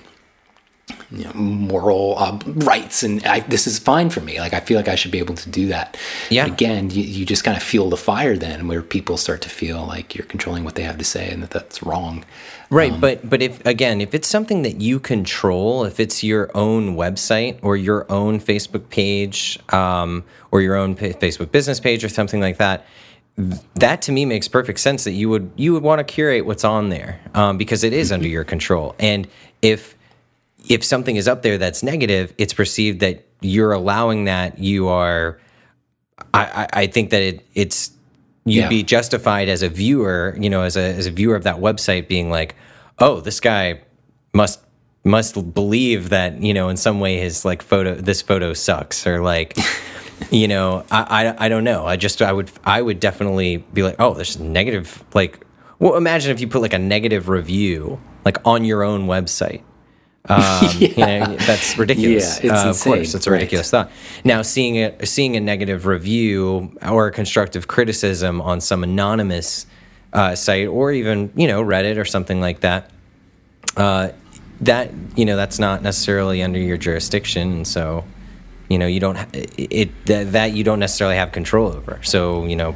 You 1.14 1.24
know, 1.24 1.32
moral 1.34 2.18
uh, 2.18 2.38
rights, 2.46 3.02
and 3.02 3.24
I, 3.24 3.40
this 3.40 3.66
is 3.66 3.78
fine 3.78 4.10
for 4.10 4.20
me. 4.20 4.40
Like 4.40 4.52
I 4.52 4.60
feel 4.60 4.76
like 4.76 4.88
I 4.88 4.94
should 4.94 5.10
be 5.10 5.18
able 5.18 5.34
to 5.36 5.48
do 5.48 5.68
that. 5.68 5.96
Yeah. 6.30 6.44
But 6.44 6.52
again, 6.54 6.90
you, 6.90 7.02
you 7.02 7.24
just 7.24 7.44
kind 7.44 7.56
of 7.56 7.62
feel 7.62 7.88
the 7.88 7.96
fire 7.96 8.36
then, 8.36 8.68
where 8.68 8.82
people 8.82 9.16
start 9.16 9.40
to 9.42 9.48
feel 9.48 9.86
like 9.86 10.14
you're 10.14 10.26
controlling 10.26 10.64
what 10.64 10.74
they 10.74 10.82
have 10.82 10.98
to 10.98 11.04
say, 11.04 11.30
and 11.30 11.42
that 11.42 11.50
that's 11.50 11.82
wrong. 11.82 12.24
Right, 12.70 12.98
but 13.00 13.28
but 13.28 13.42
if 13.42 13.64
again, 13.64 14.00
if 14.00 14.14
it's 14.14 14.26
something 14.26 14.62
that 14.62 14.80
you 14.80 14.98
control, 14.98 15.84
if 15.84 16.00
it's 16.00 16.24
your 16.24 16.50
own 16.56 16.96
website 16.96 17.58
or 17.62 17.76
your 17.76 18.10
own 18.10 18.40
Facebook 18.40 18.88
page 18.88 19.58
um, 19.68 20.24
or 20.50 20.60
your 20.60 20.74
own 20.74 20.96
Facebook 20.96 21.52
business 21.52 21.78
page 21.78 22.02
or 22.02 22.08
something 22.08 22.40
like 22.40 22.56
that, 22.56 22.86
that 23.74 24.02
to 24.02 24.12
me 24.12 24.24
makes 24.24 24.48
perfect 24.48 24.80
sense 24.80 25.04
that 25.04 25.12
you 25.12 25.28
would 25.28 25.50
you 25.56 25.72
would 25.72 25.82
want 25.82 25.98
to 25.98 26.04
curate 26.04 26.46
what's 26.46 26.64
on 26.64 26.88
there 26.88 27.20
um, 27.34 27.58
because 27.58 27.84
it 27.84 27.92
is 27.92 28.10
under 28.10 28.28
your 28.28 28.44
control. 28.44 28.94
And 28.98 29.28
if 29.62 29.96
if 30.68 30.84
something 30.84 31.16
is 31.16 31.28
up 31.28 31.42
there 31.42 31.58
that's 31.58 31.82
negative, 31.82 32.32
it's 32.38 32.52
perceived 32.54 33.00
that 33.00 33.24
you're 33.40 33.72
allowing 33.72 34.24
that. 34.24 34.58
You 34.58 34.88
are. 34.88 35.38
I, 36.32 36.44
I, 36.44 36.68
I 36.82 36.86
think 36.86 37.10
that 37.10 37.22
it, 37.22 37.46
it's 37.54 37.90
you'd 38.44 38.62
Yeah. 38.62 38.68
be 38.68 38.82
justified 38.82 39.48
as 39.48 39.62
a 39.62 39.68
viewer, 39.68 40.36
you 40.38 40.48
know, 40.50 40.62
as 40.62 40.76
a 40.76 40.94
as 40.94 41.06
a 41.06 41.10
viewer 41.10 41.34
of 41.36 41.42
that 41.44 41.56
website, 41.56 42.08
being 42.08 42.30
like, 42.30 42.54
oh, 42.98 43.20
this 43.20 43.40
guy 43.40 43.80
must 44.32 44.60
must 45.04 45.52
believe 45.54 46.08
that 46.08 46.40
you 46.42 46.54
know 46.54 46.68
in 46.70 46.76
some 46.78 46.98
way 46.98 47.18
his 47.18 47.44
like 47.44 47.62
photo 47.62 47.94
this 47.94 48.22
photo 48.22 48.54
sucks 48.54 49.06
or 49.06 49.20
like 49.20 49.54
you 50.30 50.48
know 50.48 50.82
I, 50.90 51.26
I 51.26 51.44
i 51.44 51.48
don't 51.50 51.62
know 51.62 51.84
i 51.84 51.96
just 51.96 52.22
i 52.22 52.32
would 52.32 52.50
i 52.64 52.80
would 52.80 53.00
definitely 53.00 53.58
be 53.58 53.82
like 53.82 53.96
oh 53.98 54.14
there's 54.14 54.38
negative 54.40 55.04
like 55.12 55.44
well 55.78 55.96
imagine 55.96 56.30
if 56.30 56.40
you 56.40 56.48
put 56.48 56.62
like 56.62 56.72
a 56.72 56.78
negative 56.78 57.28
review 57.28 58.00
like 58.24 58.38
on 58.46 58.64
your 58.64 58.82
own 58.82 59.06
website 59.06 59.60
um, 60.28 60.68
you 60.78 60.94
know, 60.96 61.36
that's 61.36 61.76
ridiculous. 61.76 62.42
Yeah, 62.42 62.52
Uh, 62.54 62.70
of 62.70 62.80
course, 62.80 63.14
it's 63.14 63.26
a 63.26 63.30
right. 63.30 63.36
ridiculous 63.36 63.70
thought. 63.70 63.90
Now, 64.24 64.42
seeing 64.42 64.78
a 64.78 65.04
seeing 65.06 65.36
a 65.36 65.40
negative 65.40 65.86
review 65.86 66.72
or 66.82 67.08
a 67.08 67.12
constructive 67.12 67.66
criticism 67.68 68.40
on 68.40 68.60
some 68.60 68.82
anonymous 68.82 69.66
uh, 70.12 70.34
site, 70.34 70.68
or 70.68 70.92
even 70.92 71.30
you 71.36 71.46
know 71.46 71.62
Reddit 71.62 71.98
or 71.98 72.04
something 72.04 72.40
like 72.40 72.60
that, 72.60 72.90
uh, 73.76 74.10
that 74.62 74.90
you 75.16 75.24
know 75.24 75.36
that's 75.36 75.58
not 75.58 75.82
necessarily 75.82 76.42
under 76.42 76.58
your 76.58 76.76
jurisdiction, 76.78 77.52
and 77.52 77.66
so 77.66 78.04
you 78.68 78.78
know 78.78 78.86
you 78.86 79.00
don't 79.00 79.16
ha- 79.16 79.28
it 79.34 80.06
that, 80.06 80.32
that 80.32 80.52
you 80.52 80.64
don't 80.64 80.78
necessarily 80.80 81.16
have 81.16 81.32
control 81.32 81.68
over. 81.72 82.00
So 82.02 82.46
you 82.46 82.56
know 82.56 82.74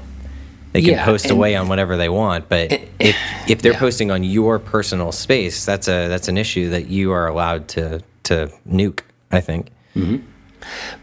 they 0.72 0.80
can 0.82 0.90
Yeah, 0.90 1.04
post 1.04 1.30
away 1.30 1.56
on 1.56 1.68
whatever 1.68 1.96
they 1.96 2.08
want, 2.08 2.48
but 2.48 2.72
if 2.98 3.16
if 3.48 3.62
they're 3.62 3.72
Yeah. 3.72 3.78
posting 3.78 4.10
on 4.10 4.22
your 4.24 4.58
personal 4.58 5.12
space, 5.12 5.64
that's 5.64 5.88
a 5.88 6.08
that's 6.08 6.28
an 6.28 6.36
issue 6.38 6.70
that 6.70 6.88
you 6.88 7.12
are 7.12 7.26
allowed 7.26 7.68
to 7.68 8.02
to 8.24 8.50
nuke. 8.68 9.00
I 9.30 9.40
think. 9.40 9.68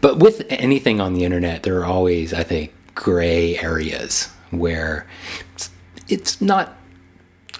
But 0.00 0.18
with 0.18 0.44
anything 0.48 1.00
on 1.00 1.14
the 1.14 1.24
internet, 1.24 1.62
there 1.62 1.78
are 1.80 1.84
always, 1.84 2.32
I 2.32 2.42
think, 2.42 2.72
gray 2.94 3.58
areas 3.58 4.28
where 4.50 5.06
it's, 5.54 5.70
it's 6.08 6.40
not 6.40 6.76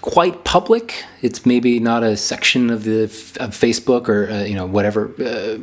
quite 0.01 0.43
public. 0.43 1.03
It's 1.21 1.45
maybe 1.45 1.79
not 1.79 2.03
a 2.03 2.15
section 2.17 2.69
of 2.69 2.83
the 2.83 3.03
of 3.39 3.51
Facebook 3.51 4.07
or 4.09 4.29
uh, 4.29 4.43
you 4.43 4.55
know 4.55 4.65
whatever 4.65 5.11
uh, 5.19 5.57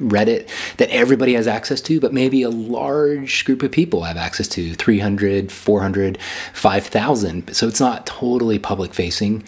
Reddit 0.00 0.48
that 0.76 0.90
everybody 0.90 1.34
has 1.34 1.46
access 1.46 1.80
to, 1.82 2.00
but 2.00 2.12
maybe 2.12 2.42
a 2.42 2.50
large 2.50 3.44
group 3.44 3.62
of 3.62 3.70
people 3.72 4.02
have 4.02 4.16
access 4.16 4.46
to 4.48 4.74
300, 4.74 5.50
400, 5.50 6.18
5,000. 6.52 7.54
So 7.54 7.66
it's 7.66 7.80
not 7.80 8.06
totally 8.06 8.58
public 8.58 8.92
facing, 8.92 9.42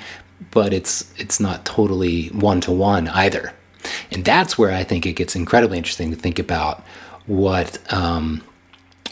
but 0.50 0.72
it's 0.72 1.12
it's 1.16 1.38
not 1.38 1.64
totally 1.64 2.28
one 2.28 2.61
to 2.62 2.72
one 2.72 3.08
either. 3.08 3.52
And 4.11 4.24
that's 4.24 4.58
where 4.58 4.72
I 4.72 4.84
think 4.84 5.06
it 5.06 5.14
gets 5.14 5.37
incredibly 5.37 5.78
interesting 5.78 6.11
to 6.11 6.16
think 6.16 6.38
about 6.38 6.82
what 7.26 7.78
um, 7.92 8.42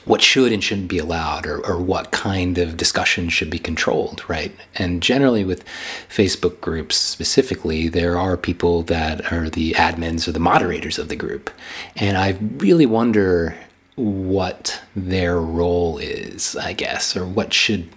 what 0.06 0.22
should 0.22 0.52
and 0.52 0.62
shouldn't 0.62 0.88
be 0.88 0.98
allowed 0.98 1.46
or, 1.46 1.64
or 1.66 1.78
what 1.78 2.12
kind 2.12 2.58
of 2.58 2.76
discussion 2.76 3.28
should 3.28 3.50
be 3.50 3.58
controlled, 3.58 4.22
right? 4.28 4.52
And 4.76 5.02
generally, 5.02 5.44
with 5.44 5.64
Facebook 6.08 6.60
groups 6.60 6.96
specifically, 6.96 7.88
there 7.88 8.16
are 8.16 8.36
people 8.36 8.82
that 8.84 9.32
are 9.32 9.50
the 9.50 9.72
admins 9.72 10.26
or 10.26 10.32
the 10.32 10.40
moderators 10.40 10.98
of 10.98 11.08
the 11.08 11.16
group. 11.16 11.50
And 11.96 12.16
I 12.16 12.38
really 12.56 12.86
wonder 12.86 13.56
what 13.96 14.80
their 14.94 15.40
role 15.40 15.98
is, 15.98 16.54
I 16.56 16.72
guess, 16.72 17.16
or 17.16 17.26
what 17.26 17.52
should 17.52 17.88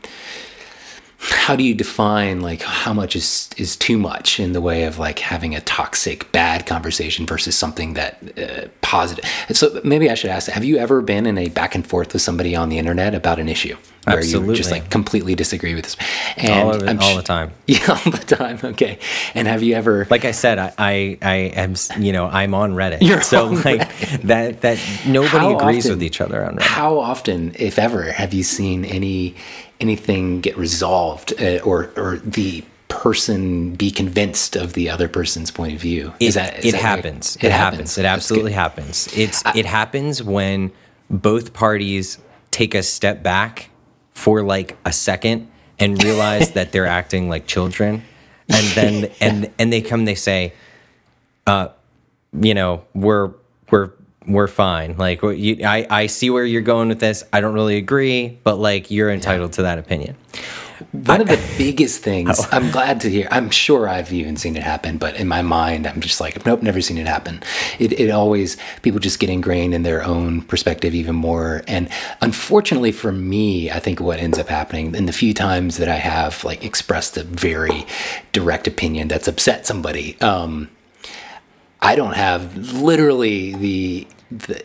how 1.21 1.55
do 1.55 1.63
you 1.63 1.73
define 1.75 2.39
like 2.39 2.61
how 2.61 2.93
much 2.93 3.15
is 3.15 3.49
is 3.57 3.75
too 3.75 3.97
much 3.97 4.39
in 4.39 4.53
the 4.53 4.61
way 4.61 4.85
of 4.85 4.97
like 4.99 5.19
having 5.19 5.53
a 5.53 5.59
toxic 5.61 6.31
bad 6.31 6.65
conversation 6.65 7.25
versus 7.25 7.55
something 7.57 7.93
that 7.95 8.17
uh, 8.37 8.67
positive 8.81 9.25
and 9.49 9.57
so 9.57 9.81
maybe 9.83 10.09
i 10.09 10.13
should 10.13 10.29
ask 10.29 10.49
have 10.49 10.63
you 10.63 10.77
ever 10.77 11.01
been 11.01 11.25
in 11.25 11.37
a 11.37 11.49
back 11.49 11.75
and 11.75 11.85
forth 11.85 12.13
with 12.13 12.21
somebody 12.21 12.55
on 12.55 12.69
the 12.69 12.77
internet 12.77 13.13
about 13.13 13.37
an 13.37 13.49
issue 13.49 13.75
where 14.05 14.23
you 14.23 14.55
just 14.55 14.71
like 14.71 14.89
completely 14.89 15.35
disagree 15.35 15.75
with 15.75 15.83
this 15.83 15.97
and 16.37 16.63
all, 16.69 16.73
it, 16.83 16.99
all 17.01 17.11
sh- 17.13 17.15
the 17.17 17.21
time. 17.21 17.51
yeah 17.67 17.77
all 17.89 18.11
the 18.11 18.35
time 18.35 18.57
okay 18.63 18.97
and 19.35 19.45
have 19.47 19.61
you 19.61 19.75
ever 19.75 20.07
Like 20.09 20.23
I 20.25 20.31
said, 20.31 20.57
I, 20.57 20.73
I, 20.77 21.17
I 21.21 21.35
am, 21.55 21.75
you 21.99 22.13
know, 22.13 22.25
I'm 22.27 22.53
on 22.55 22.73
Reddit. 22.73 22.99
You're 23.01 23.21
so 23.21 23.47
on 23.47 23.61
like 23.61 23.87
that, 24.23 24.61
that 24.61 24.79
nobody 25.05 25.37
How 25.37 25.57
agrees 25.59 25.85
often- 25.85 25.91
with 25.97 26.03
each 26.03 26.21
other 26.21 26.43
on 26.43 26.55
Reddit. 26.55 26.61
How 26.61 26.97
often, 26.97 27.53
if 27.59 27.77
ever, 27.77 28.11
have 28.11 28.33
you 28.33 28.41
seen 28.43 28.85
any 28.85 29.35
anything 29.79 30.41
get 30.41 30.57
resolved, 30.57 31.33
uh, 31.41 31.59
or 31.59 31.91
or 31.95 32.17
the 32.17 32.63
person 32.87 33.75
be 33.75 33.91
convinced 33.91 34.55
of 34.55 34.73
the 34.73 34.89
other 34.89 35.07
person's 35.07 35.51
point 35.51 35.73
of 35.73 35.79
view? 35.79 36.13
It, 36.19 36.27
is 36.27 36.33
that, 36.35 36.59
is 36.59 36.65
it 36.65 36.71
that 36.73 36.81
happens. 36.81 37.37
right? 37.37 37.45
It, 37.45 37.51
happens. 37.51 37.97
It 37.97 38.01
That's 38.01 38.17
absolutely 38.17 38.51
happens. 38.51 39.07
It's 39.15 39.43
it 39.55 39.65
happens 39.65 40.21
when 40.21 40.71
both 41.09 41.53
parties 41.53 42.19
take 42.51 42.75
a 42.75 42.83
step 42.83 43.23
back 43.23 43.69
for 44.11 44.43
like 44.43 44.77
a 44.85 44.91
second 44.91 45.49
and 45.79 46.03
realize 46.03 46.51
that 46.53 46.71
they're 46.71 46.87
acting 46.87 47.29
like 47.29 47.47
children, 47.47 48.03
and 48.49 48.65
then 48.75 49.11
and 49.21 49.51
and 49.57 49.71
they 49.71 49.81
come 49.81 50.05
they 50.05 50.15
say, 50.15 50.53
uh, 51.47 51.69
you 52.33 52.53
know, 52.53 52.83
we're 52.93 53.31
we're 53.71 53.91
we're 54.27 54.47
fine. 54.47 54.97
Like 54.97 55.23
what 55.23 55.37
you, 55.37 55.65
I 55.65 55.87
I 55.89 56.07
see 56.07 56.29
where 56.29 56.45
you're 56.45 56.61
going 56.61 56.89
with 56.89 56.99
this. 56.99 57.23
I 57.31 57.41
don't 57.41 57.53
really 57.53 57.77
agree, 57.77 58.39
but 58.43 58.59
like 58.59 58.91
you're 58.91 59.09
entitled 59.09 59.53
to 59.53 59.63
that 59.63 59.77
opinion. 59.79 60.15
One 60.91 61.21
of 61.21 61.27
the 61.27 61.41
biggest 61.57 62.01
things 62.03 62.39
I'm 62.51 62.71
glad 62.71 63.01
to 63.01 63.09
hear. 63.09 63.27
I'm 63.31 63.49
sure 63.49 63.89
I've 63.89 64.13
even 64.13 64.37
seen 64.37 64.55
it 64.55 64.63
happen, 64.63 64.97
but 64.97 65.15
in 65.15 65.27
my 65.27 65.41
mind, 65.41 65.85
I'm 65.85 65.99
just 65.99 66.21
like, 66.21 66.45
nope, 66.45 66.61
never 66.61 66.81
seen 66.81 66.97
it 66.97 67.07
happen. 67.07 67.43
It, 67.79 67.99
it 67.99 68.09
always 68.09 68.57
people 68.81 68.99
just 68.99 69.19
get 69.19 69.29
ingrained 69.29 69.73
in 69.73 69.83
their 69.83 70.03
own 70.03 70.41
perspective 70.43 70.95
even 70.95 71.15
more. 71.15 71.63
And 71.67 71.89
unfortunately 72.21 72.91
for 72.91 73.11
me, 73.11 73.69
I 73.71 73.79
think 73.79 73.99
what 73.99 74.19
ends 74.19 74.39
up 74.39 74.47
happening 74.47 74.95
in 74.95 75.05
the 75.05 75.13
few 75.13 75.33
times 75.33 75.77
that 75.77 75.89
I 75.89 75.95
have 75.95 76.43
like 76.43 76.63
expressed 76.63 77.17
a 77.17 77.23
very 77.23 77.85
direct 78.31 78.67
opinion 78.67 79.09
that's 79.09 79.27
upset 79.27 79.67
somebody, 79.67 80.19
um, 80.21 80.69
I 81.81 81.95
don't 81.95 82.13
have 82.13 82.55
literally 82.81 83.55
the 83.55 84.07
the 84.31 84.63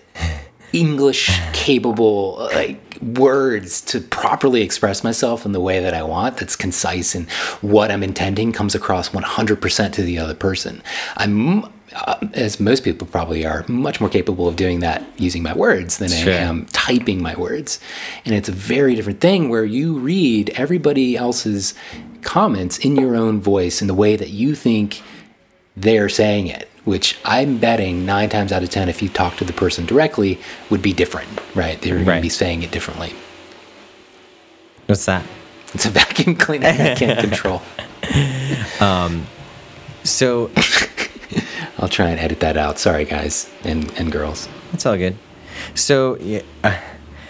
English 0.72 1.30
capable 1.52 2.48
like 2.52 2.98
words 3.00 3.80
to 3.82 4.00
properly 4.00 4.62
express 4.62 5.04
myself 5.04 5.46
in 5.46 5.52
the 5.52 5.60
way 5.60 5.80
that 5.80 5.94
I 5.94 6.02
want 6.02 6.36
that's 6.36 6.56
concise 6.56 7.14
and 7.14 7.30
what 7.60 7.90
I'm 7.90 8.02
intending 8.02 8.52
comes 8.52 8.74
across 8.74 9.10
100% 9.10 9.92
to 9.92 10.02
the 10.02 10.18
other 10.18 10.34
person. 10.34 10.82
I'm 11.16 11.64
uh, 11.94 12.16
as 12.32 12.58
most 12.58 12.82
people 12.82 13.06
probably 13.06 13.46
are, 13.46 13.64
much 13.68 14.00
more 14.00 14.10
capable 14.10 14.48
of 14.48 14.56
doing 14.56 14.80
that 14.80 15.04
using 15.16 15.42
my 15.42 15.54
words 15.54 15.98
than 15.98 16.08
Sure. 16.08 16.32
I 16.32 16.38
am 16.38 16.66
typing 16.66 17.22
my 17.22 17.36
words. 17.36 17.78
And 18.24 18.34
it's 18.34 18.48
a 18.48 18.52
very 18.52 18.96
different 18.96 19.20
thing 19.20 19.48
where 19.48 19.64
you 19.64 19.98
read 19.98 20.50
everybody 20.56 21.16
else's 21.16 21.72
comments 22.22 22.78
in 22.78 22.96
your 22.96 23.14
own 23.14 23.40
voice 23.40 23.80
in 23.80 23.86
the 23.86 23.94
way 23.94 24.16
that 24.16 24.30
you 24.30 24.56
think 24.56 25.02
they're 25.76 26.08
saying 26.08 26.48
it, 26.48 26.68
which 26.84 27.18
I'm 27.24 27.58
betting 27.58 28.04
nine 28.04 28.28
times 28.28 28.52
out 28.52 28.62
of 28.62 28.70
10, 28.70 28.88
if 28.88 29.02
you 29.02 29.08
talk 29.08 29.36
to 29.36 29.44
the 29.44 29.52
person 29.52 29.86
directly, 29.86 30.38
would 30.70 30.82
be 30.82 30.92
different, 30.92 31.28
right? 31.54 31.80
They're 31.80 31.94
going 31.96 32.06
Right. 32.06 32.16
to 32.16 32.22
be 32.22 32.28
saying 32.28 32.62
it 32.62 32.70
differently. 32.70 33.12
What's 34.86 35.06
that? 35.06 35.24
It's 35.72 35.86
a 35.86 35.90
vacuum 35.90 36.36
cleaner 36.36 36.68
I 36.68 36.94
can't 36.94 37.18
control. 37.20 37.62
Um, 38.80 39.26
So 40.02 40.50
I'll 41.78 41.88
try 41.88 42.10
and 42.10 42.20
edit 42.20 42.40
that 42.40 42.56
out. 42.58 42.78
Sorry, 42.78 43.04
guys 43.06 43.50
and, 43.64 43.90
and 43.98 44.12
girls. 44.12 44.46
It's 44.74 44.84
all 44.84 44.96
good. 44.98 45.16
So 45.74 46.18
yeah, 46.18 46.42
uh, 46.62 46.78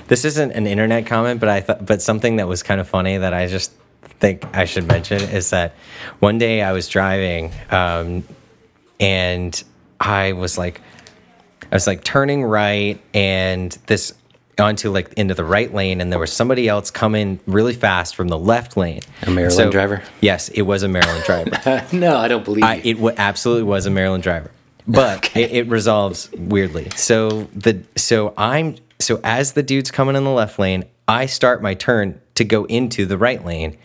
this 0.08 0.24
isn't 0.24 0.50
an 0.52 0.66
internet 0.66 1.06
comment, 1.06 1.38
but 1.38 1.48
I 1.48 1.60
thought, 1.60 1.86
but 1.86 2.02
something 2.02 2.36
that 2.36 2.48
was 2.48 2.62
kind 2.64 2.80
of 2.80 2.88
funny 2.88 3.16
that 3.18 3.32
I 3.32 3.46
just 3.46 3.70
think 4.18 4.44
I 4.56 4.64
should 4.64 4.88
mention 4.88 5.20
is 5.22 5.50
that 5.50 5.74
one 6.18 6.38
day 6.38 6.62
I 6.62 6.72
was 6.72 6.88
driving, 6.88 7.52
um, 7.70 8.24
and 9.00 9.62
I 10.00 10.32
was 10.32 10.58
like, 10.58 10.80
I 11.70 11.74
was 11.74 11.86
like 11.86 12.04
turning 12.04 12.44
right, 12.44 13.00
and 13.12 13.72
this 13.86 14.12
onto 14.58 14.90
like 14.90 15.12
into 15.14 15.34
the 15.34 15.44
right 15.44 15.72
lane, 15.74 16.00
and 16.00 16.12
there 16.12 16.18
was 16.20 16.32
somebody 16.32 16.68
else 16.68 16.90
coming 16.90 17.40
really 17.46 17.74
fast 17.74 18.14
from 18.14 18.28
the 18.28 18.38
left 18.38 18.76
lane. 18.76 19.00
A 19.22 19.30
Maryland 19.30 19.52
So- 19.54 19.70
driver? 19.70 20.02
Yes, 20.20 20.48
it 20.50 20.62
was 20.62 20.82
a 20.82 20.88
Maryland 20.88 21.24
driver. 21.26 21.84
no, 21.96 22.16
I 22.16 22.28
don't 22.28 22.44
believe 22.44 22.62
I, 22.64 22.76
it 22.84 22.94
w- 22.94 23.14
absolutely 23.18 23.64
was 23.64 23.86
a 23.86 23.90
Maryland 23.90 24.22
driver, 24.22 24.50
but 24.86 25.36
it, 25.36 25.50
it 25.52 25.68
resolves 25.68 26.30
weirdly. 26.36 26.90
So 26.96 27.48
the 27.54 27.82
so 27.96 28.32
I'm 28.36 28.76
so 29.00 29.20
as 29.24 29.52
the 29.54 29.62
dude's 29.62 29.90
coming 29.90 30.14
in 30.14 30.22
the 30.24 30.30
left 30.30 30.58
lane, 30.58 30.84
I 31.08 31.26
start 31.26 31.60
my 31.62 31.74
turn 31.74 32.20
to 32.36 32.44
go 32.44 32.64
into 32.66 33.06
the 33.06 33.18
right 33.18 33.44
lane, 33.44 33.76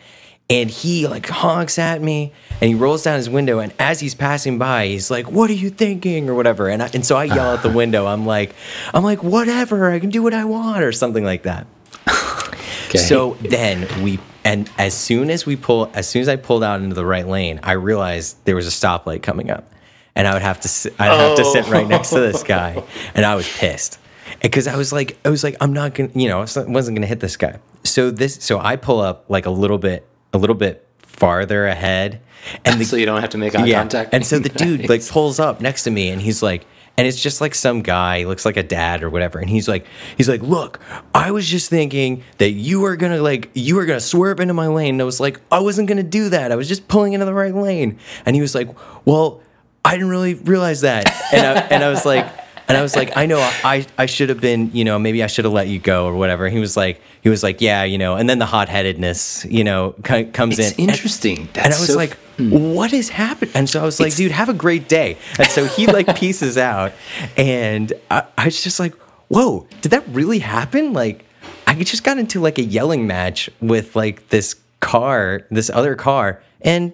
and 0.49 0.69
he 0.69 1.07
like 1.07 1.27
honks 1.27 1.77
at 1.77 2.01
me, 2.01 2.33
and 2.61 2.69
he 2.69 2.75
rolls 2.75 3.03
down 3.03 3.17
his 3.17 3.29
window, 3.29 3.59
and 3.59 3.73
as 3.79 3.99
he's 3.99 4.15
passing 4.15 4.57
by, 4.57 4.87
he's 4.87 5.11
like, 5.11 5.31
"What 5.31 5.49
are 5.49 5.53
you 5.53 5.69
thinking?" 5.69 6.29
or 6.29 6.35
whatever, 6.35 6.67
and 6.67 6.81
I, 6.81 6.89
and 6.93 7.05
so 7.05 7.15
I 7.15 7.25
yell 7.25 7.51
out 7.51 7.63
the 7.63 7.69
window. 7.81 8.05
I'm 8.07 8.25
like, 8.25 8.55
I'm 8.93 9.03
like, 9.03 9.23
whatever, 9.23 9.91
I 9.91 9.99
can 9.99 10.09
do 10.09 10.23
what 10.23 10.33
I 10.33 10.45
want, 10.45 10.83
or 10.83 10.91
something 10.91 11.23
like 11.23 11.43
that. 11.43 11.67
Okay. 12.89 12.97
So 12.97 13.35
then 13.41 13.87
we, 14.01 14.17
and 14.43 14.67
as 14.79 14.95
soon 14.95 15.29
as 15.29 15.45
we 15.45 15.55
pull, 15.55 15.91
as 15.93 16.09
soon 16.09 16.23
as 16.23 16.27
I 16.27 16.37
pulled 16.37 16.63
out 16.63 16.81
into 16.81 16.95
the 16.95 17.05
right 17.05 17.27
lane, 17.27 17.59
I 17.61 17.73
realized 17.73 18.43
there 18.45 18.55
was 18.55 18.65
a 18.65 18.71
stoplight 18.71 19.21
coming 19.21 19.51
up, 19.51 19.71
and 20.15 20.27
I 20.27 20.33
would 20.33 20.41
have 20.41 20.59
to, 20.61 20.67
sit, 20.67 20.95
I'd 20.97 21.11
have 21.15 21.37
to 21.37 21.45
sit 21.45 21.67
right 21.67 21.87
next 21.87 22.09
to 22.09 22.19
this 22.19 22.41
guy, 22.41 22.73
oh. 22.77 22.87
and 23.13 23.27
I 23.27 23.35
was 23.35 23.47
pissed 23.47 23.99
because 24.41 24.65
I 24.65 24.75
was 24.75 24.91
like, 24.91 25.19
I 25.23 25.29
was 25.29 25.43
like, 25.43 25.55
I'm 25.61 25.71
not 25.71 25.93
gonna, 25.93 26.09
you 26.15 26.27
know, 26.27 26.39
I 26.39 26.63
wasn't 26.63 26.97
gonna 26.97 27.05
hit 27.05 27.19
this 27.19 27.37
guy. 27.37 27.59
So 27.83 28.09
this, 28.09 28.39
so 28.41 28.57
I 28.59 28.75
pull 28.75 29.01
up 29.01 29.25
like 29.29 29.45
a 29.45 29.51
little 29.51 29.77
bit, 29.77 30.08
a 30.33 30.37
little 30.37 30.55
bit 30.55 30.85
farther 30.99 31.65
ahead, 31.65 32.21
and 32.65 32.79
the 32.79 32.85
so 32.85 32.95
you 32.95 33.05
don't 33.05 33.21
have 33.21 33.31
to 33.31 33.37
make 33.37 33.55
eye 33.55 33.65
yeah. 33.65 33.79
contact. 33.79 34.13
And 34.13 34.25
so 34.25 34.39
the 34.39 34.49
dude 34.49 34.89
like 34.89 35.05
pulls 35.09 35.39
up 35.39 35.61
next 35.61 35.83
to 35.83 35.91
me 35.91 36.09
and 36.09 36.21
he's 36.21 36.41
like, 36.41 36.65
and 36.97 37.07
it's 37.07 37.21
just 37.21 37.39
like 37.39 37.55
some 37.55 37.81
guy, 37.81 38.25
looks 38.25 38.45
like 38.45 38.57
a 38.57 38.63
dad 38.63 39.03
or 39.03 39.09
whatever. 39.09 39.39
And 39.39 39.49
he's 39.49 39.69
like, 39.69 39.85
he's 40.17 40.27
like, 40.27 40.41
look, 40.41 40.81
I 41.15 41.31
was 41.31 41.47
just 41.47 41.69
thinking 41.69 42.23
that 42.39 42.51
you 42.51 42.81
were 42.81 42.97
gonna 42.97 43.21
like, 43.21 43.49
you 43.53 43.75
were 43.75 43.85
gonna 43.85 44.01
swerve 44.01 44.41
into 44.41 44.53
my 44.53 44.67
lane. 44.67 44.95
And 44.95 45.01
I 45.01 45.05
was 45.05 45.19
like, 45.19 45.39
I 45.49 45.59
wasn't 45.59 45.87
gonna 45.87 46.03
do 46.03 46.27
that. 46.29 46.51
I 46.51 46.57
was 46.57 46.67
just 46.67 46.89
pulling 46.89 47.13
into 47.13 47.25
the 47.25 47.33
right 47.33 47.55
lane. 47.55 47.99
And 48.25 48.35
he 48.35 48.41
was 48.41 48.53
like, 48.53 48.67
well, 49.05 49.41
I 49.85 49.93
didn't 49.93 50.09
really 50.09 50.33
realize 50.33 50.81
that. 50.81 51.07
And 51.31 51.45
I, 51.45 51.61
and 51.73 51.83
I 51.85 51.89
was 51.89 52.05
like, 52.05 52.27
and 52.69 52.77
I 52.77 52.81
was 52.81 52.95
like, 52.95 53.17
I 53.17 53.25
know 53.25 53.39
I, 53.63 53.85
I 53.97 54.05
should 54.05 54.29
have 54.29 54.39
been, 54.39 54.71
you 54.73 54.85
know, 54.85 54.97
maybe 54.97 55.23
I 55.23 55.27
should 55.27 55.43
have 55.45 55.53
let 55.53 55.67
you 55.67 55.79
go 55.79 56.05
or 56.05 56.15
whatever. 56.15 56.47
He 56.47 56.59
was 56.59 56.77
like, 56.77 57.01
he 57.21 57.29
was 57.29 57.43
like, 57.43 57.59
yeah, 57.59 57.83
you 57.83 57.97
know, 57.97 58.15
and 58.15 58.29
then 58.29 58.39
the 58.39 58.45
hot 58.45 58.69
headedness, 58.69 59.43
you 59.45 59.63
know, 59.63 59.91
comes 60.03 60.57
It's 60.59 60.71
in. 60.71 60.81
And- 60.83 60.89
interesting. 60.91 61.37
and 61.39 61.49
That's 61.53 61.77
I 61.77 61.79
was 61.81 61.87
so- 61.89 61.97
like, 61.97 62.13
hmm. 62.37 62.73
what 62.75 62.93
is 62.93 63.09
happening? 63.09 63.51
And 63.55 63.69
so 63.69 63.81
I 63.81 63.83
was 63.83 63.99
like, 63.99 64.15
dude, 64.15 64.31
have 64.31 64.47
a 64.49 64.53
great 64.53 64.87
day. 64.87 65.17
And 65.37 65.47
so 65.49 65.65
he 65.65 65.87
like 65.87 66.15
pieces 66.15 66.57
out. 66.57 66.93
And 67.35 67.91
I, 68.09 68.23
I 68.37 68.45
was 68.45 68.63
just 68.63 68.79
like, 68.79 68.93
whoa, 69.27 69.67
did 69.81 69.89
that 69.91 70.07
really 70.09 70.39
happen? 70.39 70.93
Like, 70.93 71.25
I 71.67 71.75
just 71.75 72.03
got 72.03 72.17
into 72.17 72.39
like 72.39 72.57
a 72.57 72.63
yelling 72.63 73.05
match 73.07 73.49
with 73.61 73.95
like 73.95 74.29
this 74.29 74.55
car, 74.79 75.41
this 75.51 75.69
other 75.69 75.95
car. 75.95 76.41
And 76.61 76.93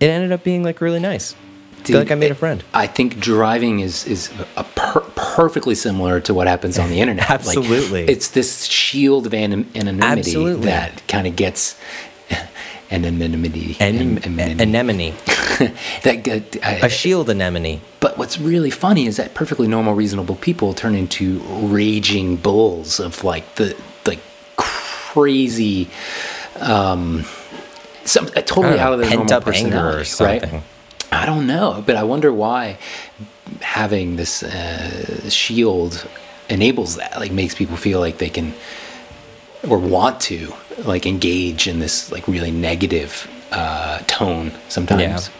it 0.00 0.06
ended 0.06 0.32
up 0.32 0.44
being 0.44 0.62
like 0.62 0.80
really 0.80 1.00
nice. 1.00 1.34
I 1.80 1.82
feel 1.90 1.98
like 2.00 2.10
I 2.10 2.16
made 2.16 2.30
a 2.30 2.34
friend. 2.34 2.62
I 2.74 2.86
think 2.86 3.18
driving 3.18 3.80
is 3.80 4.04
is 4.06 4.30
a 4.56 4.64
per- 4.64 4.97
perfectly 5.18 5.74
similar 5.74 6.20
to 6.20 6.32
what 6.32 6.46
happens 6.46 6.78
on 6.78 6.88
the 6.90 7.00
internet. 7.02 7.28
Like, 7.28 7.40
Absolutely. 7.58 8.04
it's 8.08 8.28
this 8.28 8.64
shield 8.64 9.26
of 9.26 9.34
anim- 9.34 9.70
anonymity 9.74 10.20
Absolutely. 10.30 10.66
that 10.66 11.06
kind 11.08 11.26
of 11.26 11.36
gets 11.36 11.76
anonymity. 12.90 13.76
An- 13.80 14.18
an- 14.18 14.40
anonymity. 14.40 15.08
anemone, 15.08 15.74
that 16.04 16.58
I- 16.62 16.86
a 16.86 16.88
shield 16.88 17.28
anemone. 17.30 17.80
But 18.00 18.16
what's 18.16 18.38
really 18.38 18.70
funny 18.70 19.06
is 19.06 19.16
that 19.16 19.34
perfectly 19.34 19.68
normal, 19.68 19.94
reasonable 19.94 20.36
people 20.36 20.72
turn 20.72 20.94
into 20.94 21.40
raging 21.66 22.36
bulls 22.36 23.00
of 23.00 23.24
like 23.24 23.56
the 23.56 23.76
like 24.06 24.20
crazy, 24.56 25.88
um, 26.60 27.24
some 28.04 28.26
uh, 28.36 28.40
totally 28.42 28.78
out 28.78 28.92
of 28.92 29.00
their 29.00 29.08
pent 29.08 29.28
normal 29.30 29.48
up 29.48 29.54
anger 29.54 29.98
or 30.00 30.04
something. 30.04 30.50
right? 30.52 30.62
I 31.10 31.26
don't 31.26 31.46
know, 31.46 31.82
but 31.86 31.96
I 31.96 32.02
wonder 32.02 32.32
why 32.32 32.78
having 33.60 34.16
this 34.16 34.42
uh, 34.42 35.28
shield 35.30 36.06
enables 36.48 36.96
that, 36.96 37.18
like 37.18 37.32
makes 37.32 37.54
people 37.54 37.76
feel 37.76 38.00
like 38.00 38.18
they 38.18 38.28
can 38.28 38.54
or 39.68 39.78
want 39.78 40.20
to 40.20 40.52
like 40.84 41.06
engage 41.06 41.66
in 41.66 41.78
this 41.78 42.12
like 42.12 42.28
really 42.28 42.50
negative 42.50 43.28
uh, 43.50 43.98
tone 44.06 44.52
sometimes. 44.68 45.30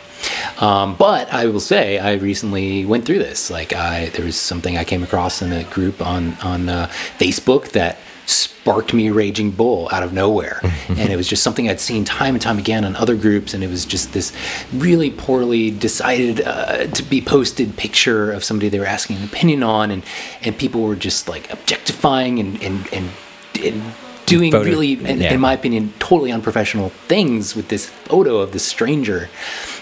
Um, 0.61 0.97
but 0.97 1.33
I 1.33 1.47
will 1.47 1.61
say 1.61 1.99
I 1.99 2.15
recently 2.15 2.85
went 2.85 3.05
through 3.05 3.21
this. 3.21 3.51
Like 3.51 3.73
I, 3.73 4.07
there 4.07 4.25
was 4.25 4.39
something 4.39 4.77
I 4.77 4.85
came 4.85 5.03
across 5.03 5.43
in 5.43 5.53
a 5.53 5.65
group 5.65 6.05
on 6.05 6.35
on 6.43 6.69
uh, 6.69 6.89
Facebook 7.19 7.71
that 7.73 7.99
sparked 8.29 8.93
me 8.93 9.11
raging 9.11 9.51
bull 9.51 9.89
out 9.93 10.03
of 10.03 10.13
nowhere, 10.13 10.61
and 10.89 11.11
it 11.13 11.17
was 11.17 11.29
just 11.29 11.43
something 11.43 11.69
I'd 11.69 11.81
seen 11.81 12.05
time 12.05 12.35
and 12.35 12.43
time 12.43 12.59
again 12.59 12.85
on 12.85 12.97
other 12.97 13.17
groups, 13.17 13.55
and 13.55 13.65
it 13.65 13.71
was 13.71 13.85
just 13.85 14.13
this 14.13 14.33
really 14.73 15.11
poorly 15.11 15.71
decided 15.71 16.43
uh, 16.43 16.87
to 16.87 17.03
be 17.03 17.21
posted 17.21 17.77
picture 17.77 18.33
of 18.33 18.45
somebody 18.45 18.69
they 18.69 18.79
were 18.79 18.87
asking 18.87 19.17
an 19.17 19.25
opinion 19.25 19.63
on, 19.63 19.91
and 19.91 20.03
and 20.43 20.57
people 20.59 20.83
were 20.83 20.97
just 20.97 21.29
like 21.29 21.51
objectifying 21.53 22.39
and 22.39 22.63
and 22.63 22.93
and. 22.93 23.11
and 23.65 23.83
Doing 24.27 24.53
really, 24.53 24.93
in, 24.93 25.23
yeah. 25.23 25.33
in 25.33 25.41
my 25.41 25.55
opinion, 25.55 25.95
totally 26.01 26.31
unprofessional 26.31 26.91
things 26.91 27.57
with 27.57 27.69
this 27.69 27.87
photo 27.87 28.41
of 28.41 28.53
this 28.53 28.63
stranger 28.63 29.31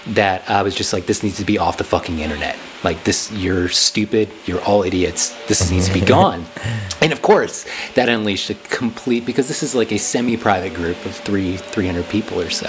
that 0.09 0.49
I 0.49 0.63
was 0.63 0.75
just 0.75 0.93
like, 0.93 1.07
this 1.07 1.23
needs 1.23 1.39
to 1.39 1.45
be 1.45 1.59
off 1.59 1.79
the 1.79 1.85
fucking 1.85 2.21
internet. 2.21 2.57
Like 2.85 3.03
this, 3.05 3.33
you're 3.33 3.69
stupid. 3.69 4.31
You're 4.45 4.63
all 4.63 4.83
idiots. 4.85 5.35
This 5.47 5.71
needs 5.71 5.89
to 5.89 5.95
be 5.95 6.01
gone. 6.01 6.47
And 7.03 7.13
of 7.13 7.21
course, 7.21 7.67
that 7.95 8.09
unleashed 8.09 8.49
a 8.49 8.55
complete 8.55 9.27
because 9.27 9.49
this 9.49 9.63
is 9.63 9.75
like 9.75 9.93
a 9.93 9.99
semi-private 9.99 10.73
group 10.75 10.97
of 11.05 11.15
three, 11.15 11.59
three 11.59 11.87
hundred 11.87 12.09
people 12.09 12.41
or 12.41 12.49
so. 12.49 12.69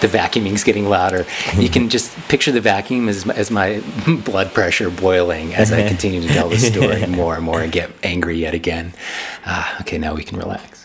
The 0.00 0.06
vacuuming's 0.06 0.62
getting 0.62 0.88
louder. 0.88 1.26
You 1.56 1.68
can 1.68 1.88
just 1.88 2.16
picture 2.28 2.52
the 2.52 2.60
vacuum 2.60 3.08
as 3.08 3.28
as 3.28 3.50
my 3.50 3.82
blood 4.24 4.54
pressure 4.54 4.88
boiling 4.88 5.52
as 5.54 5.72
I 5.72 5.86
continue 5.88 6.22
to 6.22 6.28
tell 6.28 6.48
the 6.48 6.58
story 6.58 7.04
more 7.06 7.34
and 7.34 7.44
more 7.44 7.60
and 7.60 7.72
get 7.72 7.90
angry 8.04 8.38
yet 8.38 8.54
again. 8.54 8.94
Ah, 9.44 9.80
okay, 9.80 9.98
now 9.98 10.14
we 10.14 10.22
can 10.22 10.38
relax. 10.38 10.75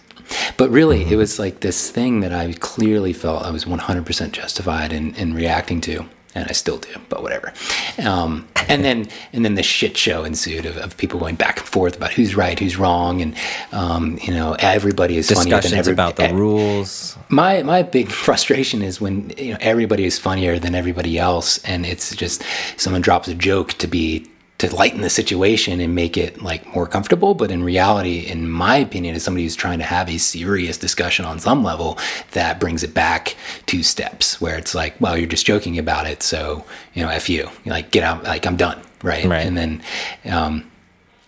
But 0.57 0.69
really, 0.69 1.03
it 1.03 1.15
was 1.15 1.39
like 1.39 1.61
this 1.61 1.89
thing 1.89 2.21
that 2.21 2.33
I 2.33 2.53
clearly 2.59 3.13
felt 3.13 3.43
I 3.43 3.51
was 3.51 3.65
100% 3.65 4.31
justified 4.31 4.93
in, 4.93 5.15
in 5.15 5.33
reacting 5.33 5.81
to, 5.81 6.05
and 6.33 6.47
I 6.47 6.53
still 6.53 6.77
do, 6.77 6.89
but 7.09 7.21
whatever. 7.21 7.53
Um, 8.03 8.47
and 8.67 8.83
then 8.83 9.07
and 9.33 9.43
then 9.43 9.55
the 9.55 9.63
shit 9.63 9.97
show 9.97 10.23
ensued 10.23 10.65
of, 10.65 10.77
of 10.77 10.97
people 10.97 11.19
going 11.19 11.35
back 11.35 11.59
and 11.59 11.67
forth 11.67 11.97
about 11.97 12.11
who's 12.11 12.35
right, 12.35 12.57
who's 12.57 12.77
wrong, 12.77 13.21
and 13.21 13.35
um, 13.71 14.17
you 14.21 14.33
know 14.33 14.55
everybody 14.59 15.17
is 15.17 15.29
funnier 15.29 15.59
than 15.59 15.73
every, 15.73 15.93
about 15.93 16.15
the 16.15 16.33
rules. 16.33 17.17
my 17.29 17.63
my 17.63 17.83
big 17.83 18.09
frustration 18.25 18.81
is 18.81 19.01
when 19.01 19.31
you 19.37 19.53
know 19.53 19.57
everybody 19.61 20.05
is 20.05 20.17
funnier 20.17 20.59
than 20.59 20.75
everybody 20.75 21.17
else, 21.17 21.57
and 21.63 21.85
it's 21.85 22.15
just 22.15 22.43
someone 22.77 23.01
drops 23.01 23.27
a 23.27 23.35
joke 23.35 23.73
to 23.73 23.87
be 23.87 24.25
to 24.61 24.75
lighten 24.75 25.01
the 25.01 25.09
situation 25.09 25.79
and 25.79 25.95
make 25.95 26.17
it 26.17 26.39
like 26.43 26.67
more 26.75 26.85
comfortable. 26.85 27.33
But 27.33 27.49
in 27.49 27.63
reality, 27.63 28.19
in 28.19 28.47
my 28.47 28.75
opinion, 28.77 29.15
as 29.15 29.23
somebody 29.23 29.43
who's 29.43 29.55
trying 29.55 29.79
to 29.79 29.85
have 29.85 30.07
a 30.07 30.19
serious 30.19 30.77
discussion 30.77 31.25
on 31.25 31.39
some 31.39 31.63
level, 31.63 31.97
that 32.33 32.59
brings 32.59 32.83
it 32.83 32.93
back 32.93 33.35
two 33.65 33.81
steps 33.81 34.39
where 34.39 34.55
it's 34.59 34.75
like, 34.75 34.93
well, 35.01 35.17
you're 35.17 35.27
just 35.27 35.47
joking 35.47 35.79
about 35.79 36.05
it, 36.05 36.21
so 36.21 36.63
you 36.93 37.01
know, 37.01 37.09
f 37.09 37.27
you, 37.27 37.49
like 37.65 37.89
get 37.89 38.03
out, 38.03 38.23
like 38.23 38.45
I'm 38.45 38.55
done, 38.55 38.79
right? 39.03 39.25
Right. 39.25 39.45
And 39.45 39.57
then. 39.57 39.83
Um, 40.25 40.67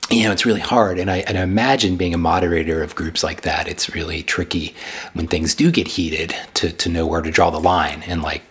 you 0.09 0.25
know, 0.25 0.33
it's 0.33 0.45
really 0.45 0.59
hard. 0.59 0.99
And 0.99 1.09
I, 1.09 1.19
and 1.19 1.37
I 1.37 1.43
imagine 1.43 1.95
being 1.95 2.13
a 2.13 2.17
moderator 2.17 2.83
of 2.83 2.93
groups 2.93 3.23
like 3.23 3.41
that, 3.43 3.69
it's 3.69 3.95
really 3.95 4.21
tricky 4.21 4.75
when 5.13 5.27
things 5.27 5.55
do 5.55 5.71
get 5.71 5.87
heated 5.87 6.35
to, 6.55 6.73
to 6.73 6.89
know 6.89 7.07
where 7.07 7.21
to 7.21 7.31
draw 7.31 7.49
the 7.49 7.59
line 7.59 8.03
and 8.05 8.21
like 8.21 8.43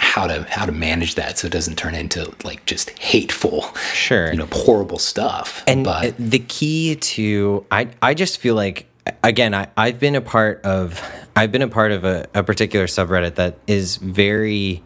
how 0.00 0.26
to 0.26 0.42
how 0.48 0.64
to 0.64 0.72
manage 0.72 1.14
that 1.16 1.38
so 1.38 1.46
it 1.46 1.50
doesn't 1.52 1.76
turn 1.76 1.94
into 1.94 2.32
like 2.42 2.64
just 2.66 2.90
hateful, 2.98 3.62
Sure. 3.92 4.30
you 4.32 4.38
know, 4.38 4.48
horrible 4.50 4.98
stuff. 4.98 5.62
And 5.68 5.84
but 5.84 6.04
uh, 6.04 6.12
the 6.18 6.38
key 6.38 6.96
to 6.96 7.64
I 7.70 7.88
I 8.00 8.14
just 8.14 8.38
feel 8.38 8.54
like 8.54 8.86
again 9.22 9.54
I 9.54 9.68
I've 9.76 10.00
been 10.00 10.14
a 10.16 10.20
part 10.20 10.62
of 10.64 11.00
I've 11.36 11.52
been 11.52 11.62
a 11.62 11.68
part 11.68 11.92
of 11.92 12.04
a, 12.04 12.26
a 12.34 12.42
particular 12.42 12.86
subreddit 12.86 13.34
that 13.36 13.58
is 13.66 13.96
very 13.96 14.82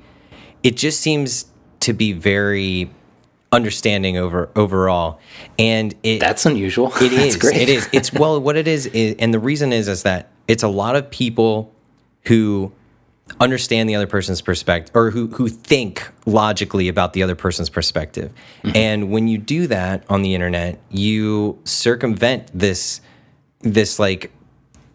it 0.62 0.76
just 0.76 1.00
seems 1.00 1.46
to 1.80 1.92
be 1.92 2.12
very 2.12 2.90
understanding 3.52 4.16
over 4.16 4.50
overall 4.56 5.20
and 5.60 5.94
it 6.02 6.18
that's 6.18 6.44
unusual. 6.44 6.92
It 7.00 7.12
is. 7.12 7.36
great. 7.36 7.56
It 7.56 7.68
is. 7.68 7.88
It's 7.92 8.12
well. 8.12 8.40
What 8.40 8.56
it 8.56 8.66
is, 8.66 8.86
is, 8.86 9.14
and 9.20 9.32
the 9.32 9.38
reason 9.38 9.72
is, 9.72 9.86
is 9.86 10.02
that 10.02 10.30
it's 10.48 10.64
a 10.64 10.68
lot 10.68 10.96
of 10.96 11.08
people 11.08 11.72
who 12.24 12.72
understand 13.40 13.88
the 13.88 13.94
other 13.94 14.06
person's 14.06 14.40
perspective, 14.40 14.94
or 14.94 15.10
who 15.10 15.28
who 15.28 15.48
think 15.48 16.08
logically 16.26 16.88
about 16.88 17.12
the 17.12 17.22
other 17.22 17.34
person's 17.34 17.68
perspective. 17.68 18.32
Mm-hmm. 18.62 18.76
And 18.76 19.10
when 19.10 19.28
you 19.28 19.38
do 19.38 19.66
that 19.66 20.04
on 20.08 20.22
the 20.22 20.34
internet, 20.34 20.80
you 20.90 21.58
circumvent 21.64 22.50
this 22.54 23.00
this 23.60 23.98
like 23.98 24.30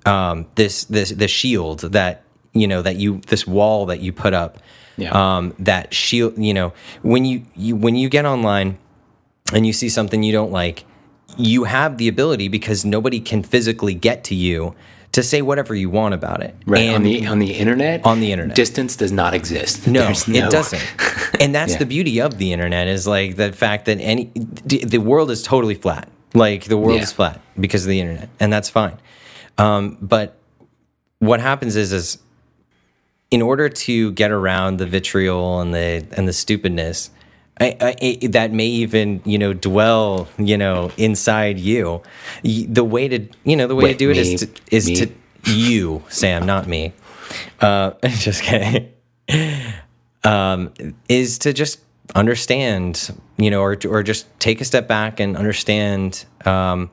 um, 0.05 0.47
this 0.55 0.85
this 0.85 1.09
the 1.09 1.27
shield 1.27 1.79
that 1.81 2.23
you 2.53 2.67
know 2.67 2.81
that 2.81 2.95
you 2.95 3.21
this 3.27 3.45
wall 3.45 3.87
that 3.87 4.01
you 4.01 4.13
put 4.13 4.33
up. 4.33 4.59
Yeah. 4.97 5.37
Um, 5.37 5.53
that 5.59 5.93
shield, 5.93 6.37
you 6.37 6.53
know, 6.53 6.73
when 7.03 7.23
you, 7.23 7.45
you 7.55 7.77
when 7.77 7.95
you 7.95 8.09
get 8.09 8.25
online 8.25 8.77
and 9.53 9.65
you 9.65 9.71
see 9.71 9.87
something 9.87 10.23
you 10.23 10.33
don't 10.33 10.51
like, 10.51 10.83
you 11.37 11.63
have 11.63 11.97
the 11.97 12.09
ability 12.09 12.49
because 12.49 12.83
nobody 12.83 13.21
can 13.21 13.41
physically 13.41 13.93
get 13.93 14.25
to 14.25 14.35
you 14.35 14.75
to 15.11 15.23
say 15.23 15.41
whatever 15.41 15.73
you 15.75 15.89
want 15.89 16.13
about 16.13 16.41
it. 16.43 16.55
Right 16.65 16.89
on 16.89 17.03
the 17.03 17.25
on 17.27 17.39
the 17.39 17.51
internet. 17.53 18.05
On 18.05 18.19
the 18.19 18.31
internet. 18.31 18.55
distance 18.55 18.95
does 18.95 19.11
not 19.11 19.33
exist. 19.33 19.87
no, 19.87 20.01
There's 20.05 20.27
it 20.27 20.49
doesn't. 20.51 20.83
And 21.39 21.55
that's 21.55 21.73
Yeah. 21.73 21.77
the 21.79 21.85
beauty 21.85 22.19
of 22.21 22.37
the 22.37 22.51
internet 22.53 22.87
is 22.87 23.07
like 23.07 23.35
the 23.37 23.51
fact 23.53 23.85
that 23.85 23.99
any 24.01 24.25
the 24.65 24.97
world 24.97 25.31
is 25.31 25.41
totally 25.41 25.75
flat. 25.75 26.09
Like 26.33 26.65
the 26.65 26.77
world 26.77 26.97
Yeah. 26.97 27.03
is 27.03 27.11
flat 27.11 27.41
because 27.59 27.83
of 27.85 27.89
the 27.89 27.99
internet, 27.99 28.29
and 28.39 28.51
that's 28.53 28.69
fine. 28.69 28.97
Um, 29.57 29.97
but 30.01 30.37
what 31.19 31.39
happens 31.39 31.75
is 31.75 31.91
is 31.93 32.17
in 33.31 33.41
order 33.41 33.69
to 33.69 34.11
get 34.13 34.31
around 34.31 34.77
the 34.77 34.85
vitriol 34.85 35.61
and 35.61 35.73
the 35.73 36.05
and 36.17 36.27
the 36.27 36.33
stupidness 36.33 37.09
I, 37.61 37.75
I, 38.21 38.27
that 38.27 38.51
may 38.53 38.67
even 38.67 39.21
you 39.25 39.37
know 39.37 39.53
dwell 39.53 40.27
you 40.37 40.57
know 40.57 40.91
inside 40.97 41.59
you 41.59 42.01
the 42.43 42.83
way 42.83 43.07
to 43.09 43.27
you 43.43 43.55
know 43.57 43.67
the 43.67 43.75
way 43.75 43.85
Wait, 43.85 43.91
to 43.93 43.97
do 43.97 44.11
it 44.11 44.17
is 44.17 44.41
me? 44.41 44.47
to, 44.47 44.61
is 44.75 44.87
Me? 44.87 44.95
to 44.95 45.51
you 45.51 46.03
sam 46.09 46.45
not 46.45 46.67
me 46.67 46.93
uh 47.59 47.91
just 48.05 48.43
kidding 48.43 48.91
um 50.23 50.73
is 51.07 51.37
to 51.39 51.53
just 51.53 51.79
understand 52.15 53.13
you 53.37 53.51
know 53.51 53.61
or 53.61 53.77
or 53.87 54.03
just 54.03 54.27
take 54.39 54.61
a 54.61 54.65
step 54.65 54.87
back 54.87 55.19
and 55.19 55.37
understand 55.37 56.25
um 56.45 56.89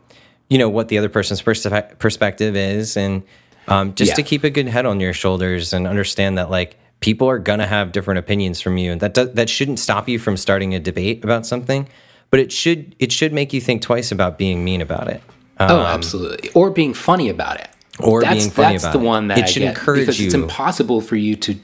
you 0.48 0.58
know 0.58 0.68
what 0.68 0.88
the 0.88 0.98
other 0.98 1.08
person's 1.08 1.42
perspe- 1.42 1.98
perspective 1.98 2.56
is 2.56 2.96
and 2.96 3.22
um, 3.68 3.94
just 3.94 4.10
Yeah. 4.10 4.14
to 4.14 4.22
keep 4.22 4.44
a 4.44 4.50
good 4.50 4.68
head 4.68 4.86
on 4.86 5.00
your 5.00 5.12
shoulders 5.12 5.72
and 5.72 5.88
understand 5.88 6.38
that 6.38 6.50
like 6.50 6.76
people 7.06 7.28
are 7.28 7.38
gonna 7.38 7.66
have 7.76 7.92
different 7.92 8.18
opinions 8.18 8.60
from 8.60 8.76
you 8.76 8.88
and 8.92 9.00
that 9.00 9.14
does, 9.14 9.28
that 9.38 9.48
shouldn't 9.48 9.78
stop 9.78 10.08
you 10.08 10.18
from 10.18 10.36
starting 10.36 10.74
a 10.74 10.80
debate 10.90 11.22
about 11.24 11.46
something 11.46 11.88
but 12.30 12.38
it 12.40 12.50
should 12.60 12.94
it 12.98 13.10
should 13.12 13.32
make 13.32 13.52
you 13.52 13.60
think 13.60 13.80
twice 13.80 14.10
about 14.12 14.36
being 14.44 14.58
mean 14.64 14.80
about 14.80 15.08
it 15.08 15.22
Oh, 15.58 15.80
absolutely. 15.80 16.50
Or 16.50 16.70
being 16.70 16.92
funny 16.92 17.28
about 17.30 17.58
it. 17.60 17.68
Um, 18.02 18.10
Or 18.10 18.22
that's, 18.22 18.38
being 18.40 18.50
funny 18.50 18.74
that's 18.74 18.84
about 18.84 18.92
the 18.92 18.98
it. 18.98 19.14
one 19.14 19.28
that 19.28 19.38
It 19.38 19.44
I 19.44 19.46
should 19.46 19.62
encourage 19.62 20.00
because 20.00 20.20
it's 20.20 20.34
impossible 20.34 21.00
for 21.00 21.16
you 21.16 21.34
to 21.36 21.56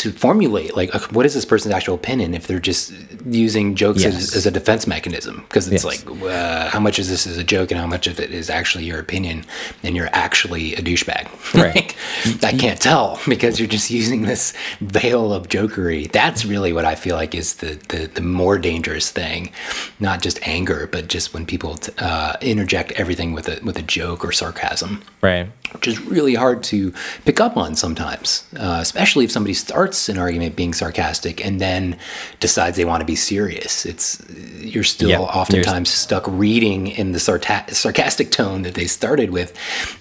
to 0.00 0.10
formulate 0.12 0.74
like 0.76 0.90
what 1.12 1.26
is 1.26 1.34
this 1.34 1.44
person's 1.44 1.74
actual 1.74 1.94
opinion 1.94 2.32
if 2.34 2.46
they're 2.46 2.58
just 2.60 2.92
using 3.26 3.74
jokes 3.74 4.02
Yes. 4.02 4.14
as, 4.14 4.34
as 4.36 4.46
a 4.46 4.50
defense 4.50 4.86
mechanism 4.86 5.42
because 5.48 5.68
it's 5.70 5.84
Yes. 5.84 6.06
like 6.06 6.22
uh, 6.22 6.68
how 6.70 6.80
much 6.80 6.98
of 6.98 7.06
this 7.06 7.26
is 7.26 7.36
a 7.36 7.44
joke 7.44 7.70
and 7.70 7.78
how 7.80 7.86
much 7.86 8.06
of 8.06 8.18
it 8.18 8.30
is 8.30 8.48
actually 8.48 8.84
your 8.84 8.98
opinion 8.98 9.44
and 9.82 9.94
you're 9.96 10.08
actually 10.12 10.74
a 10.74 10.80
douchebag 10.80 11.28
Right. 11.54 11.94
Like, 12.42 12.44
i 12.44 12.52
can't 12.56 12.80
tell 12.80 13.18
because 13.28 13.58
you're 13.58 13.68
just 13.68 13.90
using 13.90 14.22
this 14.22 14.54
veil 14.80 15.32
of 15.32 15.48
jokery 15.48 16.10
that's 16.10 16.44
really 16.46 16.72
what 16.72 16.84
i 16.84 16.94
feel 16.94 17.16
like 17.16 17.34
is 17.34 17.54
the 17.56 17.78
the, 17.88 18.06
the 18.06 18.22
more 18.22 18.58
dangerous 18.58 19.10
thing 19.10 19.52
not 20.00 20.22
just 20.22 20.38
anger 20.46 20.88
but 20.90 21.08
just 21.08 21.34
when 21.34 21.44
people 21.44 21.74
t- 21.76 21.92
uh, 21.98 22.34
interject 22.40 22.92
everything 22.92 23.32
with 23.32 23.48
a 23.48 23.60
with 23.64 23.76
a 23.76 23.82
joke 23.82 24.24
or 24.24 24.32
sarcasm 24.32 25.02
right 25.20 25.46
which 25.72 25.86
is 25.86 26.00
really 26.00 26.34
hard 26.34 26.64
to 26.64 26.92
pick 27.24 27.38
up 27.40 27.56
on 27.56 27.76
sometimes, 27.76 28.42
uh, 28.58 28.78
especially 28.82 29.24
if 29.24 29.30
somebody 29.30 29.54
starts 29.54 29.89
an 30.08 30.18
argument 30.18 30.56
being 30.56 30.72
sarcastic 30.74 31.44
and 31.44 31.60
then 31.60 31.96
decides 32.40 32.76
they 32.76 32.84
want 32.84 33.00
to 33.00 33.04
be 33.06 33.16
serious. 33.16 33.84
It's 33.86 34.22
you're 34.60 34.84
still 34.84 35.08
Yeah, 35.10 35.18
oftentimes 35.20 35.90
stuck 35.90 36.24
reading 36.26 36.86
in 36.88 37.12
the 37.12 37.20
sarta- 37.20 37.64
sarcastic 37.74 38.30
tone 38.30 38.62
that 38.62 38.74
they 38.74 38.86
started 38.86 39.30
with, 39.30 39.56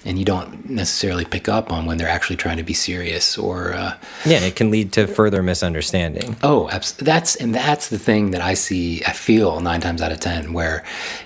and 0.06 0.20
you 0.20 0.26
don't 0.26 0.70
necessarily 0.70 1.26
pick 1.26 1.48
up 1.50 1.72
on 1.72 1.86
when 1.86 1.98
they're 1.98 2.08
actually 2.10 2.36
trying 2.38 2.58
to 2.58 2.64
be 2.64 2.74
serious 2.74 3.38
or. 3.38 3.74
Uh, 3.74 3.94
yeah 4.26 4.40
it 4.40 4.56
can 4.56 4.70
lead 4.72 4.92
to 4.94 5.08
further 5.08 5.42
misunderstanding 5.44 6.36
Oh, 6.44 6.70
abs- 6.70 6.94
that's 6.94 7.36
and 7.36 7.54
that's 7.56 7.90
the 7.90 8.00
thing 8.00 8.32
that 8.32 8.42
I 8.42 8.54
see. 8.54 9.02
I 9.06 9.12
feel 9.14 9.60
nine 9.62 9.82
times 9.82 10.02
out 10.02 10.12
of 10.12 10.20
ten 10.20 10.54
where 10.54 10.84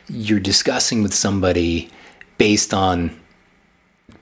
you're 0.10 0.40
discussing 0.40 1.02
with 1.04 1.14
somebody 1.14 1.90
based 2.38 2.74
on 2.74 3.12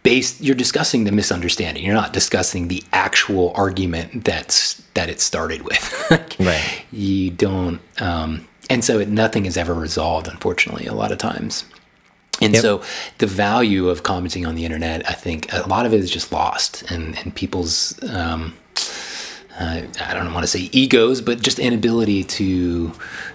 based. 0.03 0.41
You're 0.41 0.55
discussing 0.55 1.03
the 1.03 1.11
misunderstanding. 1.11 1.83
You're 1.83 1.93
not 1.95 2.13
discussing 2.13 2.67
the 2.67 2.83
actual 2.93 3.51
argument 3.55 4.23
that's 4.25 4.75
that 4.93 5.09
it 5.09 5.19
started 5.19 5.61
with. 5.63 6.07
Right. 6.39 6.83
You 6.91 7.29
don't, 7.29 7.79
um, 7.99 8.47
and 8.69 8.83
so 8.83 8.97
it, 8.99 9.07
nothing 9.09 9.45
is 9.45 9.57
ever 9.57 9.73
resolved. 9.75 10.27
Unfortunately, 10.27 10.87
a 10.87 10.93
lot 10.93 11.11
of 11.11 11.19
times. 11.19 11.65
And 12.41 12.53
Yep. 12.53 12.61
so 12.63 12.83
the 13.19 13.27
value 13.27 13.89
of 13.89 14.01
commenting 14.01 14.45
on 14.47 14.55
the 14.55 14.65
internet, 14.65 15.07
I 15.07 15.13
think 15.13 15.51
a 15.53 15.67
lot 15.67 15.85
of 15.85 15.93
it 15.93 15.99
is 15.99 16.09
just 16.09 16.31
lost 16.31 16.83
and, 16.89 17.15
and 17.19 17.35
people's, 17.35 18.01
um, 18.09 18.55
uh, 19.61 19.85
I 20.07 20.13
don't 20.13 20.33
want 20.33 20.43
to 20.43 20.47
say 20.47 20.69
egos, 20.71 21.21
but 21.21 21.41
just 21.41 21.59
inability 21.59 22.23
to 22.23 22.91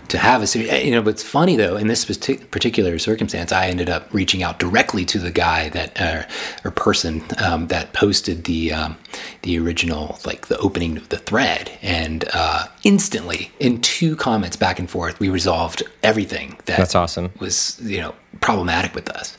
to 0.08 0.18
have 0.18 0.42
a 0.42 0.46
serious. 0.46 0.84
You 0.84 0.90
know, 0.90 1.02
but 1.02 1.10
it's 1.10 1.22
funny 1.22 1.56
though. 1.56 1.76
In 1.76 1.86
this 1.86 2.04
particular 2.04 2.98
circumstance, 2.98 3.52
I 3.52 3.68
ended 3.68 3.88
up 3.88 4.12
reaching 4.12 4.42
out 4.42 4.58
directly 4.58 5.04
to 5.06 5.18
the 5.18 5.30
guy 5.30 5.68
that 5.70 6.00
uh, 6.00 6.24
or 6.64 6.70
person 6.70 7.24
um, 7.38 7.68
that 7.68 7.92
posted 7.92 8.44
the 8.44 8.72
um, 8.72 8.96
the 9.42 9.58
original, 9.58 10.18
like 10.26 10.48
the 10.48 10.58
opening 10.58 10.96
of 10.96 11.08
the 11.10 11.18
thread, 11.18 11.70
and 11.82 12.24
uh, 12.32 12.66
instantly, 12.86 13.50
in 13.58 13.80
two 13.80 14.14
comments 14.14 14.56
back 14.56 14.78
and 14.78 14.88
forth, 14.88 15.18
we 15.18 15.28
resolved 15.28 15.82
everything. 16.04 16.56
That 16.66 16.78
That's 16.78 16.94
awesome. 16.94 17.32
Was 17.40 17.78
you 17.82 18.00
know 18.00 18.14
problematic 18.42 18.94
with 18.94 19.08
us 19.08 19.34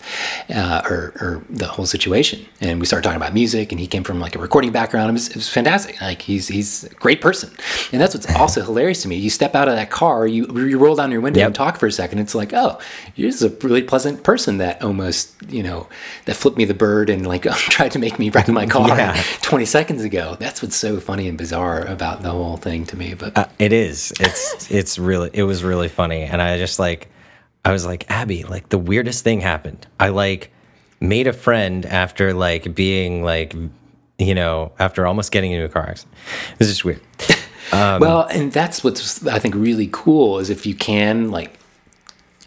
uh, 0.50 0.82
or, 0.90 1.14
or 1.22 1.44
the 1.52 1.68
whole 1.68 1.86
situation 1.86 2.44
and 2.62 2.80
we 2.80 2.86
started 2.88 3.04
talking 3.04 3.16
about 3.22 3.32
music 3.32 3.72
and 3.72 3.80
he 3.80 3.86
came 3.86 4.04
from 4.04 4.20
like 4.20 4.36
a 4.36 4.40
recording 4.40 4.72
background 4.72 5.08
it 5.12 5.14
was, 5.14 5.28
it 5.30 5.36
was 5.36 5.48
fantastic 5.48 6.02
like 6.02 6.20
he's 6.20 6.48
he's 6.48 6.84
a 6.86 6.90
great 6.96 7.22
person 7.22 7.48
and 7.92 8.02
that's 8.02 8.16
what's 8.16 8.26
also 8.36 8.64
hilarious 8.64 9.04
to 9.04 9.08
me 9.08 9.16
you 9.16 9.30
step 9.30 9.54
out 9.54 9.68
of 9.68 9.76
that 9.76 9.92
car 9.92 10.26
you, 10.26 10.48
you 10.66 10.80
roll 10.80 10.96
down 10.96 11.12
your 11.12 11.22
window 11.22 11.38
Yep. 11.42 11.46
and 11.46 11.56
talk 11.56 11.78
for 11.78 11.86
a 11.86 11.92
second 11.92 12.18
it's 12.18 12.34
like 12.34 12.54
oh 12.56 12.80
you're 13.16 13.30
just 13.30 13.44
a 13.44 13.50
really 13.62 13.84
pleasant 13.84 14.24
person 14.24 14.58
that 14.58 14.82
almost 14.82 15.32
you 15.48 15.62
know 15.62 15.88
that 16.26 16.34
flipped 16.36 16.58
me 16.58 16.66
the 16.66 16.74
bird 16.74 17.12
and 17.12 17.28
like 17.28 17.44
tried 17.54 17.92
to 17.92 18.00
make 18.00 18.18
me 18.18 18.32
wreck 18.32 18.48
my 18.48 18.66
car 18.76 18.88
Yeah. 18.98 19.22
20 19.44 19.64
seconds 19.66 20.04
ago 20.04 20.38
that's 20.40 20.64
what's 20.64 20.76
so 20.76 21.00
funny 21.00 21.28
and 21.28 21.38
bizarre 21.38 21.86
about 21.86 22.24
the 22.24 22.32
whole 22.32 22.58
thing 22.58 22.84
to 22.88 22.98
me 22.98 23.14
but 23.14 23.37
Uh, 23.38 23.46
it 23.60 23.72
is. 23.72 24.12
It's 24.20 24.72
it's 24.72 24.98
really 24.98 25.30
it 25.32 25.44
was 25.44 25.64
really 25.64 25.90
funny, 25.90 26.24
and 26.24 26.42
I 26.42 26.58
just 26.58 26.80
like 26.80 27.08
I 27.64 27.72
was 27.72 27.86
like 27.86 28.10
Abby, 28.10 28.44
like 28.44 28.70
the 28.70 28.80
weirdest 28.80 29.24
thing 29.24 29.42
happened. 29.42 29.86
I 30.00 30.10
like 30.10 30.52
made 31.00 31.28
a 31.28 31.34
friend 31.34 31.86
after 31.86 32.34
like 32.34 32.74
being 32.74 33.24
like 33.24 33.54
you 34.18 34.34
know 34.34 34.72
after 34.80 35.06
almost 35.06 35.32
getting 35.32 35.52
into 35.52 35.66
a 35.66 35.70
car 35.70 35.88
accident. 35.88 36.18
It's 36.60 36.68
just 36.68 36.84
weird. 36.84 37.00
well, 37.72 38.24
and 38.32 38.52
that's 38.52 38.84
what's 38.84 39.24
I 39.28 39.38
think 39.38 39.54
really 39.54 39.90
cool 39.92 40.40
is 40.40 40.50
if 40.50 40.66
you 40.66 40.74
can 40.74 41.30
like 41.30 41.60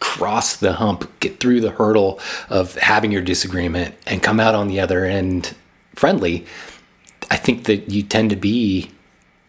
cross 0.01 0.57
the 0.57 0.73
hump, 0.73 1.09
get 1.21 1.39
through 1.39 1.61
the 1.61 1.71
hurdle 1.71 2.19
of 2.49 2.75
having 2.75 3.13
your 3.13 3.23
disagreement 3.23 3.95
and 4.09 4.25
come 4.25 4.41
out 4.41 4.57
on 4.57 4.67
the 4.67 4.81
other 4.81 5.05
end 5.05 5.55
friendly, 5.95 6.47
I 7.31 7.37
think 7.37 7.67
that 7.67 7.91
you 7.93 8.03
tend 8.03 8.31
to 8.31 8.37
be 8.37 8.91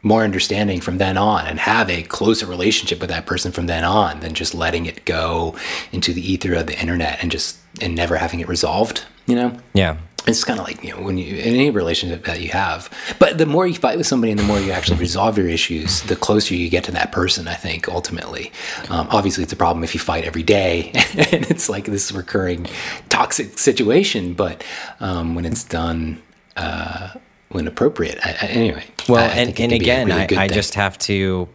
more 0.04 0.24
understanding 0.24 0.82
from 0.82 0.98
then 0.98 1.18
on 1.18 1.46
and 1.46 1.60
have 1.60 1.90
a 1.90 2.04
closer 2.04 2.46
relationship 2.46 3.00
with 3.00 3.10
that 3.10 3.26
person 3.26 3.52
from 3.52 3.68
then 3.68 3.84
on 3.84 4.20
than 4.22 4.34
just 4.34 4.54
letting 4.54 4.86
it 4.86 5.06
go 5.06 5.56
into 5.92 6.14
the 6.14 6.32
ether 6.32 6.54
of 6.56 6.68
the 6.68 6.80
internet 6.80 7.20
and 7.22 7.32
just 7.32 7.58
and 7.82 7.96
never 7.96 8.18
having 8.18 8.40
it 8.40 8.48
resolved, 8.48 9.06
you 9.28 9.36
know? 9.36 9.56
Yeah. 9.74 9.98
it's 10.28 10.44
kind 10.44 10.60
of 10.60 10.66
like 10.66 10.84
you 10.84 10.92
know 10.92 11.02
when 11.02 11.18
you 11.18 11.36
in 11.36 11.56
any 11.56 11.72
relationship 11.72 12.26
that 12.26 12.42
you 12.42 12.50
have 12.50 12.90
but 13.18 13.40
the 13.40 13.46
more 13.48 13.66
you 13.66 13.74
fight 13.74 13.98
with 13.98 14.06
somebody 14.06 14.30
and 14.32 14.40
the 14.40 14.44
more 14.44 14.60
you 14.60 14.72
actually 14.72 15.00
resolve 15.00 15.36
your 15.36 15.48
issues 15.48 16.04
the 16.04 16.16
closer 16.16 16.54
you 16.54 16.70
get 16.70 16.84
to 16.84 16.92
that 16.92 17.12
person 17.12 17.48
i 17.48 17.56
think 17.56 17.88
ultimately 17.90 18.52
um, 18.90 19.08
obviously 19.10 19.44
it's 19.44 19.52
a 19.52 19.56
problem 19.56 19.84
if 19.84 19.96
you 19.96 20.00
fight 20.00 20.24
every 20.24 20.44
day 20.44 20.92
and 21.32 21.50
it's 21.50 21.70
like 21.70 21.86
this 21.86 22.12
recurring 22.12 22.68
toxic 23.10 23.58
situation 23.58 24.36
but 24.36 24.64
um, 25.00 25.34
when 25.34 25.44
it's 25.44 25.64
done 25.64 26.22
uh, 26.56 27.10
when 27.52 27.68
appropriate. 27.68 28.18
I, 28.26 28.32
I, 28.42 28.46
anyway. 28.48 28.84
Well, 29.08 29.24
I- 29.24 29.34
and, 29.34 29.50
and 29.50 29.56
can 29.56 29.70
be 29.70 29.76
a 29.76 29.80
again, 29.80 30.08
really 30.08 30.38
I, 30.38 30.44
I 30.44 30.48
just 30.48 30.74
have 30.76 30.98
to, 31.00 31.48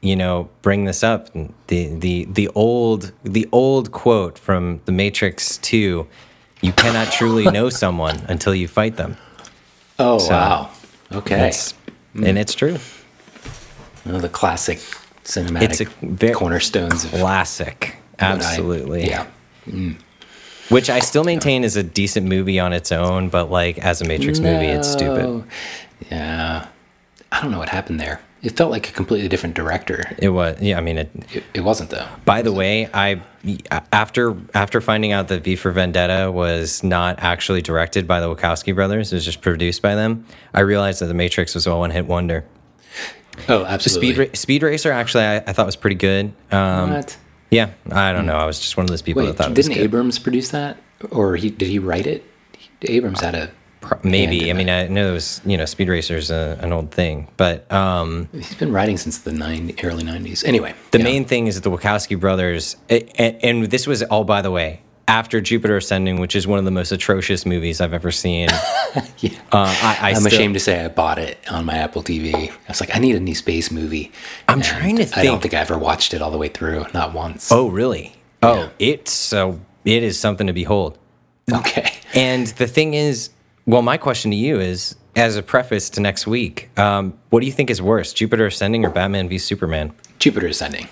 you 0.00 0.16
know, 0.16 0.48
bring 0.62 0.84
this 0.84 1.02
up. 1.02 1.28
The 1.68 1.94
the 1.94 2.24
the 2.26 2.48
old 2.54 3.12
the 3.24 3.48
old 3.52 3.92
quote 3.92 4.38
from 4.38 4.80
The 4.84 4.92
Matrix 4.92 5.58
Two: 5.58 6.06
"You 6.62 6.72
cannot 6.72 7.12
truly 7.12 7.44
know 7.44 7.68
someone 7.82 8.20
until 8.28 8.54
you 8.54 8.68
fight 8.68 8.96
them." 8.96 9.16
Oh 9.98 10.26
wow. 10.28 10.70
Okay. 11.12 11.36
That's, 11.36 11.72
hmm. 12.12 12.24
and 12.24 12.38
it's 12.38 12.54
true. 12.54 12.78
One 14.04 14.14
of 14.14 14.22
the 14.22 14.28
classic 14.28 14.78
cinematic 15.24 15.62
It's 15.62 15.80
a 15.80 15.84
very 16.02 16.32
cornerstones 16.32 17.04
classic. 17.04 17.96
Absolutely. 18.18 19.06
yeah. 19.08 19.26
Hmm. 19.64 19.92
Which 20.70 20.88
I 20.88 21.00
still 21.00 21.24
maintain 21.24 21.64
is 21.64 21.76
a 21.76 21.82
decent 21.82 22.26
movie 22.26 22.58
on 22.58 22.72
its 22.72 22.90
own, 22.92 23.28
but 23.28 23.50
like 23.50 23.78
as 23.78 24.00
a 24.00 24.04
Matrix 24.06 24.38
movie, 24.40 24.66
it's 24.66 24.88
stupid. 24.90 25.44
Yeah. 26.10 26.66
I 27.32 27.40
don't 27.42 27.50
know 27.50 27.58
what 27.58 27.68
happened 27.68 28.00
there. 28.00 28.20
It 28.42 28.56
felt 28.56 28.70
like 28.70 28.88
a 28.88 28.92
completely 28.92 29.28
different 29.28 29.54
director. 29.54 30.16
It 30.18 30.30
was. 30.30 30.60
Yeah. 30.62 30.78
I 30.78 30.80
mean, 30.80 30.96
it, 30.98 31.10
It, 31.32 31.44
it 31.54 31.60
wasn't 31.60 31.90
though. 31.90 32.08
By 32.24 32.40
the 32.42 32.52
way, 32.52 32.88
I 32.94 33.20
after 33.92 34.34
after 34.54 34.80
finding 34.80 35.12
out 35.12 35.28
that 35.28 35.44
V 35.44 35.56
for 35.56 35.70
Vendetta 35.72 36.30
was 36.32 36.82
not 36.82 37.18
actually 37.18 37.60
directed 37.62 38.06
by 38.08 38.20
the 38.20 38.34
Wachowski 38.34 38.74
brothers, 38.74 39.12
it 39.12 39.16
was 39.16 39.24
just 39.24 39.42
produced 39.42 39.82
by 39.82 39.94
them. 39.94 40.24
I 40.54 40.60
realized 40.60 41.00
that 41.02 41.06
The 41.06 41.14
Matrix 41.14 41.54
was 41.54 41.66
a 41.66 41.76
one 41.76 41.90
hit 41.90 42.06
wonder. 42.06 42.44
Oh, 43.48 43.64
absolutely. 43.64 44.12
Speed 44.14 44.18
Ra- 44.18 44.34
Speed 44.34 44.62
Racer 44.62 44.90
actually 44.92 45.24
I, 45.24 45.36
I 45.36 45.52
thought 45.52 45.66
was 45.66 45.76
pretty 45.76 45.96
good. 45.96 46.32
Um, 46.50 46.92
what? 46.94 47.16
Yeah, 47.50 47.70
I 47.90 48.12
don't 48.12 48.26
know. 48.26 48.36
I 48.36 48.46
was 48.46 48.60
just 48.60 48.76
one 48.76 48.84
of 48.84 48.90
those 48.90 49.02
people 49.02 49.22
Wait, 49.22 49.36
that 49.36 49.36
thought 49.36 49.54
didn't. 49.54 49.72
Abrams 49.72 50.18
produce 50.18 50.50
that, 50.50 50.78
or 51.10 51.36
he 51.36 51.50
did 51.50 51.68
he 51.68 51.78
write 51.78 52.06
it? 52.06 52.24
He- 52.56 52.96
Abrams 52.96 53.20
had 53.20 53.34
a 53.34 53.50
Pro- 53.80 53.98
Maybe. 54.02 54.50
I 54.50 54.52
mean, 54.52 54.68
I 54.68 54.88
know 54.88 55.08
it 55.08 55.12
was 55.12 55.40
you 55.44 55.56
know 55.56 55.64
Speed 55.64 55.88
Racer's 55.88 56.30
a, 56.30 56.58
an 56.60 56.72
old 56.72 56.90
thing, 56.90 57.28
but 57.38 57.70
um, 57.72 58.28
He's 58.32 58.54
been 58.54 58.72
writing 58.72 58.98
since 58.98 59.18
the 59.18 59.32
nine, 59.32 59.74
early 59.82 60.02
'90s. 60.02 60.44
Anyway, 60.44 60.74
The 60.90 60.98
main 60.98 61.24
thing 61.24 61.46
is 61.46 61.54
that 61.54 61.62
the 61.62 61.74
Wachowski 61.74 62.18
brothers, 62.20 62.76
and, 62.90 63.08
and 63.42 63.64
this 63.64 63.86
was 63.86 64.02
all 64.02 64.24
by 64.24 64.42
the 64.42 64.50
way 64.50 64.82
after 65.10 65.40
Jupiter 65.40 65.76
Ascending, 65.76 66.20
which 66.20 66.36
is 66.36 66.46
one 66.46 66.60
of 66.60 66.64
the 66.64 66.70
most 66.70 66.92
atrocious 66.92 67.44
movies 67.44 67.80
I've 67.80 67.92
ever 67.92 68.10
seen. 68.12 68.48
Yeah. 69.18 69.38
Uh, 69.52 69.72
I, 69.82 70.14
still- 70.14 70.26
ashamed 70.28 70.54
to 70.54 70.60
say 70.60 70.82
I 70.84 70.88
bought 70.88 71.18
it 71.18 71.38
on 71.50 71.64
my 71.66 71.76
Apple 71.76 72.02
TV. 72.02 72.50
I 72.50 72.52
was 72.66 72.80
like, 72.80 72.96
I 72.96 72.98
need 72.98 73.14
a 73.14 73.20
new 73.20 73.34
space 73.36 73.70
movie. 73.70 74.10
I'm 74.48 74.54
And 74.58 74.64
trying 74.64 74.96
to 74.96 75.04
think. 75.04 75.18
I 75.18 75.22
don't 75.24 75.40
think- 75.42 75.52
I 75.54 75.58
ever 75.58 75.78
watched 75.78 76.12
it 76.14 76.22
all 76.22 76.30
the 76.30 76.38
way 76.38 76.48
through, 76.48 76.86
not 76.94 77.12
once. 77.12 77.52
Oh, 77.52 77.68
really? 77.68 78.16
Oh, 78.42 78.70
it's 78.78 79.12
so 79.12 79.60
it 79.84 80.02
is 80.02 80.18
something 80.18 80.46
to 80.46 80.52
behold. 80.54 80.98
okay. 81.52 81.92
And 82.14 82.46
the 82.48 82.66
thing 82.66 82.94
is, 82.94 83.30
well, 83.66 83.82
my 83.82 83.96
question 83.98 84.30
to 84.32 84.36
you 84.36 84.58
is, 84.58 84.96
as 85.14 85.36
a 85.36 85.42
preface 85.42 85.90
to 85.90 86.00
next 86.00 86.26
week, 86.26 86.70
um, 86.78 87.16
what 87.28 87.40
do 87.40 87.46
you 87.46 87.52
think 87.52 87.68
is 87.70 87.80
worse, 87.82 88.12
Jupiter 88.12 88.46
Ascending 88.46 88.84
or 88.84 88.90
Batman 88.90 89.28
v 89.28 89.38
Superman? 89.38 89.92
Jupiter 90.18 90.46
Ascending. 90.48 90.88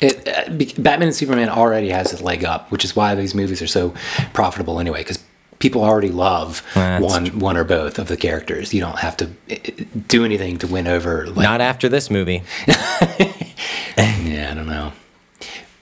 It, 0.00 0.28
uh, 0.28 0.50
Batman 0.80 1.08
and 1.08 1.14
Superman 1.16 1.48
already 1.48 1.88
has 1.90 2.12
a 2.12 2.22
leg 2.22 2.44
up, 2.44 2.70
which 2.70 2.84
is 2.84 2.94
why 2.94 3.14
these 3.14 3.34
movies 3.34 3.62
are 3.62 3.66
so 3.66 3.94
profitable 4.34 4.78
anyway. 4.78 5.00
Because 5.00 5.22
people 5.58 5.82
already 5.82 6.10
love 6.10 6.62
That's 6.74 7.02
one, 7.02 7.38
one 7.38 7.56
or 7.56 7.64
both 7.64 7.98
of 7.98 8.08
the 8.08 8.16
characters. 8.16 8.74
You 8.74 8.80
don't 8.80 8.98
have 8.98 9.16
to 9.18 9.30
uh, 9.50 9.56
do 10.06 10.24
anything 10.24 10.58
to 10.58 10.66
win 10.66 10.86
over. 10.86 11.26
Like, 11.26 11.44
Not 11.44 11.60
after 11.60 11.88
this 11.88 12.10
movie. 12.10 12.42
Yeah, 13.96 14.50
I 14.50 14.54
don't 14.54 14.66
know. 14.66 14.92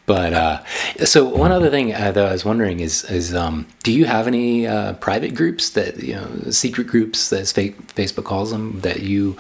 But 0.07 0.33
uh, 0.35 0.65
so 1.07 1.25
one 1.25 1.51
other 1.51 1.71
thing 1.71 1.95
uh, 1.95 2.13
that 2.13 2.27
I 2.27 2.33
was 2.33 2.45
wondering 2.45 2.81
is 2.81 3.05
is 3.05 3.35
um, 3.35 3.67
do 3.83 3.91
you 3.91 4.05
have 4.05 4.27
any 4.27 4.67
uh, 4.67 4.93
private 4.95 5.35
groups 5.35 5.71
that 5.71 5.97
you 6.03 6.15
know 6.15 6.29
secret 6.51 6.87
groups 6.89 7.33
as 7.33 7.53
fa- 7.53 7.71
Facebook 7.97 8.25
calls 8.25 8.51
them 8.51 8.81
that 8.81 9.01
you 9.01 9.37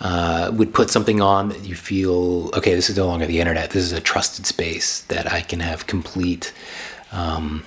uh, 0.00 0.50
would 0.52 0.74
put 0.74 0.90
something 0.90 1.22
on 1.22 1.48
that 1.48 1.64
you 1.64 1.74
feel 1.74 2.50
okay 2.54 2.74
this 2.74 2.90
is 2.90 2.96
no 2.98 3.06
longer 3.06 3.24
the 3.26 3.40
internet 3.40 3.70
this 3.70 3.84
is 3.84 3.92
a 3.92 4.00
trusted 4.00 4.44
space 4.44 5.00
that 5.08 5.32
I 5.32 5.40
can 5.40 5.60
have 5.60 5.86
complete 5.86 6.52
um, 7.10 7.64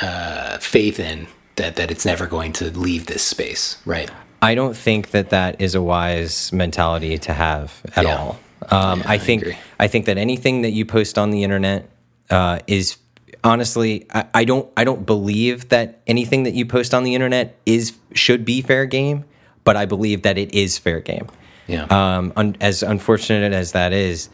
uh, 0.00 0.58
faith 0.58 1.00
in 1.00 1.26
that 1.56 1.74
that 1.76 1.90
it's 1.90 2.04
never 2.04 2.26
going 2.28 2.52
to 2.52 2.70
leave 2.78 3.06
this 3.06 3.22
space 3.24 3.78
right 3.84 4.10
I 4.42 4.54
don't 4.54 4.76
think 4.76 5.10
that 5.12 5.30
that 5.30 5.60
is 5.60 5.74
a 5.74 5.82
wise 5.82 6.52
mentality 6.52 7.16
to 7.18 7.32
have 7.32 7.80
at 7.96 8.04
Yeah. 8.04 8.18
all. 8.18 8.38
Um, 8.70 9.00
Yeah, 9.00 9.08
I 9.08 9.14
I 9.14 9.18
think 9.18 9.42
agree. 9.42 9.56
I 9.78 9.88
think 9.88 10.06
that 10.06 10.18
anything 10.18 10.62
that 10.62 10.70
you 10.70 10.84
post 10.84 11.18
on 11.18 11.30
the 11.30 11.42
internet 11.44 11.88
uh, 12.30 12.58
is 12.66 12.96
honestly 13.42 14.06
I, 14.12 14.24
I 14.34 14.44
don't 14.44 14.70
I 14.76 14.84
don't 14.84 15.04
believe 15.04 15.68
that 15.68 16.00
anything 16.06 16.44
that 16.44 16.54
you 16.54 16.64
post 16.66 16.94
on 16.94 17.04
the 17.04 17.14
internet 17.14 17.56
is 17.66 17.92
should 18.14 18.44
be 18.44 18.62
fair 18.62 18.86
game, 18.86 19.24
but 19.64 19.76
I 19.76 19.84
believe 19.86 20.22
that 20.22 20.38
it 20.38 20.54
is 20.54 20.78
fair 20.78 21.00
game. 21.00 21.26
yeah 21.66 21.84
Um, 21.90 22.32
un, 22.36 22.56
as 22.60 22.82
unfortunate 22.82 23.52
as 23.52 23.72
that 23.72 23.92
is, 23.92 24.28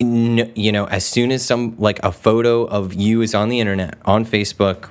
you 0.00 0.72
know, 0.72 0.86
as 0.86 1.04
soon 1.04 1.30
as 1.32 1.44
some 1.44 1.76
like 1.78 2.00
a 2.02 2.12
photo 2.12 2.64
of 2.64 2.94
you 2.94 3.22
is 3.22 3.34
on 3.34 3.48
the 3.48 3.60
internet, 3.60 3.96
on 4.04 4.24
Facebook, 4.24 4.90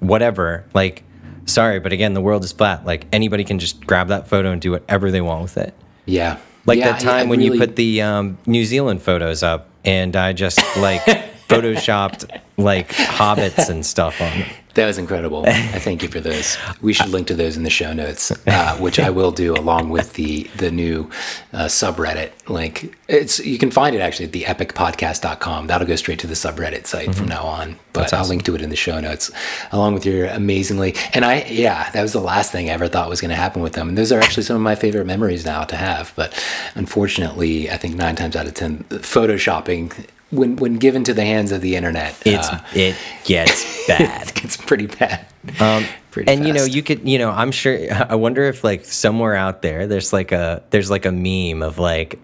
whatever, 0.00 0.64
like, 0.74 1.02
sorry, 1.46 1.80
but 1.80 1.92
again, 1.92 2.14
the 2.14 2.20
world 2.20 2.44
is 2.44 2.52
flat. 2.52 2.84
Like 2.84 3.06
anybody 3.12 3.44
can 3.44 3.58
just 3.58 3.86
grab 3.86 4.08
that 4.08 4.28
photo 4.28 4.52
and 4.52 4.60
do 4.60 4.72
whatever 4.72 5.10
they 5.10 5.20
want 5.20 5.42
with 5.42 5.56
it. 5.56 5.74
yeah 6.04 6.36
Like 6.66 6.78
Yeah, 6.78 6.92
that 6.92 7.04
I- 7.06 7.18
I 7.18 7.20
time 7.20 7.28
when 7.28 7.40
you 7.40 7.56
put 7.58 7.76
the 7.76 8.02
um, 8.02 8.38
New 8.46 8.64
Zealand 8.64 9.02
photos 9.02 9.42
up, 9.42 9.68
and 9.84 10.16
I 10.16 10.32
just 10.32 10.58
like 10.78 11.02
photoshopped 11.48 12.28
like 12.56 12.88
hobbits 12.90 13.68
and 13.68 13.84
stuff 13.86 14.20
on 14.20 14.30
them. 14.40 14.48
That 14.76 14.86
was 14.86 14.98
incredible. 14.98 15.44
I 15.46 15.78
thank 15.78 16.02
you 16.02 16.08
for 16.10 16.20
those. 16.20 16.58
We 16.82 16.92
should 16.92 17.08
link 17.08 17.28
to 17.28 17.34
those 17.34 17.56
in 17.56 17.62
the 17.62 17.70
show 17.70 17.94
notes, 17.94 18.30
uh, 18.46 18.76
which 18.76 18.98
I 18.98 19.08
will 19.08 19.30
do 19.32 19.54
along 19.54 19.88
with 19.88 20.12
the 20.12 20.44
the 20.56 20.70
new 20.70 21.10
uh, 21.54 21.64
subreddit 21.64 22.32
link. 22.50 22.94
It's 23.08 23.38
you 23.38 23.56
can 23.56 23.70
find 23.70 23.96
it 23.96 24.00
actually 24.00 24.26
at 24.26 24.32
the 24.32 24.42
epicpodcast.com. 24.42 25.68
That'll 25.68 25.86
go 25.86 25.96
straight 25.96 26.18
to 26.20 26.26
the 26.26 26.34
subreddit 26.34 26.86
site 26.86 27.14
from 27.14 27.26
now 27.26 27.42
on. 27.44 27.78
But 27.94 28.12
I'll 28.12 28.28
link 28.28 28.44
to 28.44 28.54
it 28.54 28.60
in 28.60 28.68
the 28.68 28.76
show 28.76 29.00
notes 29.00 29.30
along 29.72 29.94
with 29.94 30.04
your 30.04 30.26
amazingly. 30.26 30.94
And 31.14 31.24
I 31.24 31.44
yeah, 31.44 31.90
that 31.92 32.02
was 32.02 32.12
the 32.12 32.20
last 32.20 32.52
thing 32.52 32.68
I 32.68 32.74
ever 32.74 32.86
thought 32.86 33.08
was 33.08 33.22
going 33.22 33.30
to 33.30 33.34
happen 33.36 33.62
with 33.62 33.72
them. 33.72 33.88
And 33.88 33.96
those 33.96 34.12
are 34.12 34.20
actually 34.20 34.42
some 34.42 34.56
of 34.56 34.62
my 34.62 34.74
favorite 34.74 35.06
memories 35.06 35.46
now 35.46 35.64
to 35.64 35.76
have. 35.76 36.12
But 36.16 36.34
unfortunately, 36.74 37.70
I 37.70 37.78
think 37.78 37.94
nine 37.96 38.14
times 38.14 38.36
out 38.36 38.46
of 38.46 38.52
ten, 38.52 38.84
photoshopping. 38.90 40.06
When, 40.30 40.56
when 40.56 40.74
given 40.78 41.04
to 41.04 41.14
the 41.14 41.24
hands 41.24 41.52
of 41.52 41.60
the 41.60 41.76
internet, 41.76 42.20
It's 42.26 42.48
uh, 42.48 42.60
it 42.74 42.96
gets 43.24 43.86
bad. 43.88 44.28
it 44.28 44.34
gets 44.34 44.56
pretty 44.56 44.86
bad. 44.86 45.26
Um, 45.60 45.84
Pretty 46.10 46.32
and 46.32 46.46
you 46.46 46.54
know, 46.54 46.64
you 46.64 46.82
could, 46.82 47.06
you 47.06 47.18
know, 47.18 47.28
I'm 47.30 47.52
sure. 47.52 47.78
I 47.92 48.14
wonder 48.14 48.44
if 48.44 48.64
like 48.64 48.86
somewhere 48.86 49.34
out 49.34 49.60
there, 49.60 49.86
there's 49.86 50.14
like 50.14 50.32
a 50.32 50.62
there's 50.70 50.90
like 50.90 51.04
a 51.04 51.12
meme 51.12 51.62
of 51.62 51.78
like 51.78 52.18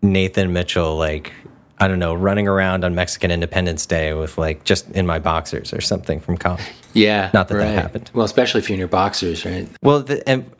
Nathan 0.00 0.52
Mitchell, 0.52 0.96
like 0.96 1.32
I 1.78 1.88
don't 1.88 1.98
know, 1.98 2.14
running 2.14 2.46
around 2.46 2.84
on 2.84 2.94
Mexican 2.94 3.30
Independence 3.32 3.84
Day 3.84 4.12
with 4.14 4.38
like 4.38 4.62
just 4.64 4.88
in 4.90 5.06
my 5.06 5.18
boxers 5.18 5.72
or 5.72 5.80
something 5.80 6.20
from 6.20 6.36
college. 6.36 6.62
Yeah, 6.92 7.30
Not 7.34 7.48
that 7.48 7.56
that 7.56 7.74
happened. 7.74 8.10
Well, 8.14 8.24
especially 8.24 8.60
if 8.60 8.68
you're 8.68 8.74
in 8.74 8.78
your 8.80 8.88
boxers, 8.88 9.44
right? 9.44 9.68
Well, 9.82 10.02
the, 10.02 10.26
and, 10.28 10.50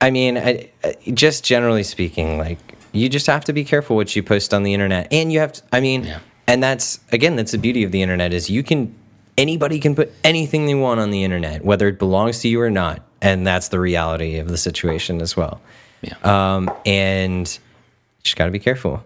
I 0.00 0.10
mean, 0.10 0.38
I, 0.38 0.70
I- 0.84 0.94
just 1.12 1.42
generally 1.44 1.82
speaking, 1.82 2.38
like 2.38 2.58
you 2.92 3.08
just 3.08 3.26
have 3.26 3.44
to 3.46 3.52
be 3.52 3.64
careful 3.64 3.96
what 3.96 4.14
you 4.14 4.22
post 4.22 4.52
on 4.54 4.62
the 4.62 4.74
internet, 4.74 5.08
and 5.12 5.32
you 5.32 5.40
have 5.40 5.52
to. 5.52 5.62
I 5.72 5.80
mean, 5.80 6.04
Yeah. 6.04 6.18
and 6.46 6.62
that's 6.62 7.00
again, 7.12 7.36
that's 7.36 7.52
the 7.52 7.58
beauty 7.58 7.84
of 7.84 7.92
the 7.92 8.02
internet 8.02 8.32
is 8.32 8.50
you 8.50 8.62
can 8.62 8.94
anybody 9.38 9.78
can 9.78 9.94
put 9.94 10.12
anything 10.24 10.66
they 10.66 10.74
want 10.74 11.00
on 11.00 11.10
the 11.10 11.24
internet, 11.24 11.64
whether 11.64 11.88
it 11.88 11.98
belongs 11.98 12.40
to 12.40 12.48
you 12.48 12.60
or 12.60 12.70
not, 12.70 13.02
and 13.22 13.46
that's 13.46 13.68
the 13.68 13.80
reality 13.80 14.36
of 14.36 14.48
the 14.48 14.58
situation 14.58 15.20
as 15.20 15.36
well. 15.36 15.60
Yeah. 16.02 16.14
Um, 16.24 16.70
and 16.86 17.48
you 17.48 18.22
just 18.22 18.36
got 18.36 18.46
to 18.46 18.50
be 18.50 18.58
careful 18.58 19.02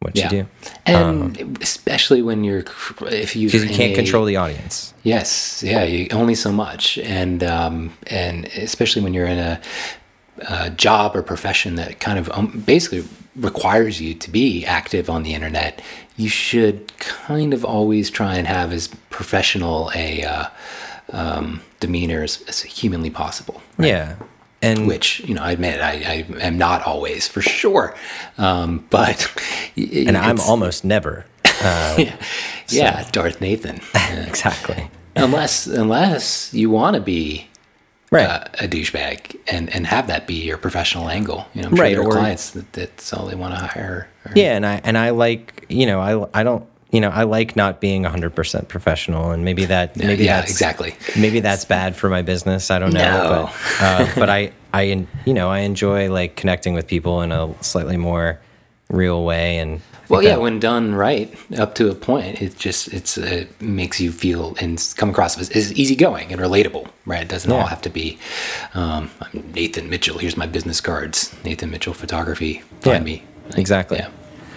what 0.00 0.14
yeah. 0.14 0.24
you 0.24 0.30
do 0.42 0.48
And 0.84 1.58
especially 1.62 2.22
when 2.22 2.44
you're, 2.44 2.64
if 3.02 3.34
you, 3.34 3.48
because 3.48 3.64
you 3.64 3.70
can't 3.70 3.94
control 3.94 4.24
the 4.24 4.36
audience. 4.36 4.92
Yes, 5.02 5.62
yeah, 5.66 5.84
you, 5.84 6.08
only 6.12 6.34
so 6.34 6.52
much, 6.52 6.98
and 6.98 7.42
um, 7.42 7.92
and 8.08 8.46
especially 8.46 9.02
when 9.02 9.14
you're 9.14 9.26
in 9.26 9.38
a, 9.38 9.60
a 10.48 10.70
job 10.70 11.16
or 11.16 11.22
profession 11.22 11.76
that 11.76 12.00
kind 12.00 12.18
of 12.18 12.30
um, 12.30 12.62
basically 12.66 13.04
requires 13.36 14.00
you 14.00 14.14
to 14.14 14.30
be 14.30 14.64
active 14.64 15.10
on 15.10 15.22
the 15.22 15.34
internet, 15.34 15.82
you 16.16 16.28
should 16.28 16.96
kind 16.98 17.52
of 17.52 17.64
always 17.64 18.10
try 18.10 18.36
and 18.36 18.46
have 18.46 18.72
as 18.72 18.88
professional 19.10 19.90
a 19.94 20.22
uh, 20.22 20.46
um, 21.12 21.60
demeanor 21.80 22.22
as, 22.22 22.42
as 22.48 22.62
humanly 22.62 23.10
possible. 23.10 23.62
Yeah, 23.78 24.16
and 24.62 24.86
Which 24.86 25.20
you 25.20 25.34
know, 25.34 25.42
I 25.42 25.52
admit 25.52 25.80
I, 25.80 26.26
I 26.40 26.44
am 26.44 26.56
not 26.56 26.82
always 26.86 27.28
for 27.28 27.42
sure, 27.42 27.94
um, 28.38 28.86
but 28.90 29.30
and 29.76 30.16
I'm 30.16 30.40
almost 30.40 30.84
never 30.84 31.26
yeah, 31.44 32.16
yeah, 32.68 33.08
Darth 33.12 33.40
Nathan. 33.40 33.80
Uh, 33.94 34.24
exactly 34.26 34.90
unless 35.16 35.66
unless 35.66 36.52
you 36.52 36.70
want 36.70 36.94
to 36.94 37.00
be 37.00 37.48
right. 38.10 38.26
uh, 38.26 38.44
a 38.60 38.68
douchebag 38.68 39.36
and 39.50 39.72
and 39.74 39.86
have 39.86 40.06
that 40.08 40.26
be 40.26 40.34
your 40.34 40.58
professional 40.58 41.08
angle. 41.08 41.46
You 41.54 41.62
know, 41.62 41.68
I'm 41.68 41.76
sure 41.76 41.84
Right, 41.84 41.94
there 41.94 42.02
are 42.02 42.08
or- 42.08 42.12
clients 42.12 42.50
that 42.50 42.72
that's 42.72 43.12
all 43.12 43.26
they 43.26 43.34
want 43.34 43.54
to 43.54 43.60
hire. 43.60 44.08
or- 44.24 44.32
Yeah, 44.34 44.56
and 44.56 44.64
I 44.66 44.80
and 44.84 44.96
I 44.98 45.10
like 45.10 45.66
you 45.68 45.86
know 45.86 46.00
I 46.00 46.40
I 46.40 46.42
don't 46.44 46.66
you 46.90 47.00
know 47.00 47.10
I 47.10 47.24
like 47.24 47.56
not 47.56 47.80
being 47.80 48.04
hundred 48.04 48.34
percent 48.34 48.68
professional, 48.68 49.30
and 49.32 49.44
maybe 49.44 49.64
that 49.66 49.96
maybe 49.96 50.24
yeah, 50.24 50.40
that's 50.40 50.50
exactly. 50.50 50.94
maybe 51.18 51.40
that's 51.40 51.64
bad 51.64 51.96
for 51.96 52.08
my 52.08 52.22
business. 52.22 52.70
I 52.70 52.78
don't 52.78 52.92
know, 52.92 53.00
No. 53.00 53.50
but 53.78 53.82
uh, 53.82 54.08
but 54.20 54.30
I 54.30 54.52
I 54.72 54.82
you 55.24 55.34
know 55.34 55.48
I 55.50 55.60
enjoy 55.60 56.10
like 56.10 56.36
connecting 56.36 56.74
with 56.74 56.86
people 56.86 57.22
in 57.22 57.32
a 57.32 57.52
slightly 57.62 57.96
more 57.96 58.38
real 58.88 59.24
way 59.24 59.58
and 59.58 59.80
Well, 60.08 60.22
yeah, 60.22 60.30
that- 60.30 60.40
when 60.40 60.60
done 60.60 60.94
right, 60.94 61.34
up 61.58 61.74
to 61.76 61.90
a 61.90 61.94
point, 61.94 62.40
it 62.42 62.56
just 62.56 62.88
it's 62.92 63.16
it 63.18 63.48
makes 63.60 64.00
you 64.00 64.12
feel 64.12 64.56
and 64.60 64.82
come 64.96 65.10
across 65.10 65.38
as, 65.38 65.50
as 65.50 65.72
easygoing 65.72 66.32
and 66.32 66.40
relatable, 66.40 66.88
right? 67.06 67.22
It 67.22 67.28
doesn't 67.28 67.50
all 67.50 67.66
have 67.66 67.82
to 67.82 67.90
be 67.90 68.18
um, 68.74 69.10
I'm 69.20 69.52
Nathan 69.54 69.88
Mitchell. 69.90 70.18
Here's 70.18 70.36
my 70.36 70.46
business 70.46 70.80
cards. 70.80 71.34
Nathan 71.44 71.70
Mitchell 71.70 71.94
Photography. 71.94 72.62
Find 72.80 73.06
Yeah, 73.06 73.14
me. 73.14 73.24
Like, 73.50 73.58
exactly. 73.58 73.98
Yeah. 73.98 74.10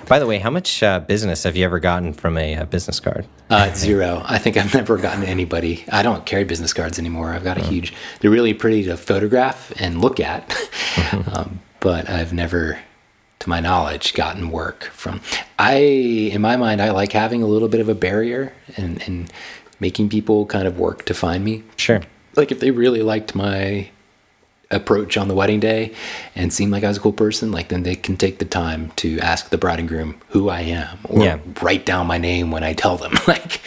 By 0.08 0.18
the 0.18 0.26
way, 0.26 0.40
how 0.40 0.50
much 0.50 0.82
uh, 0.82 1.00
business 1.02 1.44
have 1.44 1.56
you 1.56 1.64
ever 1.66 1.80
gotten 1.80 2.14
from 2.14 2.36
a, 2.38 2.56
uh 2.56 2.66
business 2.66 3.00
card? 3.00 3.28
Uh, 3.52 3.72
zero. 3.76 4.24
I 4.26 4.40
think 4.40 4.58
I've 4.58 4.74
never 4.82 4.98
gotten 4.98 5.24
anybody. 5.24 5.86
I 5.92 6.02
don't 6.02 6.26
carry 6.26 6.44
business 6.46 6.74
cards 6.74 6.98
anymore. 6.98 7.32
I've 7.32 7.44
got 7.44 7.60
a 7.60 7.64
huge. 7.64 7.94
They're 8.20 8.32
really 8.32 8.56
pretty 8.56 8.84
to 8.86 8.98
photograph 8.98 9.72
and 9.80 10.02
look 10.02 10.20
at, 10.20 10.52
um, 11.32 11.60
but 11.80 12.10
I've 12.10 12.34
never, 12.34 12.80
to 13.40 13.50
my 13.50 13.60
knowledge, 13.60 14.14
gotten 14.14 14.52
work 14.52 14.86
from. 14.94 15.22
I, 15.58 15.76
in 15.76 16.42
my 16.42 16.58
mind, 16.58 16.82
I 16.82 16.92
like 16.92 17.12
having 17.14 17.42
a 17.42 17.48
little 17.48 17.68
bit 17.70 17.80
of 17.82 17.90
a 17.90 17.96
barrier 17.96 18.54
and 18.78 19.02
and 19.08 19.32
making 19.80 20.10
people 20.10 20.46
kind 20.46 20.68
of 20.68 20.78
work 20.78 21.06
to 21.06 21.14
find 21.14 21.44
me. 21.44 21.64
Sure. 21.78 22.02
Like 22.36 22.52
if 22.52 22.60
they 22.60 22.72
really 22.72 23.02
liked 23.02 23.34
my 23.34 23.90
approach 24.72 25.18
on 25.18 25.28
the 25.30 25.34
wedding 25.34 25.60
day 25.60 25.94
and 26.36 26.52
seemed 26.54 26.72
like 26.72 26.84
I 26.84 26.90
was 26.90 26.98
a 26.98 27.00
cool 27.00 27.14
person, 27.14 27.52
like 27.52 27.70
then 27.70 27.84
they 27.84 27.96
can 27.96 28.18
take 28.18 28.40
the 28.40 28.46
time 28.46 28.92
to 28.98 29.20
ask 29.20 29.50
the 29.50 29.58
bride 29.58 29.80
and 29.80 29.88
groom 29.88 30.20
who 30.30 30.50
I 30.50 30.62
am 30.62 31.00
or 31.06 31.24
Yeah. 31.24 31.40
write 31.62 31.86
down 31.86 32.06
my 32.08 32.18
name 32.18 32.52
when 32.52 32.64
I 32.64 32.74
tell 32.74 32.98
them. 32.98 33.14
like, 33.28 33.62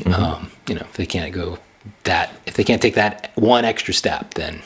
Mm-hmm. 0.00 0.14
um, 0.14 0.50
you 0.66 0.74
know, 0.74 0.80
if 0.82 0.94
they 0.94 1.04
can't 1.04 1.32
go 1.32 1.58
that, 2.04 2.30
if 2.46 2.54
they 2.54 2.64
can't 2.64 2.80
take 2.80 2.94
that 2.94 3.32
one 3.34 3.64
extra 3.66 3.92
step, 3.92 4.32
then 4.34 4.62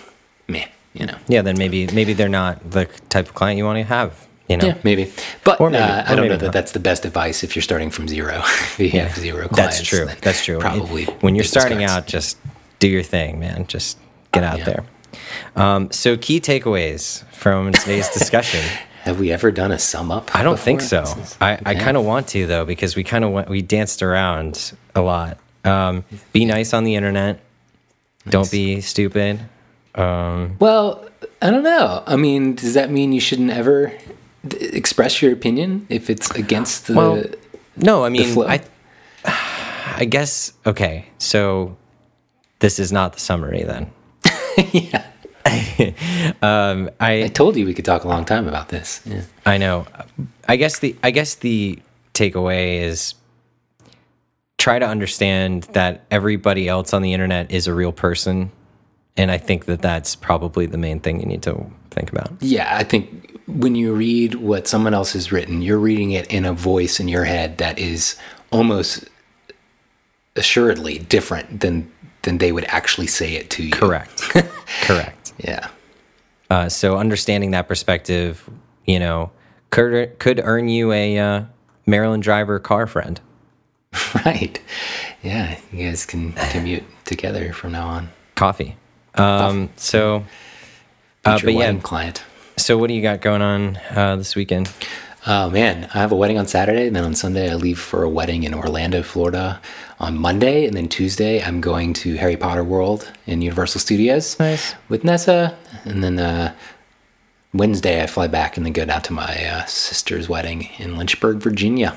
meh, 0.47 0.67
you 0.95 1.07
know. 1.07 1.17
Yeah, 1.29 1.43
then 1.43 1.59
maybe 1.59 1.87
maybe 1.89 2.13
they're 2.15 2.29
not 2.29 2.71
the 2.71 2.87
type 3.09 3.27
of 3.29 3.35
client 3.35 3.59
you 3.59 3.65
want 3.65 3.79
to 3.79 3.85
have. 3.85 4.27
You 4.49 4.59
know. 4.59 4.67
Yeah, 4.67 4.79
maybe. 4.85 5.11
But 5.43 5.59
maybe- 5.61 5.77
uh, 5.77 6.05
I 6.07 6.15
don't 6.15 6.29
know 6.29 6.37
that 6.37 6.47
not. 6.47 6.53
that's 6.53 6.73
the 6.73 6.81
best 6.81 7.05
advice 7.05 7.43
if 7.45 7.57
you're 7.57 7.63
starting 7.63 7.91
from 7.91 8.09
zero. 8.09 8.39
if 8.79 8.79
you 8.81 9.01
have 9.01 9.17
zero 9.17 9.49
clients. 9.49 9.79
That's 9.79 9.89
true. 9.89 10.07
That's 10.21 10.45
true. 10.45 10.59
Probably. 10.59 11.05
when 11.21 11.35
you're 11.35 11.45
starting 11.45 11.79
cards. 11.79 11.93
out, 11.93 12.07
just 12.07 12.37
do 12.79 12.89
your 12.89 13.03
thing, 13.03 13.39
man. 13.41 13.67
Just 13.67 13.99
get 14.33 14.45
out 14.45 14.59
Yeah. 14.59 14.65
there. 14.65 14.85
Um, 15.57 15.91
so, 15.93 16.17
key 16.17 16.41
takeaways 16.41 17.25
from 17.33 17.73
today's 17.73 18.09
discussion. 18.19 18.61
Have 19.05 19.19
we 19.21 19.33
ever 19.33 19.51
done 19.51 19.71
a 19.73 19.79
sum 19.79 20.11
up? 20.11 20.35
I 20.35 20.43
don't 20.43 20.59
think 20.59 20.81
so. 20.81 21.03
Is- 21.03 21.37
I, 21.41 21.59
I 21.65 21.75
kind 21.75 21.97
of 21.97 22.05
want 22.05 22.29
to 22.29 22.47
though 22.47 22.65
because 22.65 22.97
we 22.97 23.05
kind 23.05 23.25
of 23.25 23.49
we 23.49 23.63
danced 23.63 24.03
around 24.03 24.73
a 24.95 25.01
lot. 25.01 25.39
Um, 25.65 26.05
be 26.33 26.45
nice 26.45 26.75
on 26.75 26.85
the 26.85 26.95
internet. 26.97 27.41
Don't 28.29 28.51
be 28.51 28.81
stupid. 28.83 29.41
Um, 29.95 30.57
Well, 30.59 31.05
I 31.41 31.51
don't 31.51 31.63
know. 31.63 32.03
I 32.07 32.17
mean, 32.17 32.55
does 32.55 32.75
that 32.75 32.91
mean 32.91 33.13
you 33.13 33.21
shouldn't 33.21 33.51
ever 33.51 33.93
d- 34.47 34.57
express 34.59 35.23
your 35.23 35.33
opinion 35.33 35.87
if 35.89 36.11
it's 36.11 36.31
against 36.33 36.87
the? 36.87 36.95
Well, 36.95 37.25
no, 37.77 38.05
I 38.05 38.09
mean. 38.09 38.39
I, 38.43 38.61
I 39.97 40.05
guess 40.05 40.53
okay. 40.67 41.07
So, 41.19 41.77
this 42.59 42.79
is 42.79 42.91
not 42.93 43.13
the 43.13 43.21
summary 43.21 43.63
then. 43.63 43.91
yeah. 44.73 45.07
Um, 46.43 46.91
I 47.01 47.25
I 47.25 47.29
told 47.29 47.57
you 47.57 47.65
we 47.67 47.75
could 47.75 47.85
talk 47.85 48.05
a 48.05 48.09
long 48.09 48.25
time 48.25 48.49
about 48.49 48.69
this. 48.69 49.01
Yeah. 49.05 49.23
I 49.47 49.59
know. 49.59 49.87
I 50.49 50.57
guess 50.57 50.79
the 50.79 50.97
I 51.03 51.11
guess 51.11 51.37
the 51.37 51.79
takeaway 52.15 52.81
is 52.81 53.15
try 54.59 54.79
to 54.79 54.87
understand 54.87 55.65
that 55.73 56.05
everybody 56.11 56.69
else 56.69 56.93
on 56.93 57.03
the 57.03 57.13
internet 57.13 57.51
is 57.51 57.67
a 57.67 57.75
real 57.75 57.93
person, 57.93 58.51
and 59.17 59.31
I 59.31 59.39
think 59.39 59.67
that 59.67 59.83
that's 59.83 60.17
probably 60.17 60.67
the 60.67 60.79
main 60.79 61.01
thing 61.01 61.21
you 61.21 61.27
need 61.27 61.43
to 61.43 61.67
think 61.91 62.11
about. 62.11 62.33
Yeah, 62.41 62.77
I 62.77 62.85
think 62.85 63.41
when 63.47 63.75
you 63.75 63.95
read 63.95 64.37
what 64.37 64.67
someone 64.67 64.95
else 64.95 65.13
has 65.13 65.31
written, 65.31 65.63
you're 65.63 65.79
reading 65.79 66.13
it 66.13 66.27
in 66.33 66.45
a 66.45 66.53
voice 66.53 66.99
in 66.99 67.09
your 67.09 67.25
head 67.25 67.59
that 67.59 67.79
is 67.79 68.17
almost 68.51 69.09
assuredly 70.37 70.99
different 70.99 71.61
than 71.61 71.91
than 72.23 72.39
they 72.39 72.53
would 72.53 72.65
actually 72.69 73.07
say 73.07 73.35
it 73.35 73.51
to 73.51 73.63
you. 73.63 73.71
Correct. 73.71 74.21
Correct. 74.83 75.35
Yeah. 75.39 75.69
Uh, 76.51 76.69
so 76.69 76.97
understanding 76.97 77.51
that 77.51 77.69
perspective, 77.69 78.49
you 78.87 78.99
know, 78.99 79.31
could 79.71 80.19
could 80.19 80.41
earn 80.43 80.69
you 80.69 80.91
a 80.93 81.19
uh, 81.19 81.45
Maryland 81.87 82.23
driver 82.23 82.59
car 82.59 82.87
friend. 82.87 83.21
Right. 84.25 84.61
Yeah, 85.23 85.59
you 85.71 85.89
guys 85.89 86.07
can 86.07 86.33
commute 86.33 86.85
together 87.05 87.53
from 87.53 87.73
now 87.73 87.89
on. 87.89 88.09
Coffee. 88.37 88.77
Um, 89.15 89.71
so, 89.77 90.25
uh, 91.25 91.39
but 91.43 91.53
yeah. 91.53 91.75
client. 91.81 92.25
So 92.57 92.79
what 92.79 92.89
do 92.89 92.95
you 92.95 93.03
got 93.03 93.21
going 93.21 93.43
on 93.43 93.77
uh, 93.91 94.17
this 94.17 94.35
weekend? 94.37 94.73
Oh 95.27 95.49
man, 95.49 95.89
I 95.95 95.99
have 95.99 96.13
a 96.13 96.17
wedding 96.17 96.39
on 96.39 96.47
Saturday, 96.47 96.87
and 96.87 96.95
then 96.95 97.05
on 97.05 97.15
Sunday 97.15 97.51
I 97.51 97.55
leave 97.55 97.79
for 97.79 98.03
a 98.03 98.09
wedding 98.09 98.43
in 98.43 98.53
Orlando, 98.53 99.03
Florida. 99.03 99.61
On 100.01 100.19
Monday, 100.19 100.67
and 100.67 100.77
then 100.77 100.89
Tuesday 100.89 101.43
I'm 101.43 101.61
going 101.61 101.95
to 101.95 102.17
Harry 102.17 102.37
Potter 102.37 102.65
World 102.65 103.11
in 103.27 103.41
Universal 103.41 103.81
Studios 103.81 104.39
Nice. 104.41 104.75
with 104.89 105.05
Nessa, 105.05 105.57
and 105.85 106.03
then 106.03 106.19
uh, 106.19 106.53
Wednesday 107.55 108.03
I 108.03 108.07
fly 108.07 108.27
back 108.27 108.57
and 108.57 108.67
then 108.67 108.73
go 108.73 108.85
down 108.85 109.01
to 109.03 109.13
my 109.13 109.45
uh, 109.47 109.65
sister's 109.67 110.29
wedding 110.29 110.69
in 110.79 110.97
Lynchburg, 110.97 111.39
Virginia. 111.39 111.97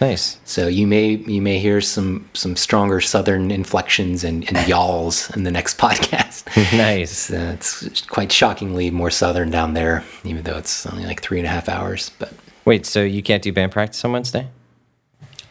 Nice. 0.00 0.38
So 0.44 0.66
you 0.66 0.86
may 0.86 1.16
you 1.16 1.42
may 1.42 1.58
hear 1.58 1.80
some 1.80 2.28
some 2.32 2.56
stronger 2.56 3.00
Southern 3.00 3.50
inflections 3.50 4.24
and, 4.24 4.48
and 4.48 4.66
y'alls 4.68 5.34
in 5.36 5.44
the 5.44 5.50
next 5.50 5.76
podcast. 5.78 6.46
nice. 6.76 7.30
Uh, 7.30 7.52
it's 7.54 8.00
quite 8.06 8.32
shockingly 8.32 8.90
more 8.90 9.10
southern 9.10 9.50
down 9.50 9.74
there, 9.74 10.04
even 10.24 10.42
though 10.42 10.56
it's 10.56 10.86
only 10.86 11.04
like 11.04 11.20
three 11.20 11.38
and 11.38 11.46
a 11.46 11.50
half 11.50 11.68
hours. 11.68 12.10
But 12.18 12.32
Wait, 12.64 12.86
so 12.86 13.02
you 13.02 13.22
can't 13.22 13.42
do 13.42 13.52
band 13.52 13.72
practice 13.72 14.04
on 14.04 14.12
Wednesday? 14.12 14.48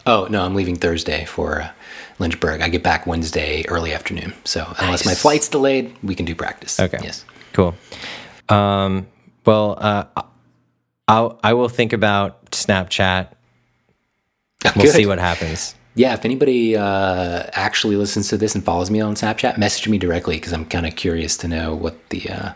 oh 0.06 0.28
no, 0.30 0.44
I'm 0.44 0.56
leaving 0.56 0.76
Thursday 0.76 1.26
for 1.26 1.62
uh, 1.62 1.72
Lynchburg. 2.18 2.62
I 2.62 2.70
get 2.70 2.82
back 2.84 3.06
Wednesday 3.06 3.64
early 3.68 3.94
afternoon. 3.94 4.34
So 4.44 4.66
unless 4.80 5.06
my 5.06 5.14
flight's 5.14 5.48
delayed, 5.48 5.96
we 6.04 6.16
can 6.16 6.26
do 6.26 6.36
practice. 6.36 6.80
Okay. 6.80 7.00
Yes. 7.04 7.26
Cool. 7.54 7.76
Um, 8.50 9.08
well, 9.46 9.78
uh, 9.80 10.06
I'll 11.08 11.40
I 11.44 11.54
will 11.54 11.70
think 11.70 11.94
about 11.94 12.52
Snapchat. 12.52 13.30
We'll 14.64 14.86
Good. 14.86 14.94
see 14.94 15.06
what 15.06 15.20
happens. 15.20 15.76
Yeah, 15.96 16.14
if 16.14 16.26
anybody 16.26 16.76
uh, 16.76 17.48
actually 17.54 17.96
listens 17.96 18.30
to 18.30 18.38
this 18.38 18.56
and 18.56 18.64
follows 18.64 18.92
me 18.92 19.02
on 19.02 19.16
Snapchat, 19.16 19.58
message 19.58 19.88
me 19.88 19.98
directly 19.98 20.36
because 20.36 20.54
I'm 20.54 20.66
kind 20.66 20.86
of 20.86 20.96
curious 20.96 21.38
to 21.38 21.48
know 21.48 21.76
what 21.76 22.10
the. 22.10 22.30
Uh, 22.30 22.54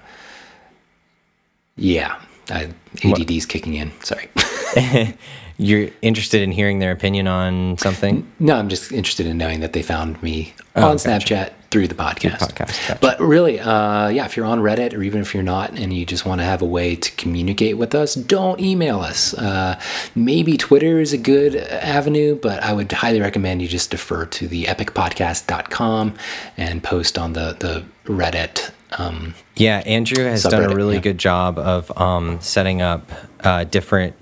yeah, 1.76 2.22
I, 2.50 2.74
ADD's 3.04 3.46
kicking 3.46 3.74
in. 3.74 3.92
Sorry. 4.02 4.30
You're 5.64 5.90
interested 6.02 6.42
in 6.42 6.52
hearing 6.52 6.80
their 6.80 6.92
opinion 6.92 7.28
on 7.28 7.78
something? 7.78 8.30
No, 8.40 8.56
I'm 8.58 8.68
just 8.70 8.92
interested 8.92 9.26
in 9.26 9.38
knowing 9.38 9.62
that 9.62 9.74
they 9.74 9.82
found 9.82 10.22
me 10.22 10.54
Oh, 10.76 10.90
on 10.90 10.98
gotcha. 10.98 11.08
Snapchat 11.10 11.52
through 11.72 11.88
the 11.88 11.96
podcast. 11.96 12.38
podcast, 12.40 12.56
gotcha. 12.88 12.98
But 13.00 13.20
really, 13.20 13.60
uh, 13.60 14.08
yeah, 14.10 14.26
if 14.26 14.36
you're 14.36 14.46
on 14.46 14.60
Reddit 14.60 14.94
or 14.94 15.02
even 15.04 15.22
if 15.22 15.34
you're 15.34 15.42
not 15.44 15.72
and 15.80 15.94
you 15.94 16.06
just 16.06 16.26
want 16.26 16.42
to 16.42 16.46
have 16.46 16.62
a 16.62 16.66
way 16.66 16.96
to 16.96 17.12
communicate 17.16 17.78
with 17.78 17.96
us, 17.96 18.14
don't 18.16 18.60
email 18.60 19.00
us. 19.00 19.34
Uh, 19.36 19.80
maybe 20.16 20.58
Twitter 20.58 21.00
is 21.00 21.14
a 21.14 21.18
good 21.18 21.56
avenue, 21.56 22.36
but 22.36 22.62
I 22.62 22.74
would 22.74 22.92
highly 22.92 23.22
recommend 23.22 23.62
you 23.62 23.68
just 23.68 23.90
defer 23.92 24.26
to 24.26 24.48
the 24.48 24.66
epicpodcast.com 24.66 26.14
and 26.58 26.84
post 26.84 27.18
on 27.18 27.34
the, 27.34 27.56
the 27.60 27.84
Reddit. 28.12 28.72
Um, 29.00 29.34
Yeah, 29.56 29.80
Andrew 29.86 30.24
has 30.26 30.44
done 30.44 30.72
a 30.72 30.76
really 30.76 30.96
yeah. 30.96 31.02
good 31.02 31.18
job 31.18 31.58
of 31.58 31.96
um, 32.00 32.40
setting 32.42 32.82
up 32.82 33.10
uh, 33.42 33.64
different. 33.64 34.16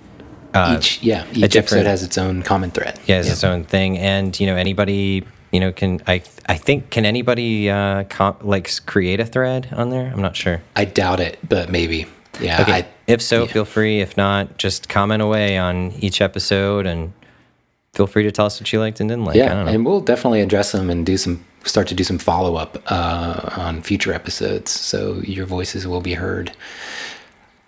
Uh, 0.53 0.75
each 0.77 1.01
yeah, 1.01 1.25
each 1.33 1.55
episode 1.55 1.85
has 1.85 2.03
its 2.03 2.17
own 2.17 2.41
common 2.43 2.71
thread. 2.71 2.99
yeah, 3.05 3.19
it's 3.19 3.29
its 3.29 3.43
own 3.43 3.63
thing, 3.63 3.97
and 3.97 4.37
you 4.39 4.45
know 4.47 4.55
anybody 4.55 5.23
you 5.51 5.59
know 5.59 5.71
can 5.71 6.01
I 6.07 6.21
I 6.47 6.57
think 6.57 6.89
can 6.89 7.05
anybody 7.05 7.69
uh, 7.69 8.03
com- 8.05 8.37
like 8.41 8.69
create 8.85 9.19
a 9.19 9.25
thread 9.25 9.69
on 9.71 9.89
there? 9.89 10.11
I'm 10.13 10.21
not 10.21 10.35
sure. 10.35 10.61
I 10.75 10.85
doubt 10.85 11.19
it, 11.19 11.39
but 11.47 11.69
maybe. 11.69 12.05
Yeah. 12.39 12.61
Okay, 12.61 12.73
I, 12.73 12.87
if 13.07 13.21
so, 13.21 13.43
yeah. 13.43 13.51
feel 13.51 13.65
free. 13.65 13.99
If 14.01 14.17
not, 14.17 14.57
just 14.57 14.89
comment 14.89 15.21
away 15.21 15.57
on 15.57 15.91
each 15.99 16.21
episode 16.21 16.85
and 16.87 17.13
feel 17.93 18.07
free 18.07 18.23
to 18.23 18.31
tell 18.31 18.45
us 18.45 18.59
what 18.59 18.71
you 18.71 18.79
liked 18.79 18.99
and 19.01 19.09
didn't 19.09 19.25
like. 19.25 19.35
I 19.35 19.39
Yeah, 19.39 19.53
don't 19.53 19.65
know. 19.65 19.71
and 19.73 19.85
we'll 19.85 19.99
definitely 20.01 20.41
address 20.41 20.71
them 20.71 20.89
and 20.89 21.05
do 21.05 21.17
some 21.17 21.43
start 21.65 21.87
to 21.89 21.93
do 21.93 22.03
some 22.03 22.17
follow 22.17 22.55
up 22.55 22.81
uh, 22.87 23.49
on 23.57 23.81
future 23.83 24.13
episodes, 24.13 24.71
so 24.71 25.15
your 25.23 25.45
voices 25.45 25.85
will 25.85 26.01
be 26.01 26.13
heard 26.13 26.51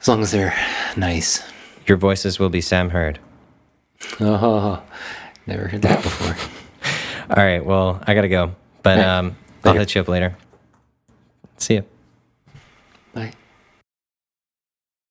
as 0.01 0.07
long 0.07 0.21
as 0.21 0.31
they're 0.31 0.55
nice. 0.97 1.43
Your 1.87 1.97
voices 1.97 2.39
will 2.39 2.49
be 2.49 2.61
Sam 2.61 2.89
heard. 2.89 3.19
Oh, 4.19 4.81
never 5.47 5.67
heard 5.67 5.81
that 5.81 6.01
before. 6.03 6.35
All 7.29 7.43
right. 7.43 7.63
Well, 7.65 8.01
I 8.05 8.13
got 8.13 8.21
to 8.21 8.29
go, 8.29 8.55
but 8.81 8.99
um, 8.99 9.35
I'll 9.63 9.73
hit 9.73 9.95
you 9.95 10.01
up 10.01 10.07
later. 10.07 10.35
See 11.57 11.75
you. 11.75 11.85
Bye. 13.13 13.33